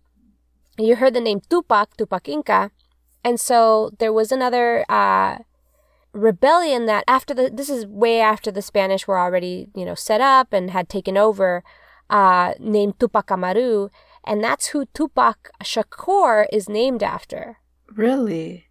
you 0.78 0.98
heard 0.98 1.14
the 1.14 1.22
name 1.22 1.40
Tupac, 1.50 1.96
Tupac 1.96 2.28
Inca, 2.28 2.72
and 3.24 3.40
so 3.40 3.92
there 4.00 4.12
was 4.12 4.34
another 4.34 4.84
uh, 4.90 5.38
rebellion 6.12 6.88
that 6.88 7.06
after 7.08 7.34
the 7.34 7.50
this 7.50 7.70
is 7.70 7.86
way 7.86 8.20
after 8.20 8.52
the 8.52 8.62
Spanish 8.62 9.08
were 9.08 9.18
already 9.18 9.70
you 9.74 9.86
know 9.86 9.96
set 9.96 10.20
up 10.20 10.52
and 10.52 10.72
had 10.72 10.90
taken 10.90 11.16
over, 11.16 11.64
uh, 12.10 12.54
named 12.60 13.00
Tupac 13.00 13.32
Amaru, 13.32 13.90
and 14.24 14.44
that's 14.44 14.68
who 14.68 14.86
Tupac 14.94 15.50
Shakur 15.64 16.46
is 16.52 16.70
named 16.70 17.04
after. 17.04 17.58
Really? 17.96 18.68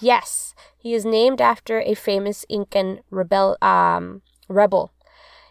Yes, 0.00 0.54
he 0.78 0.94
is 0.94 1.04
named 1.04 1.40
after 1.40 1.80
a 1.80 1.94
famous 1.94 2.44
Incan 2.48 3.00
rebel 3.10 3.56
um, 3.60 4.22
rebel, 4.48 4.92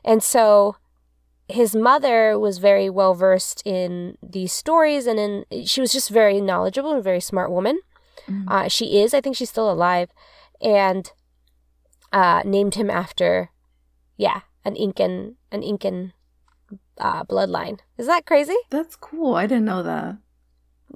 and 0.04 0.24
so 0.24 0.78
his 1.50 1.76
mother 1.76 2.40
was 2.40 2.58
very 2.60 2.90
well 2.90 3.14
versed 3.14 3.62
in 3.66 4.18
these 4.24 4.54
stories, 4.54 5.06
and 5.08 5.20
in 5.20 5.66
she 5.66 5.82
was 5.82 5.92
just 5.92 6.10
very 6.10 6.40
knowledgeable 6.40 6.94
and 6.94 7.04
very 7.04 7.20
smart 7.20 7.52
woman. 7.52 7.80
Mhm. 8.28 8.46
Uh, 8.48 8.68
she 8.70 9.02
is, 9.02 9.14
I 9.14 9.20
think, 9.20 9.36
she's 9.36 9.50
still 9.50 9.70
alive, 9.70 10.10
and 10.62 11.12
uh, 12.14 12.42
named 12.46 12.76
him 12.76 12.90
after, 12.90 13.52
yeah, 14.16 14.42
an 14.64 14.76
Incan, 14.78 15.36
an 15.52 15.64
Incan 15.64 16.14
uh, 16.98 17.24
bloodline. 17.24 17.80
Is 17.98 18.08
that 18.08 18.26
crazy? 18.26 18.56
That's 18.70 18.96
cool. 18.96 19.36
I 19.36 19.48
didn't 19.48 19.66
know 19.66 19.84
that. 19.84 20.18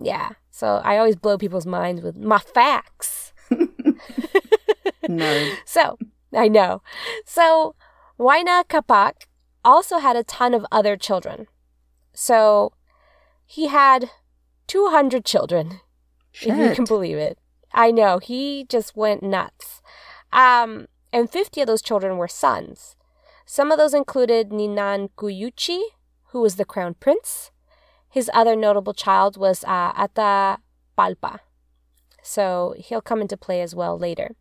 Yeah. 0.01 0.32
So 0.51 0.82
I 0.84 0.97
always 0.97 1.15
blow 1.15 1.38
people's 1.38 1.65
minds 1.65 2.01
with 2.01 2.17
my 2.17 2.39
facts. 2.39 3.34
Nerd. 5.09 5.57
So 5.65 5.97
I 6.34 6.47
know. 6.47 6.82
So 7.25 7.75
Huayna 8.19 8.65
Capac 8.65 9.28
also 9.63 9.99
had 9.99 10.15
a 10.15 10.23
ton 10.23 10.53
of 10.53 10.65
other 10.71 10.97
children. 10.97 11.47
So 12.13 12.73
he 13.45 13.67
had 13.67 14.09
200 14.67 15.23
children, 15.23 15.80
if 16.34 16.45
you 16.45 16.75
can 16.75 16.86
believe 16.86 17.17
it. 17.17 17.38
I 17.73 17.91
know, 17.91 18.19
he 18.19 18.65
just 18.67 18.95
went 18.97 19.23
nuts. 19.23 19.82
Um, 20.34 20.88
and 21.13 21.30
50 21.30 21.61
of 21.61 21.67
those 21.67 21.82
children 21.82 22.17
were 22.17 22.28
sons. 22.28 22.96
Some 23.49 23.71
of 23.71 23.77
those 23.77 23.93
included 23.93 24.49
Ninan 24.49 25.09
Cuyochi, 25.17 25.79
who 26.31 26.41
was 26.41 26.57
the 26.57 26.65
crown 26.65 26.95
prince. 26.99 27.49
His 28.09 28.29
other 28.33 28.57
notable 28.57 28.93
child 28.93 29.37
was 29.37 29.63
uh, 29.63 29.93
Atahualpa. 29.93 31.39
So 32.21 32.75
he'll 32.77 33.01
come 33.01 33.21
into 33.21 33.37
play 33.37 33.61
as 33.61 33.73
well 33.73 33.97
later. 33.97 34.35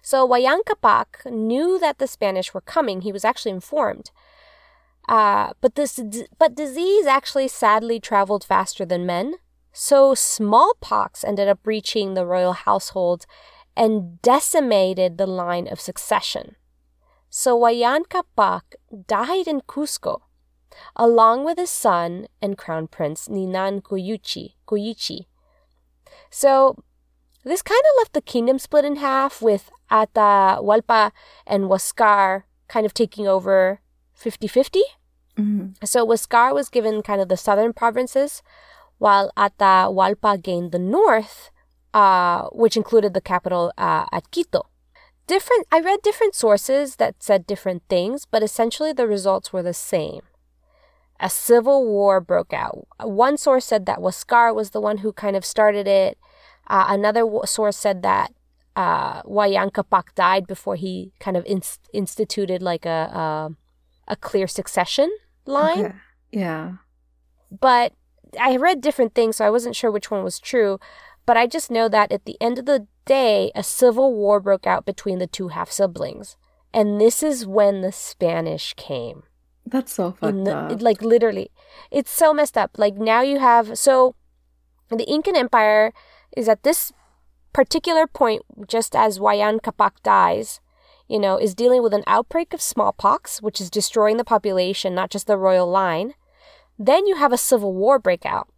So 0.00 0.28
Huayan 0.28 0.60
Capac 0.64 1.28
knew 1.28 1.76
that 1.80 1.98
the 1.98 2.06
Spanish 2.06 2.54
were 2.54 2.60
coming. 2.60 3.00
He 3.00 3.10
was 3.10 3.24
actually 3.24 3.50
informed. 3.50 4.12
Uh, 5.08 5.54
but 5.60 5.74
this, 5.74 6.00
but 6.38 6.54
disease 6.54 7.06
actually 7.06 7.48
sadly 7.48 7.98
traveled 7.98 8.44
faster 8.44 8.84
than 8.84 9.06
men. 9.06 9.34
So 9.72 10.14
smallpox 10.14 11.24
ended 11.24 11.48
up 11.48 11.58
reaching 11.64 12.14
the 12.14 12.24
royal 12.24 12.52
household 12.52 13.26
and 13.76 14.22
decimated 14.22 15.18
the 15.18 15.26
line 15.26 15.66
of 15.66 15.80
succession. 15.80 16.54
So 17.30 17.58
Huayan 17.58 18.02
Capac 18.08 18.62
died 19.06 19.46
in 19.46 19.60
Cusco, 19.62 20.22
along 20.96 21.44
with 21.44 21.58
his 21.58 21.70
son 21.70 22.26
and 22.40 22.56
crown 22.56 22.86
prince 22.88 23.28
Ninan. 23.28 23.82
Cuyochi. 23.82 25.26
So 26.30 26.76
this 27.44 27.62
kind 27.62 27.80
of 27.80 27.98
left 27.98 28.12
the 28.12 28.20
kingdom 28.20 28.58
split 28.58 28.84
in 28.84 28.96
half, 28.96 29.40
with 29.40 29.70
Atahualpa 29.90 31.12
and 31.46 31.64
Huascar 31.64 32.44
kind 32.68 32.84
of 32.84 32.92
taking 32.94 33.26
over 33.26 33.80
50 34.14 34.46
50. 34.46 34.82
Mhm. 35.36 35.74
So 35.86 36.06
Huascar 36.06 36.52
was 36.52 36.68
given 36.68 37.02
kind 37.02 37.20
of 37.20 37.28
the 37.28 37.36
southern 37.36 37.72
provinces, 37.72 38.42
while 38.98 39.30
Atahualpa 39.36 40.42
gained 40.42 40.72
the 40.72 40.78
north, 40.78 41.50
uh, 41.94 42.48
which 42.52 42.76
included 42.76 43.14
the 43.14 43.20
capital 43.20 43.72
uh, 43.78 44.06
at 44.12 44.30
Quito. 44.30 44.66
Different. 45.28 45.66
I 45.70 45.80
read 45.80 46.00
different 46.02 46.34
sources 46.34 46.96
that 46.96 47.22
said 47.22 47.46
different 47.46 47.82
things, 47.88 48.24
but 48.24 48.42
essentially 48.42 48.92
the 48.92 49.06
results 49.06 49.52
were 49.52 49.62
the 49.62 49.74
same. 49.74 50.22
A 51.20 51.28
civil 51.30 51.84
war 51.86 52.20
broke 52.20 52.52
out. 52.52 52.86
One 53.00 53.36
source 53.36 53.66
said 53.66 53.86
that 53.86 53.98
Huascar 53.98 54.54
was 54.54 54.70
the 54.70 54.80
one 54.80 54.98
who 54.98 55.12
kind 55.12 55.36
of 55.36 55.44
started 55.44 55.86
it. 55.86 56.18
Uh, 56.66 56.86
another 56.88 57.24
source 57.44 57.76
said 57.76 58.02
that 58.02 58.32
uh, 58.76 59.22
Capac 59.22 60.14
died 60.14 60.46
before 60.46 60.76
he 60.76 61.12
kind 61.20 61.36
of 61.36 61.44
inst- 61.46 61.88
instituted 61.92 62.62
like 62.62 62.86
a, 62.86 63.10
a 63.12 63.50
a 64.10 64.16
clear 64.16 64.46
succession 64.46 65.10
line 65.44 65.84
Okay. 65.86 65.94
Yeah. 66.32 66.72
but 67.50 67.92
I 68.40 68.56
read 68.56 68.80
different 68.80 69.14
things, 69.14 69.36
so 69.36 69.44
I 69.46 69.50
wasn't 69.50 69.76
sure 69.76 69.90
which 69.90 70.10
one 70.10 70.22
was 70.22 70.38
true. 70.38 70.78
But 71.28 71.36
I 71.36 71.46
just 71.46 71.70
know 71.70 71.90
that 71.90 72.10
at 72.10 72.24
the 72.24 72.38
end 72.40 72.58
of 72.58 72.64
the 72.64 72.86
day, 73.04 73.52
a 73.54 73.62
civil 73.62 74.14
war 74.14 74.40
broke 74.40 74.66
out 74.66 74.86
between 74.86 75.18
the 75.18 75.26
two 75.26 75.48
half 75.48 75.70
siblings. 75.70 76.38
And 76.72 76.98
this 76.98 77.22
is 77.22 77.46
when 77.46 77.82
the 77.82 77.92
Spanish 77.92 78.72
came. 78.78 79.24
That's 79.66 79.92
so 79.92 80.12
fucked 80.12 80.46
the, 80.46 80.56
up. 80.56 80.80
like, 80.80 81.02
literally. 81.02 81.50
It's 81.90 82.10
so 82.10 82.32
messed 82.32 82.56
up. 82.56 82.78
Like, 82.78 82.94
now 82.94 83.20
you 83.20 83.40
have. 83.40 83.76
So, 83.76 84.14
the 84.88 85.04
Incan 85.04 85.36
Empire 85.36 85.92
is 86.34 86.48
at 86.48 86.62
this 86.62 86.94
particular 87.52 88.06
point, 88.06 88.40
just 88.66 88.96
as 88.96 89.18
Huayan 89.18 89.60
Capac 89.60 90.02
dies, 90.02 90.60
you 91.08 91.18
know, 91.18 91.36
is 91.36 91.54
dealing 91.54 91.82
with 91.82 91.92
an 91.92 92.04
outbreak 92.06 92.54
of 92.54 92.62
smallpox, 92.62 93.42
which 93.42 93.60
is 93.60 93.68
destroying 93.68 94.16
the 94.16 94.24
population, 94.24 94.94
not 94.94 95.10
just 95.10 95.26
the 95.26 95.36
royal 95.36 95.70
line. 95.70 96.14
Then 96.78 97.06
you 97.06 97.16
have 97.16 97.34
a 97.34 97.36
civil 97.36 97.74
war 97.74 97.98
break 97.98 98.24
out. 98.24 98.48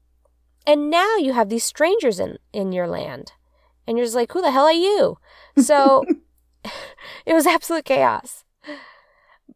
And 0.67 0.91
now 0.91 1.17
you 1.17 1.33
have 1.33 1.49
these 1.49 1.65
strangers 1.65 2.21
in, 2.21 2.39
in 2.53 2.73
your 2.73 2.87
land. 2.87 3.33
And 3.87 3.97
you're 3.97 4.07
just 4.07 4.17
like, 4.17 4.33
who 4.33 4.43
the 4.43 4.51
hell 4.51 4.65
are 4.65 4.73
you? 4.73 5.19
So 5.57 6.05
it 7.27 7.35
was 7.35 7.47
absolute 7.47 7.85
chaos. 7.85 8.45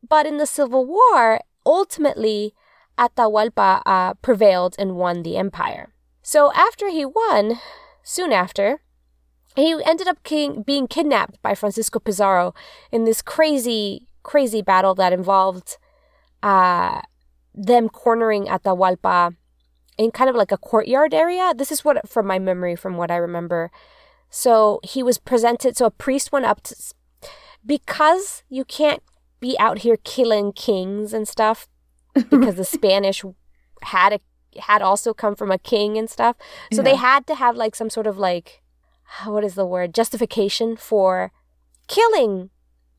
But 0.07 0.27
in 0.27 0.39
the 0.39 0.47
Civil 0.47 0.87
War, 0.87 1.41
ultimately, 1.65 2.55
Atahualpa 2.99 3.83
uh, 3.87 4.15
prevailed 4.15 4.77
and 4.79 4.97
won 4.97 5.23
the 5.23 5.37
empire. 5.37 5.93
So 6.23 6.53
after 6.55 6.89
he 6.89 7.05
won, 7.05 7.61
soon 8.03 8.33
after, 8.33 8.81
he 9.57 9.81
ended 9.85 10.09
up 10.09 10.23
king, 10.25 10.63
being 10.63 10.87
kidnapped 10.87 11.41
by 11.43 11.55
Francisco 11.55 11.99
Pizarro 11.99 12.55
in 12.91 13.05
this 13.05 13.23
crazy, 13.23 14.09
crazy 14.23 14.63
battle 14.63 14.95
that 14.97 15.13
involved 15.13 15.77
uh, 16.43 17.03
them 17.55 17.89
cornering 17.89 18.47
Atahualpa 18.47 19.37
in 19.97 20.11
kind 20.11 20.29
of 20.29 20.37
like 20.37 20.53
a 20.53 20.59
courtyard 20.59 21.15
area. 21.15 21.53
This 21.57 21.71
is 21.71 21.85
what, 21.85 22.09
from 22.09 22.27
my 22.27 22.39
memory, 22.39 22.77
from 22.77 22.97
what 22.97 23.11
I 23.11 23.17
remember. 23.17 23.71
So 24.31 24.81
he 24.83 25.03
was 25.03 25.19
presented, 25.19 25.77
so 25.77 25.87
a 25.87 25.91
priest 25.91 26.33
went 26.33 26.45
up 26.45 26.63
to, 26.65 26.77
because 27.65 28.43
you 28.49 28.65
can't 28.65 29.03
be 29.41 29.57
out 29.59 29.79
here 29.79 29.97
killing 30.03 30.53
kings 30.53 31.13
and 31.13 31.29
stuff, 31.29 31.69
because 32.15 32.57
the 32.57 32.65
Spanish 32.65 33.23
had 33.83 34.13
a, 34.15 34.61
had 34.61 34.83
also 34.83 35.15
come 35.15 35.35
from 35.37 35.51
a 35.51 35.59
king 35.59 35.97
and 35.97 36.11
stuff. 36.11 36.37
So 36.73 36.83
they 36.83 36.97
had 36.97 37.27
to 37.29 37.35
have 37.37 37.57
like 37.57 37.75
some 37.75 37.91
sort 37.91 38.07
of 38.07 38.19
like, 38.19 38.63
what 39.25 39.45
is 39.45 39.55
the 39.55 39.67
word, 39.67 39.95
justification 39.95 40.77
for 40.77 41.31
killing 41.87 42.51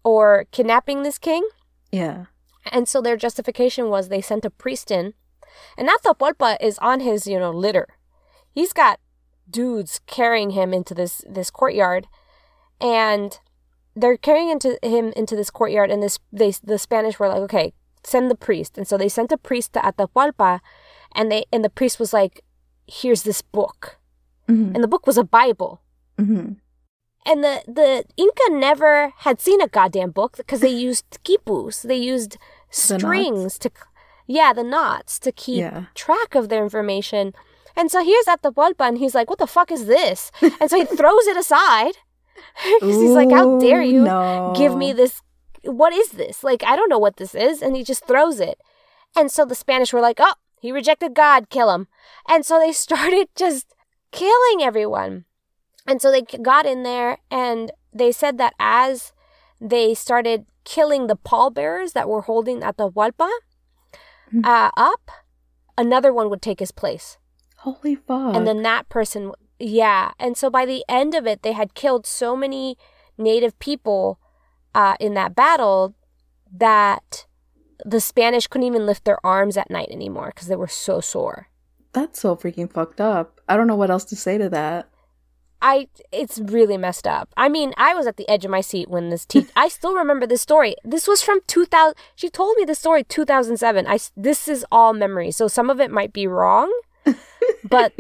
or 0.03 0.45
kidnapping 0.51 1.03
this 1.03 1.17
king. 1.17 1.47
Yeah. 1.91 2.25
And 2.71 2.87
so 2.87 3.01
their 3.01 3.17
justification 3.17 3.89
was 3.89 4.07
they 4.07 4.21
sent 4.21 4.45
a 4.45 4.49
priest 4.49 4.91
in. 4.91 5.13
And 5.77 5.89
Atahualpa 5.89 6.57
is 6.61 6.77
on 6.79 6.99
his, 6.99 7.27
you 7.27 7.39
know, 7.39 7.51
litter. 7.51 7.87
He's 8.51 8.73
got 8.73 8.99
dudes 9.49 9.99
carrying 10.07 10.51
him 10.51 10.73
into 10.73 10.93
this 10.93 11.23
this 11.27 11.51
courtyard. 11.51 12.07
And 12.81 13.39
they're 13.95 14.17
carrying 14.17 14.49
into 14.49 14.77
him 14.83 15.13
into 15.15 15.35
this 15.35 15.49
courtyard 15.49 15.89
and 15.89 16.03
this 16.03 16.19
they 16.31 16.51
the 16.63 16.77
Spanish 16.77 17.19
were 17.19 17.29
like, 17.29 17.41
"Okay, 17.41 17.73
send 18.03 18.29
the 18.29 18.35
priest." 18.35 18.77
And 18.77 18.87
so 18.87 18.97
they 18.97 19.09
sent 19.09 19.31
a 19.31 19.37
priest 19.37 19.73
to 19.73 19.79
Atahualpa 19.79 20.59
and 21.13 21.31
they 21.31 21.45
and 21.51 21.63
the 21.63 21.69
priest 21.69 21.99
was 21.99 22.11
like, 22.13 22.41
"Here's 22.87 23.23
this 23.23 23.41
book." 23.41 23.97
hmm 24.47 24.71
And 24.73 24.83
the 24.83 24.87
book 24.87 25.07
was 25.07 25.17
a 25.17 25.23
Bible. 25.23 25.81
hmm 26.17 26.53
And 27.25 27.43
the, 27.43 27.63
the 27.65 28.03
Inca 28.17 28.47
never 28.51 29.13
had 29.25 29.41
seen 29.41 29.61
a 29.61 29.67
goddamn 29.67 30.11
book 30.11 30.37
because 30.37 30.61
they 30.61 30.69
used 30.69 31.05
quipus. 31.25 31.81
They 31.81 31.97
used 31.97 32.37
strings 32.69 33.57
to, 33.59 33.71
yeah, 34.27 34.53
the 34.53 34.63
knots 34.63 35.19
to 35.19 35.31
keep 35.31 35.59
Yeah. 35.59 35.85
track 35.93 36.35
of 36.35 36.49
their 36.49 36.63
information. 36.63 37.33
And 37.75 37.91
so 37.91 38.03
here's 38.03 38.25
Atahualpa, 38.25 38.87
and 38.87 38.97
he's 38.97 39.13
like, 39.15 39.29
"What 39.29 39.39
the 39.39 39.47
fuck 39.47 39.71
is 39.71 39.85
this?" 39.85 40.31
And 40.41 40.69
so 40.69 40.77
he 40.77 40.85
throws 40.99 41.27
it 41.27 41.37
aside. 41.37 41.93
'Cause 42.79 42.95
he's 43.01 43.11
like, 43.11 43.31
"How 43.31 43.59
dare 43.59 43.81
you 43.81 44.01
no. 44.03 44.53
give 44.55 44.75
me 44.75 44.93
this? 44.93 45.21
What 45.63 45.93
is 45.93 46.09
this? 46.09 46.43
Like, 46.43 46.63
I 46.63 46.75
don't 46.75 46.89
know 46.89 46.99
what 46.99 47.17
this 47.17 47.35
is." 47.35 47.61
And 47.61 47.75
he 47.75 47.83
just 47.83 48.05
throws 48.05 48.39
it. 48.39 48.59
And 49.15 49.31
so 49.31 49.45
the 49.45 49.55
Spanish 49.55 49.91
were 49.93 50.01
like, 50.01 50.19
"Oh, 50.19 50.33
he 50.61 50.71
rejected 50.71 51.13
God. 51.13 51.49
Kill 51.49 51.69
him." 51.71 51.87
And 52.27 52.45
so 52.45 52.59
they 52.59 52.71
started 52.85 53.27
just 53.35 53.73
killing 54.11 54.61
everyone. 54.61 55.25
And 55.87 56.01
so 56.01 56.09
they 56.11 56.21
got 56.21 56.65
in 56.65 56.83
there 56.83 57.19
and 57.29 57.71
they 57.93 58.11
said 58.11 58.37
that 58.37 58.53
as 58.59 59.13
they 59.61 59.93
started 59.93 60.45
killing 60.63 61.07
the 61.07 61.15
pallbearers 61.15 61.93
that 61.93 62.09
were 62.09 62.21
holding 62.21 62.63
at 62.63 62.77
the 62.77 62.89
Atahualpa 62.89 63.29
Mhm. 64.33 64.45
uh, 64.45 64.71
up, 64.77 65.11
another 65.77 66.13
one 66.13 66.29
would 66.29 66.41
take 66.41 66.59
his 66.59 66.71
place. 66.71 67.17
Holy 67.57 67.95
fuck. 67.95 68.35
And 68.35 68.45
then 68.47 68.61
that 68.63 68.89
person, 68.89 69.31
yeah. 69.59 70.11
And 70.19 70.37
so 70.37 70.49
by 70.49 70.65
the 70.65 70.83
end 70.87 71.15
of 71.15 71.25
it, 71.25 71.41
they 71.41 71.53
had 71.53 71.73
killed 71.73 72.05
so 72.05 72.35
many 72.35 72.77
native 73.17 73.57
people 73.59 74.19
uh, 74.73 74.95
in 74.99 75.13
that 75.13 75.35
battle 75.35 75.95
that 76.51 77.25
the 77.83 77.99
Spanish 78.01 78.47
couldn't 78.47 78.67
even 78.67 78.85
lift 78.85 79.05
their 79.05 79.23
arms 79.25 79.57
at 79.57 79.69
night 79.69 79.89
anymore 79.89 80.31
because 80.33 80.47
they 80.47 80.55
were 80.55 80.67
so 80.67 80.99
sore. 80.99 81.47
That's 81.93 82.19
so 82.19 82.35
freaking 82.35 82.71
fucked 82.71 82.99
up. 82.99 83.39
I 83.47 83.55
don't 83.55 83.67
know 83.67 83.75
what 83.75 83.89
else 83.89 84.05
to 84.05 84.15
say 84.15 84.37
to 84.37 84.49
that. 84.49 84.89
I 85.61 85.87
it's 86.11 86.39
really 86.39 86.77
messed 86.77 87.07
up. 87.07 87.29
I 87.37 87.49
mean, 87.49 87.73
I 87.77 87.93
was 87.95 88.07
at 88.07 88.17
the 88.17 88.27
edge 88.29 88.45
of 88.45 88.51
my 88.51 88.61
seat 88.61 88.89
when 88.89 89.09
this 89.09 89.25
te- 89.25 89.47
I 89.55 89.67
still 89.67 89.93
remember 89.95 90.27
this 90.27 90.41
story. 90.41 90.75
This 90.83 91.07
was 91.07 91.21
from 91.21 91.39
2000 91.47 91.95
She 92.15 92.29
told 92.29 92.57
me 92.57 92.65
the 92.65 92.75
story 92.75 93.03
2007. 93.03 93.87
I 93.87 93.97
this 94.15 94.47
is 94.47 94.65
all 94.71 94.93
memory. 94.93 95.31
So 95.31 95.47
some 95.47 95.69
of 95.69 95.79
it 95.79 95.89
might 95.91 96.13
be 96.13 96.27
wrong, 96.27 96.71
but 97.69 97.93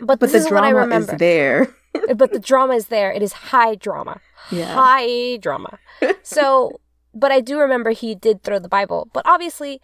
but, 0.00 0.18
But 0.18 0.20
this 0.20 0.32
the 0.32 0.38
is 0.38 0.44
what 0.50 0.64
I 0.64 0.70
drama 0.70 0.80
remember. 0.80 1.12
is 1.14 1.18
there. 1.18 1.74
but 2.16 2.32
the 2.32 2.38
drama 2.38 2.74
is 2.74 2.86
there. 2.88 3.12
It 3.12 3.22
is 3.22 3.32
high 3.32 3.74
drama. 3.74 4.20
Yeah. 4.50 4.72
High 4.74 5.36
drama. 5.38 5.78
So, 6.22 6.80
but 7.14 7.30
I 7.30 7.40
do 7.40 7.58
remember 7.58 7.90
he 7.90 8.14
did 8.14 8.42
throw 8.42 8.58
the 8.58 8.68
Bible, 8.68 9.08
but 9.12 9.24
obviously 9.26 9.80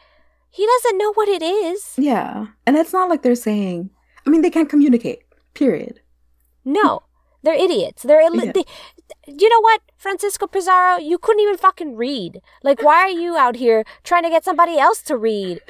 he 0.51 0.67
doesn't 0.67 0.99
know 0.99 1.13
what 1.13 1.29
it 1.29 1.43
is. 1.43 1.95
Yeah. 1.97 2.47
And 2.67 2.77
it's 2.77 2.93
not 2.93 3.09
like 3.09 3.23
they're 3.23 3.35
saying, 3.35 3.91
I 4.27 4.31
mean, 4.31 4.41
they 4.43 4.51
can't 4.51 4.69
communicate. 4.69 5.21
Period. 5.55 6.01
No, 6.69 7.03
they're 7.43 7.55
idiots. 7.55 8.03
They're 8.03 8.21
Ill- 8.21 8.37
Yeah. 8.37 8.53
they, 8.53 8.65
you 9.27 9.49
know 9.49 9.61
what, 9.61 9.81
Francisco 9.97 10.47
Pizarro, 10.47 10.99
you 10.99 11.17
couldn't 11.19 11.41
even 11.43 11.57
fucking 11.57 11.97
read. 11.97 12.41
Like, 12.63 12.83
why 12.83 12.99
are 13.05 13.09
you 13.25 13.37
out 13.37 13.57
here 13.57 13.85
trying 14.05 14.25
to 14.25 14.31
get 14.31 14.45
somebody 14.45 14.79
else 14.79 15.01
to 15.05 15.17
read? 15.17 15.61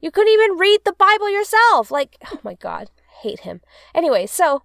You 0.00 0.10
couldn't 0.10 0.32
even 0.32 0.56
read 0.56 0.80
the 0.84 0.94
Bible 0.94 1.28
yourself. 1.30 1.90
Like, 1.90 2.16
oh 2.32 2.38
my 2.42 2.54
god, 2.54 2.90
hate 3.20 3.40
him. 3.40 3.60
Anyway, 3.94 4.24
so 4.26 4.62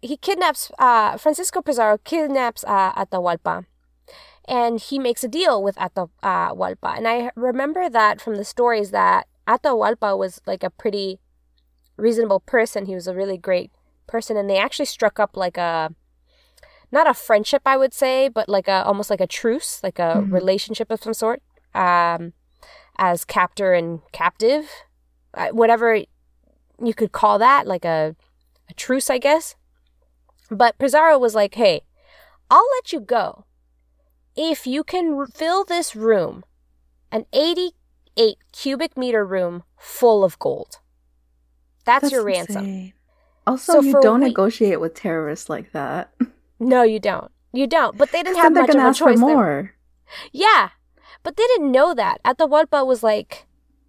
he 0.00 0.16
kidnaps 0.16 0.70
uh, 0.78 1.16
Francisco 1.18 1.60
Pizarro 1.62 1.98
kidnaps 1.98 2.62
uh, 2.64 2.92
Atahualpa, 2.94 3.66
and 4.46 4.78
he 4.80 4.98
makes 5.00 5.24
a 5.24 5.28
deal 5.28 5.60
with 5.62 5.74
Atahualpa. 5.76 6.96
And 6.96 7.08
I 7.08 7.30
remember 7.34 7.88
that 7.90 8.20
from 8.20 8.36
the 8.36 8.44
stories 8.44 8.90
that 8.92 9.26
Atahualpa 9.48 10.16
was 10.16 10.40
like 10.46 10.62
a 10.62 10.70
pretty 10.70 11.18
reasonable 11.96 12.40
person. 12.40 12.86
He 12.86 12.94
was 12.94 13.08
a 13.08 13.14
really 13.14 13.38
great 13.38 13.72
person, 14.06 14.36
and 14.36 14.48
they 14.48 14.58
actually 14.58 14.86
struck 14.86 15.18
up 15.20 15.36
like 15.36 15.56
a 15.56 15.94
not 16.90 17.08
a 17.08 17.14
friendship, 17.14 17.62
I 17.64 17.76
would 17.76 17.94
say, 17.94 18.28
but 18.28 18.48
like 18.48 18.68
a 18.68 18.84
almost 18.84 19.08
like 19.10 19.20
a 19.20 19.26
truce, 19.26 19.82
like 19.82 19.98
a 19.98 20.22
Mhm. 20.22 20.30
relationship 20.30 20.90
of 20.90 21.02
some 21.02 21.14
sort, 21.14 21.42
um, 21.74 22.34
as 22.98 23.24
captor 23.24 23.72
and 23.72 24.00
captive, 24.12 24.68
uh, 25.34 25.48
whatever 25.48 25.96
you 26.82 26.94
could 26.94 27.12
call 27.12 27.38
that, 27.38 27.66
like 27.66 27.84
a 27.84 28.14
a 28.68 28.74
truce, 28.74 29.08
I 29.10 29.18
guess. 29.18 29.56
But 30.50 30.78
Pizarro 30.78 31.18
was 31.18 31.34
like, 31.34 31.54
"Hey, 31.54 31.82
I'll 32.50 32.68
let 32.76 32.92
you 32.92 33.00
go 33.00 33.44
if 34.36 34.66
you 34.66 34.84
can 34.84 35.14
r- 35.14 35.26
fill 35.26 35.64
this 35.64 35.96
room, 35.96 36.44
an 37.10 37.24
eighty-eight 37.32 38.38
cubic 38.52 38.96
meter 38.96 39.24
room 39.24 39.62
full 39.78 40.22
of 40.24 40.38
gold. 40.38 40.78
That's, 41.84 42.10
your 42.12 42.22
ransom." 42.24 42.92
Also, 43.46 43.74
So 43.74 43.80
you 43.80 44.00
don't 44.00 44.20
week- 44.20 44.28
negotiate 44.28 44.80
with 44.80 44.94
terrorists 44.94 45.48
like 45.50 45.72
that. 45.72 46.12
No, 46.60 46.84
you 46.84 47.00
don't. 47.00 47.28
You 47.52 47.66
don't. 47.66 47.98
But 47.98 48.12
they 48.12 48.22
didn't 48.22 48.38
have 48.38 48.52
much 48.52 48.68
of 48.70 48.76
a 48.76 48.78
ask 48.78 49.00
choice. 49.00 49.18
more. 49.18 49.74
Yeah, 50.30 50.68
but 51.24 51.36
they 51.36 51.42
didn't 51.48 51.72
know 51.72 51.92
that. 51.92 52.20
At 52.24 52.38
the 52.38 52.46
Atahualpa 52.46 52.86
was 52.86 53.02
like 53.02 53.46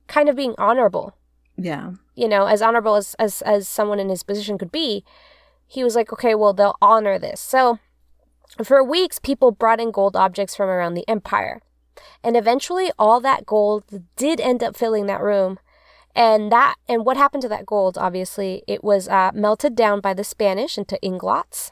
kind 0.07 0.27
of 0.27 0.35
being 0.35 0.55
honorable. 0.57 1.15
Yeah. 1.55 1.91
You 2.15 2.27
know, 2.27 2.47
as 2.47 2.63
honorable 2.63 2.95
as 2.95 3.13
as 3.19 3.43
as 3.43 3.67
someone 3.67 3.99
in 3.99 4.09
his 4.09 4.23
position 4.23 4.57
could 4.57 4.71
be. 4.71 5.03
He 5.67 5.83
was 5.83 5.95
like, 5.95 6.11
okay, 6.11 6.33
well, 6.33 6.53
they'll 6.53 6.77
honor 6.81 7.19
this. 7.19 7.39
So, 7.39 7.77
for 8.63 8.83
weeks, 8.83 9.19
people 9.19 9.51
brought 9.51 9.79
in 9.79 9.91
gold 9.91 10.15
objects 10.15 10.55
from 10.55 10.67
around 10.69 10.95
the 10.95 11.07
empire, 11.07 11.61
and 12.23 12.35
eventually, 12.35 12.91
all 12.97 13.19
that 13.21 13.45
gold 13.45 13.83
did 14.15 14.41
end 14.41 14.63
up 14.63 14.75
filling 14.75 15.05
that 15.05 15.21
room. 15.21 15.59
And 16.16 16.51
that 16.51 16.76
and 16.88 17.05
what 17.05 17.18
happened 17.18 17.41
to 17.41 17.49
that 17.49 17.66
gold? 17.66 17.97
Obviously, 17.97 18.64
it 18.68 18.84
was 18.84 19.07
uh, 19.07 19.32
melted 19.34 19.76
down 19.76 19.99
by 19.99 20.14
the 20.14 20.24
Spanish 20.24 20.78
into 20.78 20.99
inglots, 21.03 21.72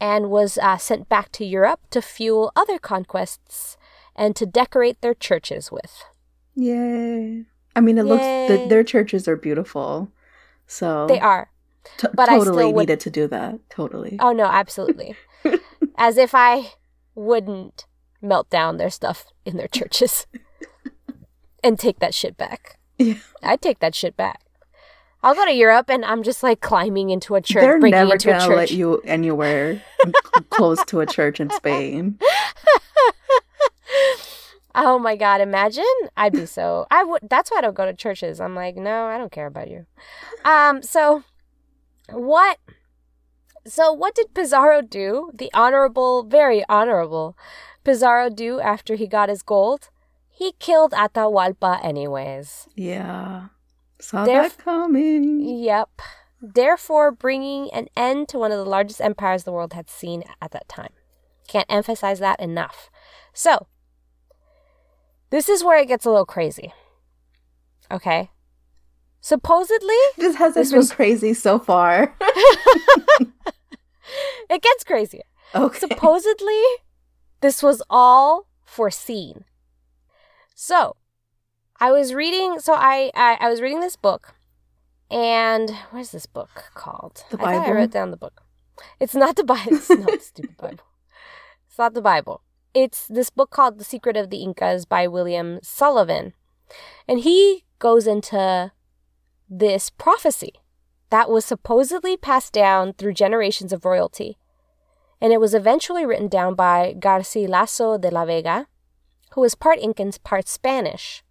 and 0.00 0.30
was 0.30 0.56
uh, 0.58 0.76
sent 0.76 1.08
back 1.08 1.32
to 1.32 1.44
Europe 1.44 1.80
to 1.90 2.00
fuel 2.00 2.52
other 2.54 2.78
conquests 2.78 3.76
and 4.14 4.36
to 4.36 4.46
decorate 4.46 5.00
their 5.00 5.14
churches 5.14 5.72
with. 5.72 6.04
Yay. 6.54 7.44
I 7.74 7.80
mean, 7.80 7.98
it 7.98 8.04
looks 8.04 8.22
the, 8.22 8.66
their 8.68 8.84
churches 8.84 9.26
are 9.26 9.36
beautiful. 9.36 10.10
So 10.66 11.06
They 11.08 11.18
are. 11.20 11.50
t- 11.98 12.08
but 12.14 12.28
I 12.28 12.38
totally 12.38 12.56
still 12.64 12.72
would- 12.74 12.82
needed 12.88 13.00
to 13.00 13.10
do 13.10 13.26
that. 13.28 13.58
Totally. 13.70 14.16
Oh 14.20 14.32
no, 14.32 14.44
absolutely. 14.44 15.16
As 15.96 16.16
if 16.18 16.34
I 16.34 16.72
wouldn't 17.14 17.86
melt 18.22 18.48
down 18.50 18.76
their 18.76 18.90
stuff 18.90 19.26
in 19.44 19.56
their 19.56 19.68
churches 19.68 20.26
and 21.64 21.78
take 21.78 21.98
that 22.00 22.14
shit 22.14 22.36
back. 22.36 22.78
Yeah. 23.00 23.14
I'd 23.42 23.62
take 23.62 23.78
that 23.78 23.94
shit 23.94 24.16
back. 24.16 24.42
I'll 25.22 25.34
go 25.34 25.44
to 25.46 25.52
Europe 25.52 25.88
and 25.88 26.04
I'm 26.04 26.22
just 26.22 26.42
like 26.42 26.60
climbing 26.60 27.10
into 27.10 27.34
a 27.34 27.40
church, 27.40 27.62
They're 27.62 27.80
breaking 27.80 27.98
never 27.98 28.12
into 28.12 28.30
a 28.30 28.32
gonna 28.32 28.46
church. 28.46 28.56
let 28.56 28.70
you 28.70 29.00
anywhere 29.04 29.82
close 30.50 30.84
to 30.86 31.00
a 31.00 31.06
church 31.06 31.40
in 31.40 31.50
Spain. 31.50 32.18
oh 34.74 34.98
my 34.98 35.16
god, 35.16 35.40
imagine. 35.40 35.84
I'd 36.16 36.32
be 36.32 36.46
so 36.46 36.86
I 36.90 37.04
would 37.04 37.22
that's 37.28 37.50
why 37.50 37.58
I 37.58 37.60
don't 37.62 37.74
go 37.74 37.86
to 37.86 37.94
churches. 37.94 38.40
I'm 38.40 38.54
like, 38.54 38.76
no, 38.76 39.06
I 39.06 39.18
don't 39.18 39.32
care 39.32 39.46
about 39.46 39.68
you. 39.68 39.86
Um 40.44 40.82
so 40.82 41.24
what 42.10 42.58
so 43.66 43.92
what 43.92 44.14
did 44.14 44.34
Pizarro 44.34 44.80
do? 44.82 45.30
The 45.34 45.50
honorable, 45.52 46.22
very 46.22 46.64
honorable 46.68 47.36
Pizarro 47.84 48.30
do 48.30 48.60
after 48.60 48.94
he 48.94 49.06
got 49.06 49.28
his 49.28 49.42
gold? 49.42 49.90
He 50.40 50.52
killed 50.58 50.92
Atahualpa 50.92 51.84
anyways. 51.84 52.66
Yeah. 52.74 53.48
Saw 54.00 54.24
They're- 54.24 54.48
that 54.48 54.56
coming. 54.56 55.38
Yep. 55.46 56.00
Therefore, 56.40 57.12
bringing 57.12 57.70
an 57.74 57.88
end 57.94 58.30
to 58.30 58.38
one 58.38 58.50
of 58.50 58.56
the 58.56 58.64
largest 58.64 59.02
empires 59.02 59.44
the 59.44 59.52
world 59.52 59.74
had 59.74 59.90
seen 59.90 60.24
at 60.40 60.52
that 60.52 60.66
time. 60.66 60.94
Can't 61.46 61.66
emphasize 61.68 62.20
that 62.20 62.40
enough. 62.40 62.88
So, 63.34 63.66
this 65.28 65.50
is 65.50 65.62
where 65.62 65.76
it 65.78 65.88
gets 65.88 66.06
a 66.06 66.10
little 66.10 66.24
crazy. 66.24 66.72
Okay? 67.90 68.30
Supposedly, 69.20 69.94
This 70.16 70.36
hasn't 70.36 70.54
This 70.64 70.70
been 70.70 70.78
was- 70.78 70.92
crazy 70.94 71.34
so 71.34 71.58
far. 71.58 72.16
it 74.48 74.62
gets 74.62 74.84
crazier. 74.84 75.24
okay. 75.54 75.78
Supposedly, 75.80 76.62
this 77.42 77.62
was 77.62 77.82
all 77.90 78.46
foreseen. 78.64 79.44
So, 80.62 80.96
I 81.80 81.90
was 81.90 82.12
reading. 82.12 82.60
So 82.60 82.74
I, 82.74 83.10
I 83.14 83.38
I 83.40 83.48
was 83.48 83.62
reading 83.62 83.80
this 83.80 83.96
book, 83.96 84.34
and 85.10 85.70
what's 85.90 86.10
this 86.10 86.26
book 86.26 86.50
called? 86.74 87.24
The 87.30 87.40
I 87.40 87.54
I 87.54 87.58
Bible? 87.60 87.72
wrote 87.72 87.90
down 87.90 88.10
the 88.10 88.18
book. 88.18 88.42
It's 89.00 89.14
not 89.14 89.36
the 89.36 89.44
Bible. 89.44 89.72
It's 89.72 89.88
not 89.88 90.12
the 90.12 90.18
stupid 90.20 90.56
Bible. 90.58 90.84
It's 91.66 91.78
not 91.78 91.94
the 91.94 92.02
Bible. 92.02 92.42
It's 92.74 93.06
this 93.06 93.30
book 93.30 93.48
called 93.48 93.78
The 93.78 93.84
Secret 93.84 94.18
of 94.18 94.28
the 94.28 94.42
Incas 94.42 94.84
by 94.84 95.06
William 95.08 95.60
Sullivan, 95.62 96.34
and 97.08 97.20
he 97.20 97.64
goes 97.78 98.06
into 98.06 98.70
this 99.48 99.88
prophecy 99.88 100.52
that 101.08 101.30
was 101.30 101.46
supposedly 101.46 102.18
passed 102.18 102.52
down 102.52 102.92
through 102.92 103.14
generations 103.14 103.72
of 103.72 103.86
royalty 103.86 104.36
and 105.22 105.32
it 105.32 105.40
was 105.40 105.54
eventually 105.54 106.06
written 106.06 106.28
down 106.28 106.54
by 106.54 106.94
Garcilaso 106.98 108.00
de 108.00 108.10
la 108.10 108.24
Vega, 108.24 108.66
who 109.32 109.40
was 109.40 109.54
part 109.54 109.78
Incan, 109.78 110.12
part 110.24 110.48
Spanish, 110.48 111.22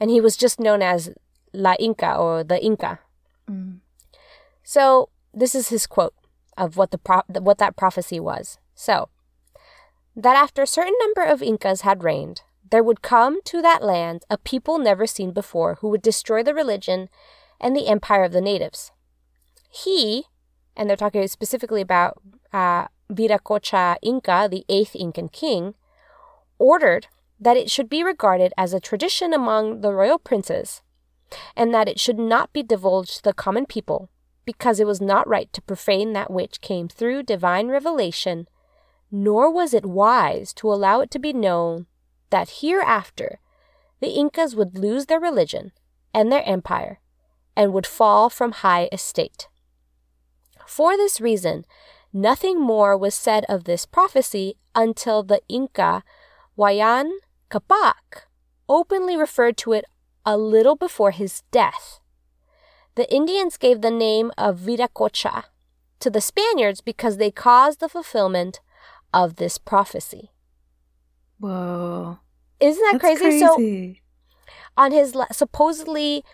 and 0.00 0.10
he 0.10 0.20
was 0.20 0.36
just 0.36 0.60
known 0.60 0.82
as 0.82 1.10
La 1.52 1.74
Inca 1.78 2.14
or 2.16 2.44
the 2.44 2.62
Inca. 2.62 3.00
Mm. 3.50 3.78
So 4.62 5.08
this 5.32 5.54
is 5.54 5.68
his 5.68 5.86
quote 5.86 6.14
of 6.56 6.76
what 6.76 6.90
the 6.90 6.98
pro- 6.98 7.22
what 7.28 7.58
that 7.58 7.76
prophecy 7.76 8.20
was. 8.20 8.58
So 8.74 9.08
that 10.16 10.36
after 10.36 10.62
a 10.62 10.66
certain 10.66 10.94
number 11.00 11.22
of 11.22 11.42
Incas 11.42 11.82
had 11.82 12.02
reigned, 12.02 12.42
there 12.70 12.82
would 12.82 13.02
come 13.02 13.40
to 13.44 13.62
that 13.62 13.82
land 13.82 14.24
a 14.28 14.36
people 14.36 14.78
never 14.78 15.06
seen 15.06 15.32
before 15.32 15.76
who 15.76 15.88
would 15.88 16.02
destroy 16.02 16.42
the 16.42 16.54
religion 16.54 17.08
and 17.60 17.74
the 17.74 17.86
empire 17.86 18.24
of 18.24 18.32
the 18.32 18.40
natives. 18.40 18.90
He, 19.70 20.24
and 20.76 20.88
they're 20.88 20.96
talking 20.96 21.26
specifically 21.28 21.80
about 21.80 22.20
uh, 22.52 22.88
Viracocha 23.10 23.96
Inca, 24.02 24.48
the 24.50 24.64
eighth 24.68 24.94
Incan 24.94 25.28
king, 25.28 25.74
ordered 26.58 27.06
that 27.40 27.56
it 27.56 27.70
should 27.70 27.88
be 27.88 28.02
regarded 28.02 28.52
as 28.56 28.72
a 28.72 28.80
tradition 28.80 29.32
among 29.32 29.80
the 29.80 29.92
royal 29.92 30.18
princes, 30.18 30.82
and 31.56 31.72
that 31.72 31.88
it 31.88 32.00
should 32.00 32.18
not 32.18 32.52
be 32.52 32.62
divulged 32.62 33.16
to 33.16 33.22
the 33.22 33.32
common 33.32 33.66
people, 33.66 34.10
because 34.44 34.80
it 34.80 34.86
was 34.86 35.00
not 35.00 35.28
right 35.28 35.52
to 35.52 35.62
profane 35.62 36.12
that 36.14 36.30
which 36.30 36.60
came 36.60 36.88
through 36.88 37.22
divine 37.22 37.68
revelation, 37.68 38.48
nor 39.10 39.50
was 39.52 39.72
it 39.72 39.86
wise 39.86 40.52
to 40.54 40.72
allow 40.72 41.00
it 41.00 41.10
to 41.10 41.18
be 41.18 41.32
known 41.32 41.86
that 42.30 42.60
hereafter 42.60 43.40
the 44.00 44.10
Incas 44.10 44.54
would 44.54 44.78
lose 44.78 45.06
their 45.06 45.20
religion 45.20 45.72
and 46.14 46.32
their 46.32 46.46
empire, 46.46 47.00
and 47.56 47.72
would 47.72 47.86
fall 47.86 48.30
from 48.30 48.52
high 48.52 48.88
estate. 48.92 49.48
For 50.66 50.96
this 50.96 51.20
reason, 51.20 51.64
nothing 52.12 52.60
more 52.60 52.96
was 52.96 53.14
said 53.14 53.44
of 53.48 53.64
this 53.64 53.86
prophecy 53.86 54.56
until 54.74 55.22
the 55.22 55.40
Inca 55.48 56.04
Huayan 56.56 57.10
Capac 57.50 58.26
openly 58.68 59.16
referred 59.16 59.56
to 59.58 59.72
it 59.72 59.84
a 60.24 60.36
little 60.36 60.76
before 60.76 61.10
his 61.10 61.42
death. 61.50 62.00
The 62.94 63.12
Indians 63.12 63.56
gave 63.56 63.80
the 63.80 63.90
name 63.90 64.30
of 64.36 64.58
Viracocha 64.58 65.44
to 66.00 66.10
the 66.10 66.20
Spaniards 66.20 66.80
because 66.80 67.16
they 67.16 67.30
caused 67.30 67.80
the 67.80 67.88
fulfillment 67.88 68.60
of 69.14 69.36
this 69.36 69.56
prophecy. 69.56 70.30
Whoa. 71.38 72.18
Isn't 72.60 72.82
that 72.82 73.00
That's 73.00 73.20
crazy? 73.20 73.40
So 73.40 73.94
on 74.76 74.92
his 74.92 75.14
la- 75.14 75.32
supposedly 75.32 76.24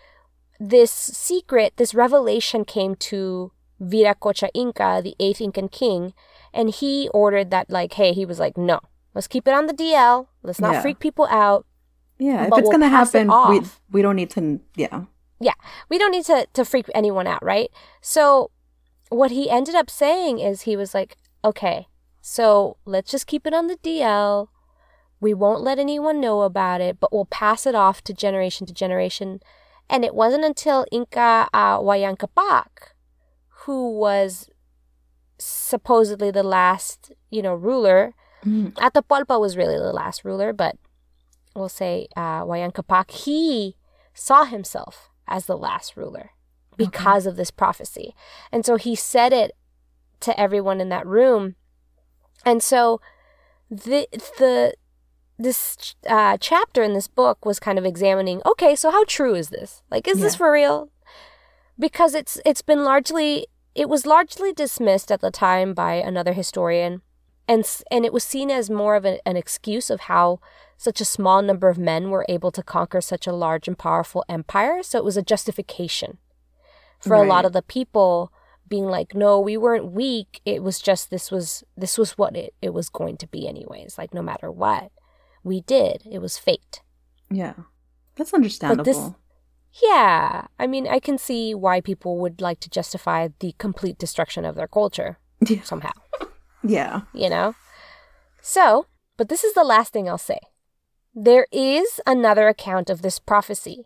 this 0.59 0.91
secret, 0.91 1.73
this 1.77 1.93
revelation 1.93 2.65
came 2.65 2.95
to 2.95 3.51
Viracocha 3.81 4.49
Inca, 4.53 5.01
the 5.03 5.15
eighth 5.19 5.41
Incan 5.41 5.67
king, 5.67 6.13
and 6.53 6.69
he 6.69 7.09
ordered 7.13 7.51
that 7.51 7.69
like, 7.69 7.93
hey, 7.93 8.13
he 8.13 8.25
was 8.25 8.39
like, 8.39 8.57
no, 8.57 8.79
let's 9.15 9.27
keep 9.27 9.47
it 9.47 9.53
on 9.53 9.65
the 9.65 9.73
DL. 9.73 10.27
Let's 10.43 10.59
not 10.59 10.73
Yeah. 10.73 10.81
freak 10.81 10.99
people 10.99 11.25
out. 11.31 11.65
yeah, 12.19 12.43
if 12.43 12.47
it's 12.49 12.61
we'll 12.61 12.71
gonna 12.71 12.89
happen, 12.89 13.27
we 13.49 13.61
we 13.91 14.01
don't 14.03 14.15
need 14.15 14.29
to. 14.31 14.59
Yeah. 14.75 15.05
yeah, 15.39 15.55
we 15.89 15.97
don't 15.97 16.11
need 16.11 16.25
to, 16.25 16.47
to 16.53 16.63
freak 16.63 16.85
anyone 16.93 17.25
out, 17.27 17.43
right? 17.43 17.69
So, 18.01 18.51
what 19.09 19.31
he 19.31 19.49
ended 19.49 19.75
up 19.75 19.89
saying 19.89 20.39
is 20.39 20.61
he 20.61 20.77
was 20.77 20.93
like, 20.93 21.17
okay, 21.43 21.87
so 22.21 22.77
let's 22.85 23.11
just 23.11 23.27
keep 23.27 23.45
it 23.47 23.53
on 23.53 23.67
the 23.67 23.77
DL. 23.77 24.47
We 25.19 25.33
won't 25.33 25.61
let 25.61 25.79
anyone 25.79 26.19
know 26.21 26.41
about 26.41 26.81
it, 26.81 26.99
but 26.99 27.11
we'll 27.11 27.25
pass 27.25 27.65
it 27.65 27.75
off 27.75 28.01
to 28.03 28.13
generation 28.13 28.67
to 28.67 28.73
generation. 28.73 29.39
And 29.89 30.03
it 30.03 30.15
wasn't 30.15 30.43
until 30.45 30.85
Inca 30.91 31.47
uh, 31.53 31.79
Huayna 31.79 32.17
Capac, 32.17 32.93
who 33.65 33.91
was 33.97 34.49
supposedly 35.37 36.31
the 36.31 36.43
last, 36.43 37.11
you 37.29 37.41
know, 37.41 37.53
ruler. 37.53 38.13
Mm. 38.45 38.73
Atahualpa 38.73 39.39
was 39.39 39.57
really 39.57 39.77
the 39.77 39.93
last 39.93 40.23
ruler, 40.23 40.53
but 40.53 40.77
we'll 41.55 41.69
say 41.69 42.07
uh, 42.15 42.43
Capac, 42.43 43.11
he 43.11 43.75
saw 44.13 44.45
himself 44.45 45.09
as 45.27 45.45
the 45.45 45.57
last 45.57 45.97
ruler 45.97 46.31
because 46.77 47.25
okay. 47.25 47.31
of 47.31 47.37
this 47.37 47.51
prophecy. 47.51 48.13
And 48.51 48.65
so 48.65 48.75
he 48.75 48.95
said 48.95 49.33
it 49.33 49.51
to 50.21 50.39
everyone 50.39 50.81
in 50.81 50.89
that 50.89 51.05
room. 51.05 51.55
And 52.45 52.61
so 52.61 53.01
the 53.69 54.07
the 54.37 54.73
this 55.37 55.95
uh, 56.07 56.37
chapter 56.39 56.83
in 56.83 56.93
this 56.93 57.07
book 57.07 57.45
was 57.45 57.59
kind 57.59 57.77
of 57.77 57.85
examining 57.85 58.41
okay 58.45 58.75
so 58.75 58.91
how 58.91 59.03
true 59.05 59.33
is 59.33 59.49
this 59.49 59.81
like 59.91 60.07
is 60.07 60.19
yeah. 60.19 60.23
this 60.23 60.35
for 60.35 60.51
real 60.51 60.89
because 61.77 62.13
it's 62.13 62.39
it's 62.45 62.61
been 62.61 62.83
largely 62.83 63.47
it 63.73 63.89
was 63.89 64.05
largely 64.05 64.53
dismissed 64.53 65.11
at 65.11 65.21
the 65.21 65.31
time 65.31 65.73
by 65.73 65.95
another 65.95 66.33
historian 66.33 67.01
and 67.47 67.65
and 67.91 68.05
it 68.05 68.13
was 68.13 68.23
seen 68.23 68.49
as 68.49 68.69
more 68.69 68.95
of 68.95 69.05
a, 69.05 69.25
an 69.27 69.37
excuse 69.37 69.89
of 69.89 70.01
how 70.01 70.39
such 70.77 70.99
a 70.99 71.05
small 71.05 71.41
number 71.41 71.69
of 71.69 71.77
men 71.77 72.09
were 72.09 72.25
able 72.27 72.51
to 72.51 72.63
conquer 72.63 73.01
such 73.01 73.27
a 73.27 73.33
large 73.33 73.67
and 73.67 73.77
powerful 73.77 74.25
empire. 74.27 74.83
So 74.83 74.97
it 74.97 75.05
was 75.05 75.17
a 75.17 75.21
justification 75.21 76.17
for 76.99 77.11
right. 77.11 77.25
a 77.25 77.29
lot 77.29 77.45
of 77.45 77.53
the 77.53 77.61
people 77.61 78.31
being 78.67 78.85
like 78.85 79.13
no 79.13 79.39
we 79.39 79.57
weren't 79.57 79.91
weak. 79.91 80.41
It 80.45 80.63
was 80.63 80.79
just 80.79 81.09
this 81.09 81.31
was 81.31 81.63
this 81.77 81.97
was 81.97 82.17
what 82.17 82.35
it, 82.35 82.53
it 82.61 82.73
was 82.73 82.89
going 82.89 83.17
to 83.17 83.27
be 83.27 83.47
anyways. 83.47 83.97
Like 83.97 84.13
no 84.13 84.21
matter 84.21 84.51
what 84.51 84.91
we 85.43 85.61
did 85.61 86.03
it 86.09 86.19
was 86.19 86.37
fate. 86.37 86.81
Yeah. 87.29 87.53
That's 88.15 88.33
understandable 88.33 88.83
this, 88.83 89.11
yeah. 89.83 90.47
I 90.57 90.67
mean 90.67 90.87
i 90.87 90.99
can 90.99 91.17
see 91.17 91.53
why 91.53 91.81
people 91.81 92.17
would 92.19 92.41
like 92.41 92.59
to 92.61 92.69
justify 92.69 93.27
the 93.39 93.53
complete 93.57 93.97
destruction 93.97 94.45
of 94.45 94.55
their 94.55 94.67
culture 94.67 95.19
yeah. 95.47 95.61
somehow 95.63 95.91
yeah 96.65 97.01
you 97.13 97.29
know 97.29 97.55
so 98.41 98.87
but 99.17 99.29
this 99.29 99.43
is 99.43 99.53
the 99.53 99.63
last 99.63 99.93
thing 99.93 100.09
i'll 100.09 100.17
say 100.17 100.39
there 101.13 101.47
is 101.51 102.01
another 102.05 102.47
account 102.47 102.89
of 102.89 103.01
this 103.01 103.19
prophecy 103.19 103.85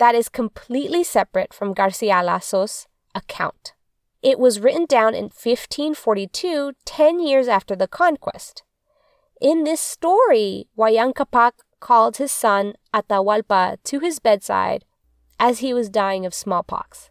that 0.00 0.14
is 0.14 0.30
completely 0.30 1.04
separate 1.04 1.52
from 1.52 1.74
Garcilaso's 1.74 2.88
account. 3.14 3.74
It 4.22 4.38
was 4.38 4.58
written 4.58 4.86
down 4.86 5.14
in 5.14 5.24
1542, 5.24 6.72
10 6.86 7.20
years 7.20 7.48
after 7.48 7.76
the 7.76 7.86
conquest. 7.86 8.62
In 9.42 9.64
this 9.64 9.80
story, 9.80 10.68
Huayna 10.76 11.12
Capac 11.12 11.52
called 11.80 12.16
his 12.16 12.32
son 12.32 12.74
Atahualpa 12.94 13.76
to 13.84 14.00
his 14.00 14.18
bedside 14.20 14.84
as 15.38 15.58
he 15.58 15.74
was 15.74 15.90
dying 15.90 16.24
of 16.24 16.32
smallpox. 16.32 17.10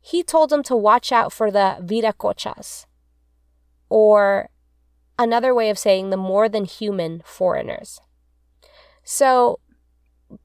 He 0.00 0.24
told 0.24 0.52
him 0.52 0.64
to 0.64 0.76
watch 0.76 1.12
out 1.12 1.32
for 1.32 1.52
the 1.52 1.76
viracochas, 1.80 2.86
or 3.94 4.48
another 5.20 5.54
way 5.54 5.70
of 5.70 5.78
saying 5.78 6.10
the 6.10 6.16
more 6.16 6.48
than 6.48 6.64
human 6.64 7.22
foreigners. 7.24 8.00
So 9.04 9.60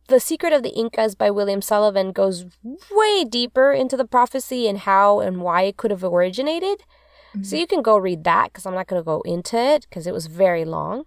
the 0.08 0.20
Secret 0.20 0.54
of 0.54 0.62
the 0.62 0.70
Incas 0.70 1.16
by 1.16 1.32
William 1.32 1.60
Sullivan 1.60 2.12
goes 2.12 2.46
way 2.92 3.24
deeper 3.24 3.72
into 3.72 3.98
the 3.98 4.06
prophecy 4.06 4.68
and 4.68 4.78
how 4.78 5.20
and 5.20 5.42
why 5.42 5.64
it 5.64 5.78
could 5.78 5.90
have 5.90 6.04
originated. 6.04 6.82
Mm-hmm. 7.34 7.42
So 7.42 7.56
you 7.56 7.66
can 7.66 7.82
go 7.82 7.98
read 7.98 8.24
that 8.26 8.54
because 8.54 8.68
I'm 8.68 8.76
not 8.76 8.86
going 8.86 9.02
to 9.02 9.06
go 9.06 9.22
into 9.22 9.58
it 9.58 9.88
because 9.90 10.06
it 10.06 10.14
was 10.14 10.28
very 10.28 10.64
long. 10.64 11.06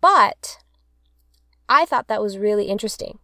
But 0.00 0.58
I 1.68 1.84
thought 1.84 2.08
that 2.08 2.20
was 2.20 2.36
really 2.36 2.64
interesting 2.64 3.20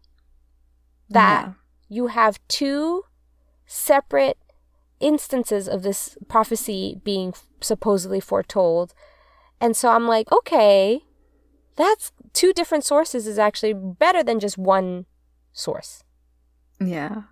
that 1.10 1.46
yeah. 1.46 1.52
you 1.88 2.06
have 2.08 2.38
two 2.46 3.02
separate 3.66 4.38
instances 5.00 5.68
of 5.68 5.82
this 5.82 6.16
prophecy 6.28 7.00
being 7.02 7.34
supposedly 7.60 8.20
foretold. 8.20 8.94
And 9.60 9.76
so 9.76 9.90
I'm 9.90 10.06
like, 10.06 10.30
okay, 10.30 11.00
that's 11.76 12.12
two 12.32 12.52
different 12.52 12.84
sources 12.84 13.26
is 13.26 13.38
actually 13.38 13.72
better 13.74 14.22
than 14.22 14.40
just 14.40 14.58
one 14.58 15.06
source. 15.52 16.02
Yeah. 16.80 17.22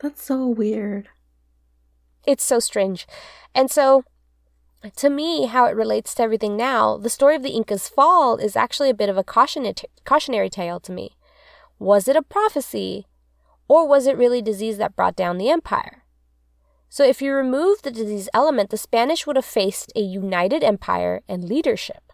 That's 0.00 0.22
so 0.22 0.46
weird. 0.46 1.08
It's 2.26 2.44
so 2.44 2.58
strange. 2.58 3.06
And 3.54 3.70
so, 3.70 4.04
to 4.96 5.10
me, 5.10 5.46
how 5.46 5.66
it 5.66 5.76
relates 5.76 6.14
to 6.14 6.22
everything 6.22 6.56
now, 6.56 6.96
the 6.96 7.10
story 7.10 7.36
of 7.36 7.42
the 7.42 7.54
Inca's 7.54 7.88
fall 7.88 8.36
is 8.36 8.56
actually 8.56 8.90
a 8.90 8.94
bit 8.94 9.08
of 9.08 9.16
a 9.16 9.24
cautionary, 9.24 9.74
cautionary 10.04 10.50
tale 10.50 10.80
to 10.80 10.92
me. 10.92 11.16
Was 11.78 12.08
it 12.08 12.16
a 12.16 12.22
prophecy, 12.22 13.06
or 13.68 13.86
was 13.86 14.06
it 14.06 14.16
really 14.16 14.42
disease 14.42 14.78
that 14.78 14.96
brought 14.96 15.16
down 15.16 15.38
the 15.38 15.50
empire? 15.50 16.03
So, 16.94 17.02
if 17.02 17.20
you 17.20 17.34
remove 17.34 17.82
the 17.82 17.90
disease 17.90 18.28
element, 18.32 18.70
the 18.70 18.76
Spanish 18.76 19.26
would 19.26 19.34
have 19.34 19.44
faced 19.44 19.90
a 19.96 20.00
united 20.00 20.62
empire 20.62 21.22
and 21.28 21.42
leadership 21.42 22.12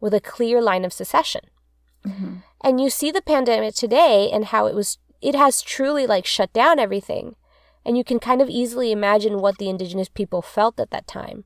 with 0.00 0.14
a 0.14 0.28
clear 0.34 0.62
line 0.62 0.82
of 0.82 0.94
succession. 0.94 1.42
Mm-hmm. 2.02 2.36
And 2.62 2.80
you 2.80 2.88
see 2.88 3.10
the 3.10 3.20
pandemic 3.20 3.74
today 3.74 4.30
and 4.32 4.46
how 4.46 4.64
it 4.64 4.74
was 4.74 4.96
it 5.20 5.34
has 5.34 5.60
truly 5.60 6.06
like 6.06 6.24
shut 6.24 6.54
down 6.54 6.78
everything. 6.78 7.36
And 7.84 7.98
you 7.98 8.02
can 8.02 8.18
kind 8.18 8.40
of 8.40 8.48
easily 8.48 8.92
imagine 8.92 9.42
what 9.42 9.58
the 9.58 9.68
indigenous 9.68 10.08
people 10.08 10.40
felt 10.40 10.80
at 10.80 10.90
that 10.90 11.06
time. 11.06 11.44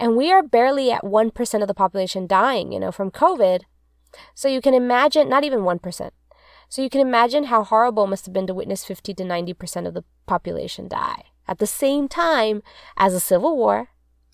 And 0.00 0.16
we 0.16 0.32
are 0.32 0.42
barely 0.42 0.90
at 0.90 1.04
1% 1.04 1.62
of 1.62 1.68
the 1.68 1.74
population 1.74 2.26
dying, 2.26 2.72
you 2.72 2.80
know, 2.80 2.90
from 2.90 3.12
COVID. 3.12 3.60
So 4.34 4.48
you 4.48 4.60
can 4.60 4.74
imagine, 4.74 5.28
not 5.28 5.44
even 5.44 5.60
1%. 5.60 6.10
So 6.68 6.82
you 6.82 6.90
can 6.90 7.00
imagine 7.00 7.44
how 7.44 7.62
horrible 7.62 8.02
it 8.02 8.10
must 8.10 8.26
have 8.26 8.32
been 8.32 8.48
to 8.48 8.54
witness 8.54 8.84
50 8.84 9.14
to 9.14 9.22
90% 9.22 9.86
of 9.86 9.94
the 9.94 10.02
population 10.26 10.88
die 10.88 11.26
at 11.46 11.58
the 11.58 11.66
same 11.66 12.08
time 12.08 12.62
as 12.96 13.14
a 13.14 13.20
civil 13.20 13.56
war. 13.56 13.88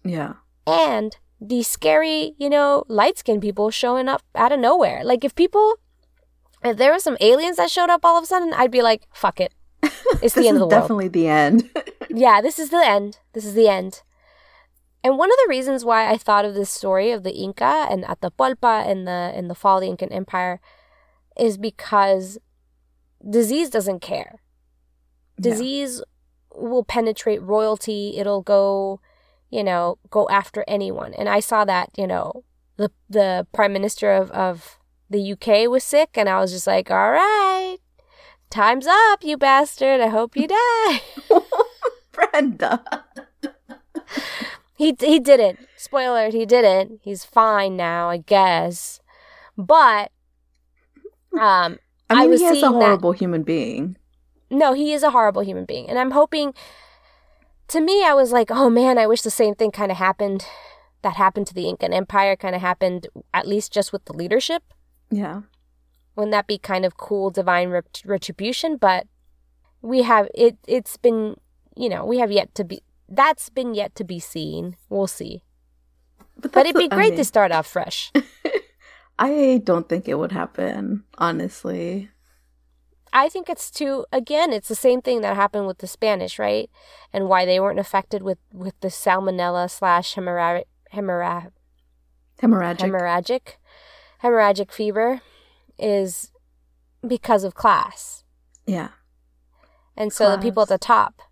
Yeah. 0.05 0.35
And 0.67 1.17
these 1.41 1.67
scary, 1.67 2.35
you 2.39 2.51
know, 2.51 2.85
light 2.89 3.19
skinned 3.19 3.43
people 3.43 3.71
showing 3.71 4.09
up 4.09 4.23
out 4.35 4.53
of 4.53 4.61
nowhere. 4.61 5.05
Like 5.05 5.25
if 5.25 5.35
people 5.35 5.77
if 6.65 6.77
there 6.77 6.93
were 6.93 6.99
some 6.99 7.17
aliens 7.21 7.57
that 7.57 7.71
showed 7.71 7.91
up 7.91 8.05
all 8.05 8.17
of 8.17 8.25
a 8.25 8.27
sudden, 8.27 8.53
I'd 8.53 8.71
be 8.71 8.83
like, 8.83 9.07
fuck 9.13 9.41
it. 9.41 9.55
It's 10.23 10.35
the 10.35 10.49
end 10.49 10.57
of 10.57 10.61
the 10.61 10.67
world. 10.67 10.71
Definitely 10.71 11.09
the 11.09 11.29
end. 11.29 11.71
yeah, 12.11 12.41
this 12.41 12.59
is 12.59 12.71
the 12.71 12.85
end. 12.85 13.19
This 13.35 13.45
is 13.45 13.55
the 13.55 13.69
end. 13.69 14.03
And 15.05 15.17
one 15.17 15.31
of 15.31 15.37
the 15.37 15.49
reasons 15.49 15.85
why 15.85 16.11
I 16.11 16.17
thought 16.17 16.45
of 16.45 16.55
this 16.55 16.71
story 16.71 17.13
of 17.13 17.23
the 17.23 17.35
Inca 17.35 17.87
and 17.89 18.05
Atahualpa 18.05 18.87
and 18.87 19.07
the 19.07 19.33
in 19.37 19.47
the 19.49 19.55
fall 19.55 19.77
of 19.77 19.83
the 19.83 19.89
Incan 19.89 20.11
Empire 20.11 20.61
is 21.39 21.57
because 21.57 22.39
disease 23.29 23.71
doesn't 23.71 24.01
care. 24.01 24.41
Disease. 25.41 26.03
Will 26.59 26.85
penetrate 26.85 27.43
royalty. 27.43 28.15
It'll 28.17 28.43
go 28.43 29.01
you 29.51 29.65
know, 29.65 29.99
go 30.11 30.29
after 30.29 30.65
anyone. 30.69 31.15
And 31.15 31.29
I 31.29 31.41
saw 31.41 31.65
that, 31.65 31.91
you 31.97 32.07
know, 32.07 32.45
the 32.77 32.91
the 33.09 33.47
prime 33.53 33.73
minister 33.73 34.13
of, 34.13 34.31
of 34.31 34.79
the 35.11 35.33
UK 35.33 35.69
was 35.71 35.83
sick 35.83 36.11
and 36.15 36.29
I 36.29 36.41
was 36.41 36.53
just 36.53 36.67
like, 36.67 36.91
All 36.91 37.11
right, 37.11 37.79
time's 38.51 38.87
up, 38.87 39.25
you 39.25 39.37
bastard. 39.37 40.01
I 40.01 40.09
hope 40.09 40.37
you 40.37 40.49
die. 40.49 41.03
Brenda. 42.13 42.85
he 44.75 44.95
he 44.99 45.19
didn't. 45.19 45.61
Spoiler, 45.77 46.31
he 46.31 46.45
didn't. 46.45 47.01
He's 47.03 47.25
fine 47.25 47.77
now, 47.77 48.11
I 48.11 48.19
guess. 48.19 49.01
But 49.57 50.13
um 51.41 51.79
I 52.11 52.15
mean, 52.15 52.23
I 52.23 52.27
was 52.27 52.41
he 52.41 52.47
is 52.47 52.63
a 52.63 52.69
horrible 52.69 53.13
that, 53.13 53.19
human 53.19 53.43
being. 53.43 53.97
No, 54.51 54.73
he 54.73 54.93
is 54.93 55.03
a 55.03 55.11
horrible 55.11 55.43
human 55.43 55.65
being. 55.65 55.89
And 55.89 55.99
I'm 55.99 56.13
hoping 56.13 56.55
to 57.69 57.81
me, 57.81 58.05
I 58.05 58.15
was 58.15 58.33
like, 58.33 58.51
oh 58.51 58.71
man, 58.71 58.99
I 58.99 59.07
wish 59.07 59.23
the 59.23 59.31
same 59.31 59.55
thing 59.55 59.71
kind 59.71 59.91
of 59.91 59.99
happened 59.99 60.47
that 61.03 61.15
happened 61.15 61.47
to 61.47 61.55
the 61.55 61.69
Incan 61.69 61.93
Empire, 61.93 62.35
kind 62.37 62.55
of 62.55 62.61
happened 62.61 63.07
at 63.33 63.47
least 63.47 63.73
just 63.73 63.93
with 63.93 64.05
the 64.07 64.13
leadership. 64.13 64.63
Yeah. 65.11 65.43
Wouldn't 66.17 66.33
that 66.33 66.47
be 66.47 66.59
kind 66.59 66.85
of 66.85 66.97
cool 66.97 67.31
divine 67.31 67.71
ret- 67.71 68.03
retribution? 68.05 68.77
But 68.77 69.07
we 69.81 70.03
have 70.03 70.29
it. 70.35 70.59
It's 70.67 70.97
been, 70.97 71.37
you 71.77 71.89
know, 71.89 72.05
we 72.05 72.19
have 72.19 72.33
yet 72.33 72.55
to 72.57 72.65
be. 72.65 72.83
That's 73.09 73.49
been 73.49 73.75
yet 73.75 73.95
to 73.95 74.05
be 74.05 74.19
seen. 74.19 74.77
We'll 74.89 75.07
see. 75.07 75.43
But, 76.37 76.53
but 76.53 76.67
it'd 76.67 76.79
be 76.79 76.89
great 76.89 77.07
I 77.07 77.11
mean, 77.11 77.17
to 77.19 77.25
start 77.25 77.53
off 77.53 77.67
fresh. 77.67 78.13
I 79.19 79.61
don't 79.65 79.89
think 79.89 80.09
it 80.09 80.15
would 80.15 80.33
happen, 80.33 81.05
honestly. 81.17 82.11
I 83.13 83.29
think 83.29 83.49
it's 83.49 83.71
too 83.71 84.05
again, 84.13 84.53
it's 84.53 84.69
the 84.69 84.75
same 84.75 85.01
thing 85.03 85.21
that 85.23 85.37
happened 85.37 85.67
with 85.67 85.79
the 85.79 85.87
Spanish, 85.87 86.39
right? 86.39 86.71
And 87.13 87.29
why 87.29 87.45
they 87.45 87.61
weren't 87.61 87.79
affected 87.79 88.23
with 88.23 88.39
with 88.53 88.79
the 88.81 88.89
salmonella 88.89 89.71
slash 89.71 90.15
hemorrhagic 90.15 90.65
hemorrhagic 90.95 91.51
hemorrhagic 92.43 93.41
hemorrhagic 94.23 94.73
fever 94.73 95.21
is 95.79 96.31
because 97.07 97.45
of 97.45 97.55
class. 97.55 98.25
Yeah. 98.67 98.89
And 99.97 100.13
so 100.13 100.31
the 100.31 100.39
people 100.39 100.63
at 100.63 100.69
the 100.69 100.79
top 100.79 101.23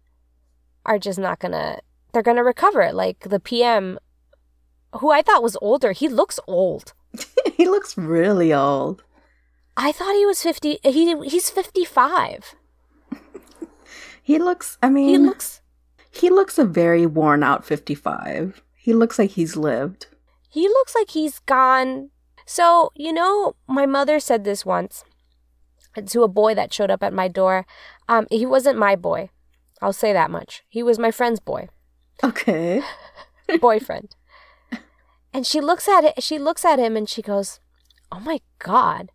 are 0.85 0.99
just 0.99 1.19
not 1.19 1.39
gonna 1.39 1.81
they're 2.13 2.23
gonna 2.23 2.45
recover. 2.45 2.93
Like 2.93 3.21
the 3.21 3.41
PM 3.41 3.99
who 5.01 5.11
I 5.11 5.23
thought 5.23 5.43
was 5.43 5.57
older, 5.61 5.93
he 5.93 6.09
looks 6.09 6.41
old. 6.47 6.95
he 7.57 7.67
looks 7.67 7.97
really 7.97 8.53
old. 8.53 9.05
I 9.77 9.93
thought 9.93 10.15
he 10.15 10.27
was 10.27 10.43
fifty 10.43 10.79
he 10.83 11.15
he's 11.25 11.51
fifty 11.51 11.85
five. 11.85 12.55
he 14.23 14.39
looks 14.39 14.79
I 14.83 14.91
mean 14.91 15.09
He 15.09 15.19
looks 15.19 15.61
he 16.17 16.31
looks 16.31 16.59
a 16.59 16.65
very 16.65 17.05
worn 17.05 17.43
out 17.43 17.65
55. 17.65 18.63
He 18.75 18.95
looks 18.95 19.19
like 19.19 19.33
he's 19.33 19.55
lived. 19.55 20.07
He 20.49 20.67
looks 20.67 20.95
like 20.95 21.11
he's 21.11 21.41
gone. 21.41 22.11
So, 22.47 22.91
you 22.95 23.13
know, 23.13 23.57
my 23.69 23.85
mother 23.85 24.19
said 24.19 24.45
this 24.45 24.65
once 24.65 25.05
to 26.07 26.23
a 26.23 26.29
boy 26.29 26.55
that 26.55 26.73
showed 26.73 26.91
up 26.91 27.03
at 27.03 27.13
my 27.13 27.29
door. 27.29 27.67
Um, 28.09 28.27
he 28.31 28.47
wasn't 28.47 28.79
my 28.79 28.97
boy. 28.97 29.31
I'll 29.83 29.93
say 29.93 30.13
that 30.13 30.31
much. 30.31 30.63
He 30.69 30.83
was 30.83 30.99
my 30.99 31.11
friend's 31.11 31.41
boy. 31.41 31.69
Okay. 32.25 32.83
Boyfriend. 33.61 34.17
And 35.35 35.47
she 35.47 35.61
looks 35.61 35.87
at 35.87 36.05
it, 36.05 36.23
she 36.23 36.39
looks 36.39 36.65
at 36.65 36.79
him 36.79 36.97
and 36.97 37.09
she 37.09 37.21
goes, 37.21 37.61
"Oh 38.11 38.21
my 38.21 38.41
god. 38.59 39.13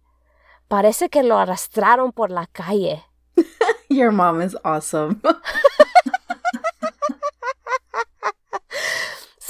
Parece 0.71 1.11
que 1.11 1.21
lo 1.21 1.35
arrastraron 1.35 2.15
por 2.15 2.29
la 2.29 2.45
calle." 2.53 3.03
Your 3.89 4.11
mom 4.11 4.41
is 4.41 4.55
awesome. 4.63 5.21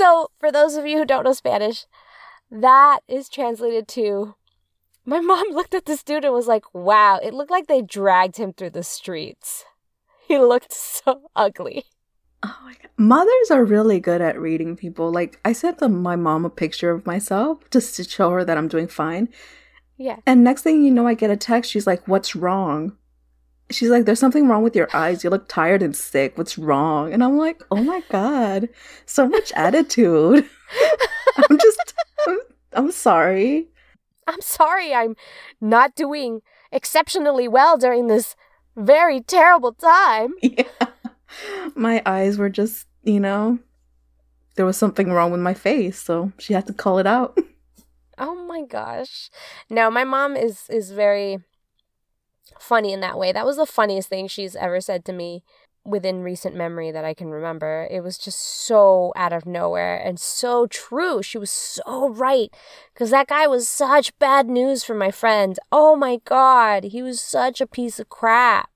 So, 0.01 0.31
for 0.39 0.51
those 0.51 0.73
of 0.77 0.87
you 0.87 0.97
who 0.97 1.05
don't 1.05 1.25
know 1.25 1.33
Spanish, 1.33 1.85
that 2.49 3.01
is 3.07 3.29
translated 3.29 3.87
to 3.89 4.33
my 5.05 5.19
mom 5.19 5.49
looked 5.51 5.75
at 5.75 5.85
this 5.85 6.01
dude 6.01 6.25
and 6.25 6.33
was 6.33 6.47
like, 6.47 6.73
wow, 6.73 7.19
it 7.21 7.35
looked 7.35 7.51
like 7.51 7.67
they 7.67 7.83
dragged 7.83 8.37
him 8.37 8.51
through 8.51 8.71
the 8.71 8.81
streets. 8.81 9.63
He 10.27 10.39
looked 10.39 10.73
so 10.73 11.29
ugly. 11.35 11.85
Oh 12.41 12.57
my 12.63 12.71
God. 12.81 12.89
Mothers 12.97 13.51
are 13.51 13.63
really 13.63 13.99
good 13.99 14.21
at 14.21 14.41
reading 14.41 14.75
people. 14.75 15.11
Like, 15.11 15.39
I 15.45 15.53
sent 15.53 15.77
them, 15.77 16.01
my 16.01 16.15
mom 16.15 16.45
a 16.45 16.49
picture 16.49 16.89
of 16.89 17.05
myself 17.05 17.59
just 17.69 17.95
to 17.97 18.03
show 18.03 18.31
her 18.31 18.43
that 18.43 18.57
I'm 18.57 18.67
doing 18.67 18.87
fine. 18.87 19.29
Yeah. 20.01 20.17
And 20.25 20.43
next 20.43 20.63
thing 20.63 20.83
you 20.83 20.89
know, 20.89 21.05
I 21.05 21.13
get 21.13 21.29
a 21.29 21.37
text. 21.37 21.69
She's 21.69 21.85
like, 21.85 22.07
What's 22.07 22.35
wrong? 22.35 22.97
She's 23.69 23.89
like, 23.89 24.05
There's 24.05 24.19
something 24.19 24.47
wrong 24.47 24.63
with 24.63 24.75
your 24.75 24.89
eyes. 24.95 25.23
You 25.23 25.29
look 25.29 25.47
tired 25.47 25.83
and 25.83 25.95
sick. 25.95 26.37
What's 26.39 26.57
wrong? 26.57 27.13
And 27.13 27.23
I'm 27.23 27.37
like, 27.37 27.61
Oh 27.69 27.83
my 27.83 28.01
God. 28.09 28.67
So 29.05 29.29
much 29.29 29.51
attitude. 29.55 30.49
I'm 31.37 31.57
just, 31.59 31.93
I'm, 32.27 32.39
I'm 32.73 32.91
sorry. 32.91 33.67
I'm 34.25 34.41
sorry 34.41 34.93
I'm 34.93 35.15
not 35.59 35.95
doing 35.95 36.41
exceptionally 36.71 37.47
well 37.47 37.77
during 37.77 38.07
this 38.07 38.35
very 38.75 39.21
terrible 39.21 39.73
time. 39.73 40.33
Yeah. 40.41 40.65
My 41.75 42.01
eyes 42.05 42.37
were 42.37 42.49
just, 42.49 42.87
you 43.03 43.21
know, 43.21 43.57
there 44.55 44.65
was 44.65 44.75
something 44.75 45.13
wrong 45.13 45.31
with 45.31 45.39
my 45.39 45.53
face. 45.53 45.97
So 45.97 46.33
she 46.37 46.53
had 46.53 46.67
to 46.67 46.73
call 46.73 46.99
it 46.99 47.07
out. 47.07 47.37
Oh 48.21 48.35
my 48.35 48.61
gosh. 48.61 49.31
No, 49.67 49.89
my 49.89 50.03
mom 50.03 50.37
is 50.37 50.69
is 50.69 50.91
very 50.91 51.39
funny 52.59 52.93
in 52.93 52.99
that 53.01 53.17
way. 53.17 53.31
That 53.31 53.47
was 53.47 53.57
the 53.57 53.65
funniest 53.65 54.09
thing 54.09 54.27
she's 54.27 54.55
ever 54.55 54.79
said 54.79 55.03
to 55.05 55.13
me 55.13 55.43
within 55.83 56.21
recent 56.21 56.55
memory 56.55 56.91
that 56.91 57.03
I 57.03 57.15
can 57.15 57.31
remember. 57.31 57.87
It 57.89 58.01
was 58.01 58.19
just 58.19 58.37
so 58.39 59.11
out 59.15 59.33
of 59.33 59.47
nowhere 59.47 59.97
and 59.97 60.19
so 60.19 60.67
true. 60.67 61.23
She 61.23 61.39
was 61.39 61.49
so 61.49 62.09
right 62.09 62.53
because 62.93 63.09
that 63.09 63.27
guy 63.27 63.47
was 63.47 63.67
such 63.67 64.17
bad 64.19 64.47
news 64.47 64.83
for 64.83 64.93
my 64.93 65.09
friend. 65.09 65.57
Oh 65.71 65.95
my 65.95 66.17
god, 66.23 66.83
he 66.83 67.01
was 67.01 67.19
such 67.19 67.59
a 67.59 67.65
piece 67.65 67.99
of 67.99 68.09
crap. 68.09 68.69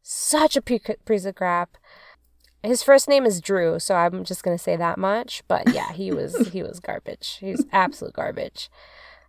Such 0.00 0.56
a 0.56 0.62
piece 0.62 1.24
of 1.24 1.34
crap. 1.34 1.76
His 2.62 2.82
first 2.82 3.08
name 3.08 3.24
is 3.24 3.40
Drew, 3.40 3.78
so 3.78 3.94
I'm 3.94 4.24
just 4.24 4.42
gonna 4.42 4.58
say 4.58 4.76
that 4.76 4.98
much. 4.98 5.42
But 5.48 5.72
yeah, 5.72 5.92
he 5.92 6.10
was 6.12 6.48
he 6.48 6.62
was 6.62 6.80
garbage. 6.80 7.38
He 7.40 7.50
was 7.50 7.64
absolute 7.72 8.14
garbage. 8.14 8.70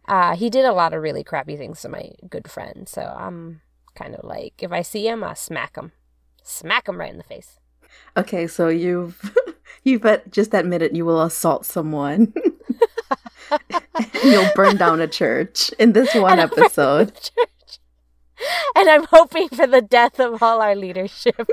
Uh, 0.07 0.36
he 0.36 0.49
did 0.49 0.65
a 0.65 0.73
lot 0.73 0.93
of 0.93 1.01
really 1.01 1.23
crappy 1.23 1.57
things 1.57 1.82
to 1.82 1.89
my 1.89 2.11
good 2.30 2.49
friend, 2.49 2.88
so 2.88 3.01
I'm 3.01 3.61
kind 3.93 4.15
of 4.15 4.23
like, 4.23 4.53
if 4.59 4.71
I 4.71 4.82
see 4.82 5.07
him, 5.07 5.23
I 5.23 5.34
smack 5.34 5.75
him, 5.75 5.91
smack 6.43 6.88
him 6.88 6.97
right 6.97 7.11
in 7.11 7.17
the 7.17 7.23
face. 7.23 7.59
Okay, 8.15 8.47
so 8.47 8.69
you've 8.69 9.36
you've 9.84 10.05
just 10.32 10.53
admitted 10.53 10.95
you 10.95 11.05
will 11.05 11.21
assault 11.21 11.65
someone. 11.65 12.34
You'll 14.23 14.49
burn 14.55 14.78
down 14.78 14.99
a 14.99 15.07
church 15.07 15.69
in 15.80 15.93
this 15.93 16.13
one 16.13 16.39
episode. 16.39 17.13
And 18.75 18.89
I'm 18.89 19.05
hoping 19.05 19.49
for 19.49 19.65
the 19.65 19.82
death 19.82 20.19
of 20.19 20.43
all 20.43 20.61
our 20.61 20.75
leadership. 20.75 21.47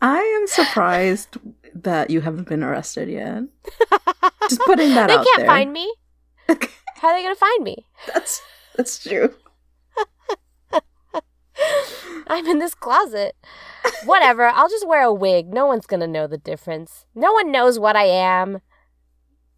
I 0.00 0.18
am 0.18 0.46
surprised 0.46 1.38
that 1.74 2.10
you 2.10 2.20
haven't 2.20 2.48
been 2.48 2.62
arrested 2.62 3.08
yet. 3.08 3.44
Just 4.48 4.60
putting 4.60 4.94
that 4.94 5.06
they 5.08 5.14
out 5.14 5.26
can't 5.34 5.46
find 5.46 5.72
me. 5.72 5.92
How 6.48 7.08
are 7.08 7.16
they 7.16 7.22
going 7.22 7.34
to 7.34 7.38
find 7.38 7.64
me? 7.64 7.86
That's 8.12 8.42
that's 8.76 9.02
true. 9.02 9.34
I'm 12.28 12.46
in 12.46 12.58
this 12.58 12.74
closet. 12.74 13.34
Whatever. 14.04 14.44
I'll 14.46 14.68
just 14.68 14.86
wear 14.86 15.02
a 15.02 15.12
wig. 15.12 15.48
No 15.52 15.66
one's 15.66 15.86
going 15.86 16.00
to 16.00 16.06
know 16.06 16.26
the 16.26 16.38
difference. 16.38 17.06
No 17.14 17.32
one 17.32 17.50
knows 17.50 17.78
what 17.78 17.96
I 17.96 18.04
am. 18.04 18.60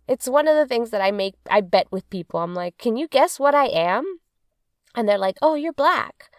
It's 0.08 0.28
one 0.28 0.48
of 0.48 0.56
the 0.56 0.66
things 0.66 0.90
that 0.90 1.00
I 1.00 1.10
make 1.10 1.34
I 1.50 1.60
bet 1.60 1.86
with 1.90 2.08
people. 2.10 2.40
I'm 2.40 2.54
like, 2.54 2.76
"Can 2.78 2.96
you 2.96 3.08
guess 3.08 3.38
what 3.38 3.54
I 3.54 3.66
am?" 3.66 4.04
And 4.94 5.08
they're 5.08 5.18
like, 5.18 5.36
"Oh, 5.40 5.54
you're 5.54 5.72
black." 5.72 6.30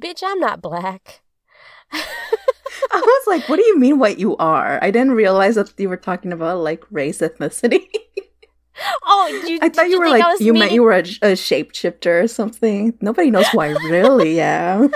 Bitch, 0.00 0.22
I'm 0.24 0.40
not 0.40 0.60
black. 0.60 1.22
I 2.92 3.00
was 3.00 3.22
like, 3.26 3.48
what 3.48 3.56
do 3.56 3.64
you 3.64 3.78
mean 3.78 3.98
what 3.98 4.18
you 4.18 4.36
are? 4.38 4.78
I 4.82 4.90
didn't 4.90 5.12
realize 5.12 5.54
that 5.56 5.72
you 5.78 5.88
were 5.88 5.96
talking 5.96 6.32
about 6.32 6.58
like 6.58 6.84
race 6.90 7.20
ethnicity. 7.20 7.86
Oh, 9.04 9.42
you, 9.46 9.60
I 9.62 9.68
thought 9.68 9.84
did 9.84 9.92
you 9.92 10.00
were 10.00 10.08
like 10.08 10.40
you 10.40 10.52
meant 10.52 10.72
you 10.72 10.82
were 10.82 10.90
a, 10.94 10.98
a 10.98 11.36
shapeshifter 11.38 12.24
or 12.24 12.26
something. 12.26 12.92
Nobody 13.00 13.30
knows 13.30 13.46
who 13.46 13.60
I 13.60 13.68
really 13.68 14.40
am. 14.40 14.92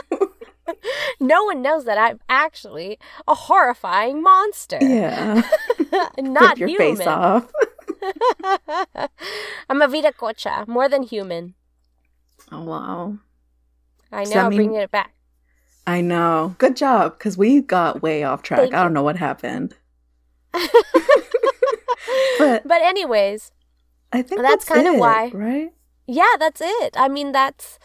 No 1.20 1.44
one 1.44 1.62
knows 1.62 1.84
that 1.84 1.96
I'm 1.96 2.18
actually 2.28 2.98
a 3.28 3.36
horrifying 3.36 4.20
monster. 4.20 4.78
yeah. 4.80 5.42
not 6.18 6.58
Rip 6.58 6.58
your 6.58 6.68
human. 6.70 6.96
face 6.96 7.06
off. 7.06 7.48
I'm 9.70 9.80
a 9.82 9.86
Viracocha, 9.86 10.66
more 10.66 10.88
than 10.88 11.02
human. 11.04 11.54
Oh 12.50 12.62
wow. 12.64 13.18
I 14.10 14.24
know, 14.24 14.48
mean- 14.48 14.56
bringing 14.56 14.80
it 14.80 14.90
back. 14.90 15.12
I 15.88 16.00
know. 16.02 16.54
Good 16.58 16.76
job, 16.76 17.16
because 17.18 17.38
we 17.38 17.62
got 17.62 18.02
way 18.02 18.22
off 18.22 18.42
track. 18.42 18.60
Thank 18.60 18.74
I 18.74 18.82
don't 18.82 18.90
you. 18.90 18.94
know 18.94 19.02
what 19.02 19.16
happened. 19.16 19.74
But- 22.38 22.66
but 22.66 22.80
anyways, 22.82 23.50
I 24.12 24.22
think 24.22 24.40
That's 24.40 24.64
that's, 24.64 24.78
kinda 24.84 24.98
why. 24.98 25.30
right? 25.34 25.72
yeah, 26.06 26.34
that's 26.38 26.60
it. 26.62 26.94
I 26.96 27.08
mean, 27.08 27.32
that's 27.32 27.78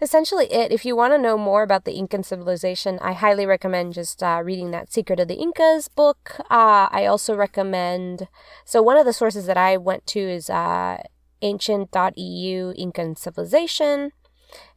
essentially 0.00 0.46
it. 0.52 0.70
If 0.70 0.84
you 0.84 0.94
want 0.94 1.14
to 1.14 1.18
know 1.18 1.38
more 1.38 1.62
about 1.62 1.84
the 1.84 1.96
Incan 1.96 2.22
civilization, 2.22 2.98
I 3.00 3.12
highly 3.14 3.46
recommend 3.46 3.94
just 3.94 4.22
uh, 4.22 4.42
reading 4.44 4.70
that 4.72 4.92
Secret 4.92 5.18
of 5.18 5.28
the 5.28 5.34
Incas 5.34 5.88
book. 5.88 6.36
Uh, 6.50 6.86
I 6.90 7.06
also 7.06 7.34
recommend, 7.34 8.28
so 8.64 8.82
one 8.82 8.98
of 8.98 9.06
the 9.06 9.12
sources 9.14 9.46
that 9.46 9.56
I 9.56 9.76
went 9.78 10.06
to 10.08 10.20
is 10.20 10.50
uh, 10.50 10.98
ancient.eu 11.42 12.72
Incan 12.76 13.16
civilization. 13.16 14.12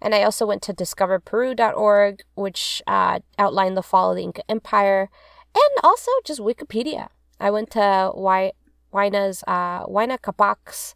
And 0.01 0.15
I 0.15 0.23
also 0.23 0.45
went 0.45 0.61
to 0.63 0.73
discoverperu.org, 0.73 2.23
which 2.36 2.82
uh, 2.88 3.19
outlined 3.38 3.77
the 3.77 3.84
fall 3.84 4.11
of 4.11 4.17
the 4.17 4.23
Inca 4.23 4.43
Empire, 4.49 5.09
and 5.55 5.71
also 5.84 6.11
just 6.25 6.39
Wikipedia. 6.39 7.09
I 7.39 7.51
went 7.51 7.71
to 7.71 8.11
Wai- 8.13 8.53
Huayna's, 8.93 9.43
uh, 9.47 9.86
Huayna 9.86 10.19
Capac's 10.19 10.95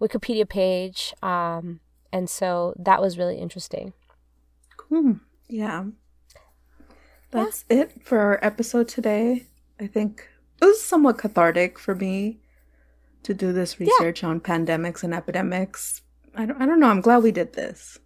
Wikipedia 0.00 0.48
page, 0.48 1.14
um, 1.22 1.80
and 2.12 2.28
so 2.28 2.74
that 2.78 3.00
was 3.00 3.18
really 3.18 3.38
interesting. 3.38 3.92
Hmm. 4.88 5.12
Yeah. 5.48 5.86
That's 7.30 7.64
it 7.68 8.04
for 8.04 8.18
our 8.18 8.38
episode 8.42 8.86
today. 8.86 9.46
I 9.80 9.88
think 9.88 10.28
it 10.62 10.64
was 10.64 10.82
somewhat 10.82 11.18
cathartic 11.18 11.78
for 11.78 11.94
me 11.94 12.38
to 13.24 13.34
do 13.34 13.52
this 13.52 13.80
research 13.80 14.22
on 14.22 14.40
pandemics 14.40 15.02
and 15.02 15.12
epidemics. 15.12 16.02
I 16.36 16.46
don't, 16.46 16.62
I 16.62 16.66
don't 16.66 16.78
know. 16.78 16.88
I'm 16.88 17.00
glad 17.00 17.22
we 17.22 17.32
did 17.32 17.54
this. 17.54 17.98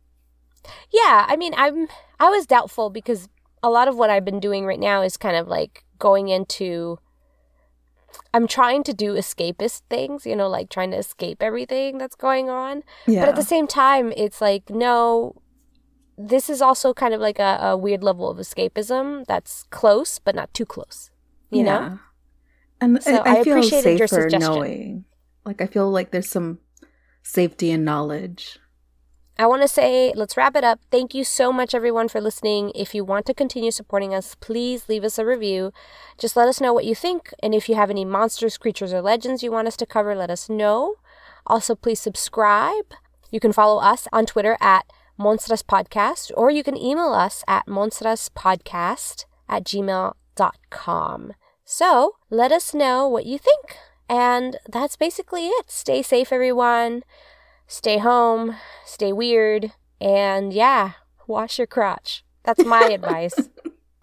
Yeah, 0.92 1.26
I 1.28 1.36
mean, 1.36 1.54
I'm 1.56 1.88
I 2.20 2.28
was 2.28 2.46
doubtful 2.46 2.90
because 2.90 3.28
a 3.62 3.70
lot 3.70 3.88
of 3.88 3.96
what 3.96 4.10
I've 4.10 4.24
been 4.24 4.40
doing 4.40 4.66
right 4.66 4.78
now 4.78 5.02
is 5.02 5.16
kind 5.16 5.36
of 5.36 5.48
like 5.48 5.84
going 5.98 6.28
into 6.28 6.98
I'm 8.34 8.46
trying 8.46 8.82
to 8.84 8.92
do 8.92 9.14
escapist 9.14 9.82
things, 9.88 10.26
you 10.26 10.36
know, 10.36 10.48
like 10.48 10.70
trying 10.70 10.90
to 10.92 10.96
escape 10.96 11.42
everything 11.42 11.98
that's 11.98 12.16
going 12.16 12.48
on. 12.48 12.82
Yeah. 13.06 13.20
But 13.20 13.30
at 13.30 13.36
the 13.36 13.42
same 13.42 13.66
time, 13.66 14.12
it's 14.16 14.40
like, 14.40 14.70
no, 14.70 15.40
this 16.16 16.50
is 16.50 16.60
also 16.60 16.92
kind 16.92 17.14
of 17.14 17.20
like 17.20 17.38
a, 17.38 17.58
a 17.60 17.76
weird 17.76 18.02
level 18.02 18.30
of 18.30 18.38
escapism 18.38 19.24
that's 19.26 19.64
close, 19.70 20.18
but 20.18 20.34
not 20.34 20.52
too 20.52 20.66
close. 20.66 21.10
You 21.50 21.64
know? 21.64 21.80
Yeah. 21.80 21.96
And 22.80 23.02
So 23.02 23.16
I, 23.16 23.16
I 23.16 23.38
I 23.38 23.44
feel 23.44 23.58
appreciated 23.58 23.98
your 23.98 24.08
suggestion. 24.08 24.40
knowing. 24.40 25.04
Like 25.44 25.60
I 25.60 25.66
feel 25.66 25.90
like 25.90 26.10
there's 26.10 26.28
some 26.28 26.58
safety 27.22 27.70
and 27.70 27.84
knowledge. 27.84 28.58
I 29.40 29.46
want 29.46 29.62
to 29.62 29.68
say, 29.68 30.12
let's 30.16 30.36
wrap 30.36 30.56
it 30.56 30.64
up. 30.64 30.80
Thank 30.90 31.14
you 31.14 31.22
so 31.22 31.52
much, 31.52 31.72
everyone, 31.72 32.08
for 32.08 32.20
listening. 32.20 32.72
If 32.74 32.92
you 32.92 33.04
want 33.04 33.24
to 33.26 33.34
continue 33.34 33.70
supporting 33.70 34.12
us, 34.12 34.34
please 34.34 34.88
leave 34.88 35.04
us 35.04 35.16
a 35.16 35.24
review. 35.24 35.72
Just 36.18 36.34
let 36.36 36.48
us 36.48 36.60
know 36.60 36.72
what 36.72 36.84
you 36.84 36.96
think. 36.96 37.32
And 37.40 37.54
if 37.54 37.68
you 37.68 37.76
have 37.76 37.88
any 37.88 38.04
monsters, 38.04 38.58
creatures, 38.58 38.92
or 38.92 39.00
legends 39.00 39.44
you 39.44 39.52
want 39.52 39.68
us 39.68 39.76
to 39.76 39.86
cover, 39.86 40.16
let 40.16 40.28
us 40.28 40.48
know. 40.48 40.96
Also, 41.46 41.76
please 41.76 42.00
subscribe. 42.00 42.92
You 43.30 43.38
can 43.38 43.52
follow 43.52 43.80
us 43.80 44.08
on 44.12 44.26
Twitter 44.26 44.56
at 44.60 44.86
Monstras 45.20 45.62
Podcast, 45.62 46.32
or 46.36 46.50
you 46.50 46.64
can 46.64 46.76
email 46.76 47.12
us 47.12 47.44
at 47.46 47.66
monstraspodcast 47.66 49.24
at 49.48 49.62
gmail.com. 49.62 51.32
So 51.64 52.16
let 52.28 52.50
us 52.50 52.74
know 52.74 53.06
what 53.06 53.24
you 53.24 53.38
think. 53.38 53.76
And 54.08 54.56
that's 54.68 54.96
basically 54.96 55.46
it. 55.46 55.70
Stay 55.70 56.02
safe, 56.02 56.32
everyone 56.32 57.04
stay 57.68 57.98
home, 57.98 58.56
stay 58.84 59.12
weird, 59.12 59.72
and 60.00 60.52
yeah, 60.52 60.92
wash 61.28 61.58
your 61.58 61.68
crotch. 61.68 62.24
That's 62.42 62.64
my 62.64 62.86
advice. 62.98 63.48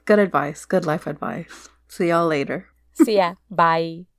Good 0.05 0.19
advice. 0.19 0.63
Good 0.63 0.85
life 0.85 1.07
advice. 1.07 1.67
See 1.89 2.07
y'all 2.07 2.27
later. 2.27 2.69
See 2.93 3.17
ya. 3.17 3.35
Bye. 3.51 4.05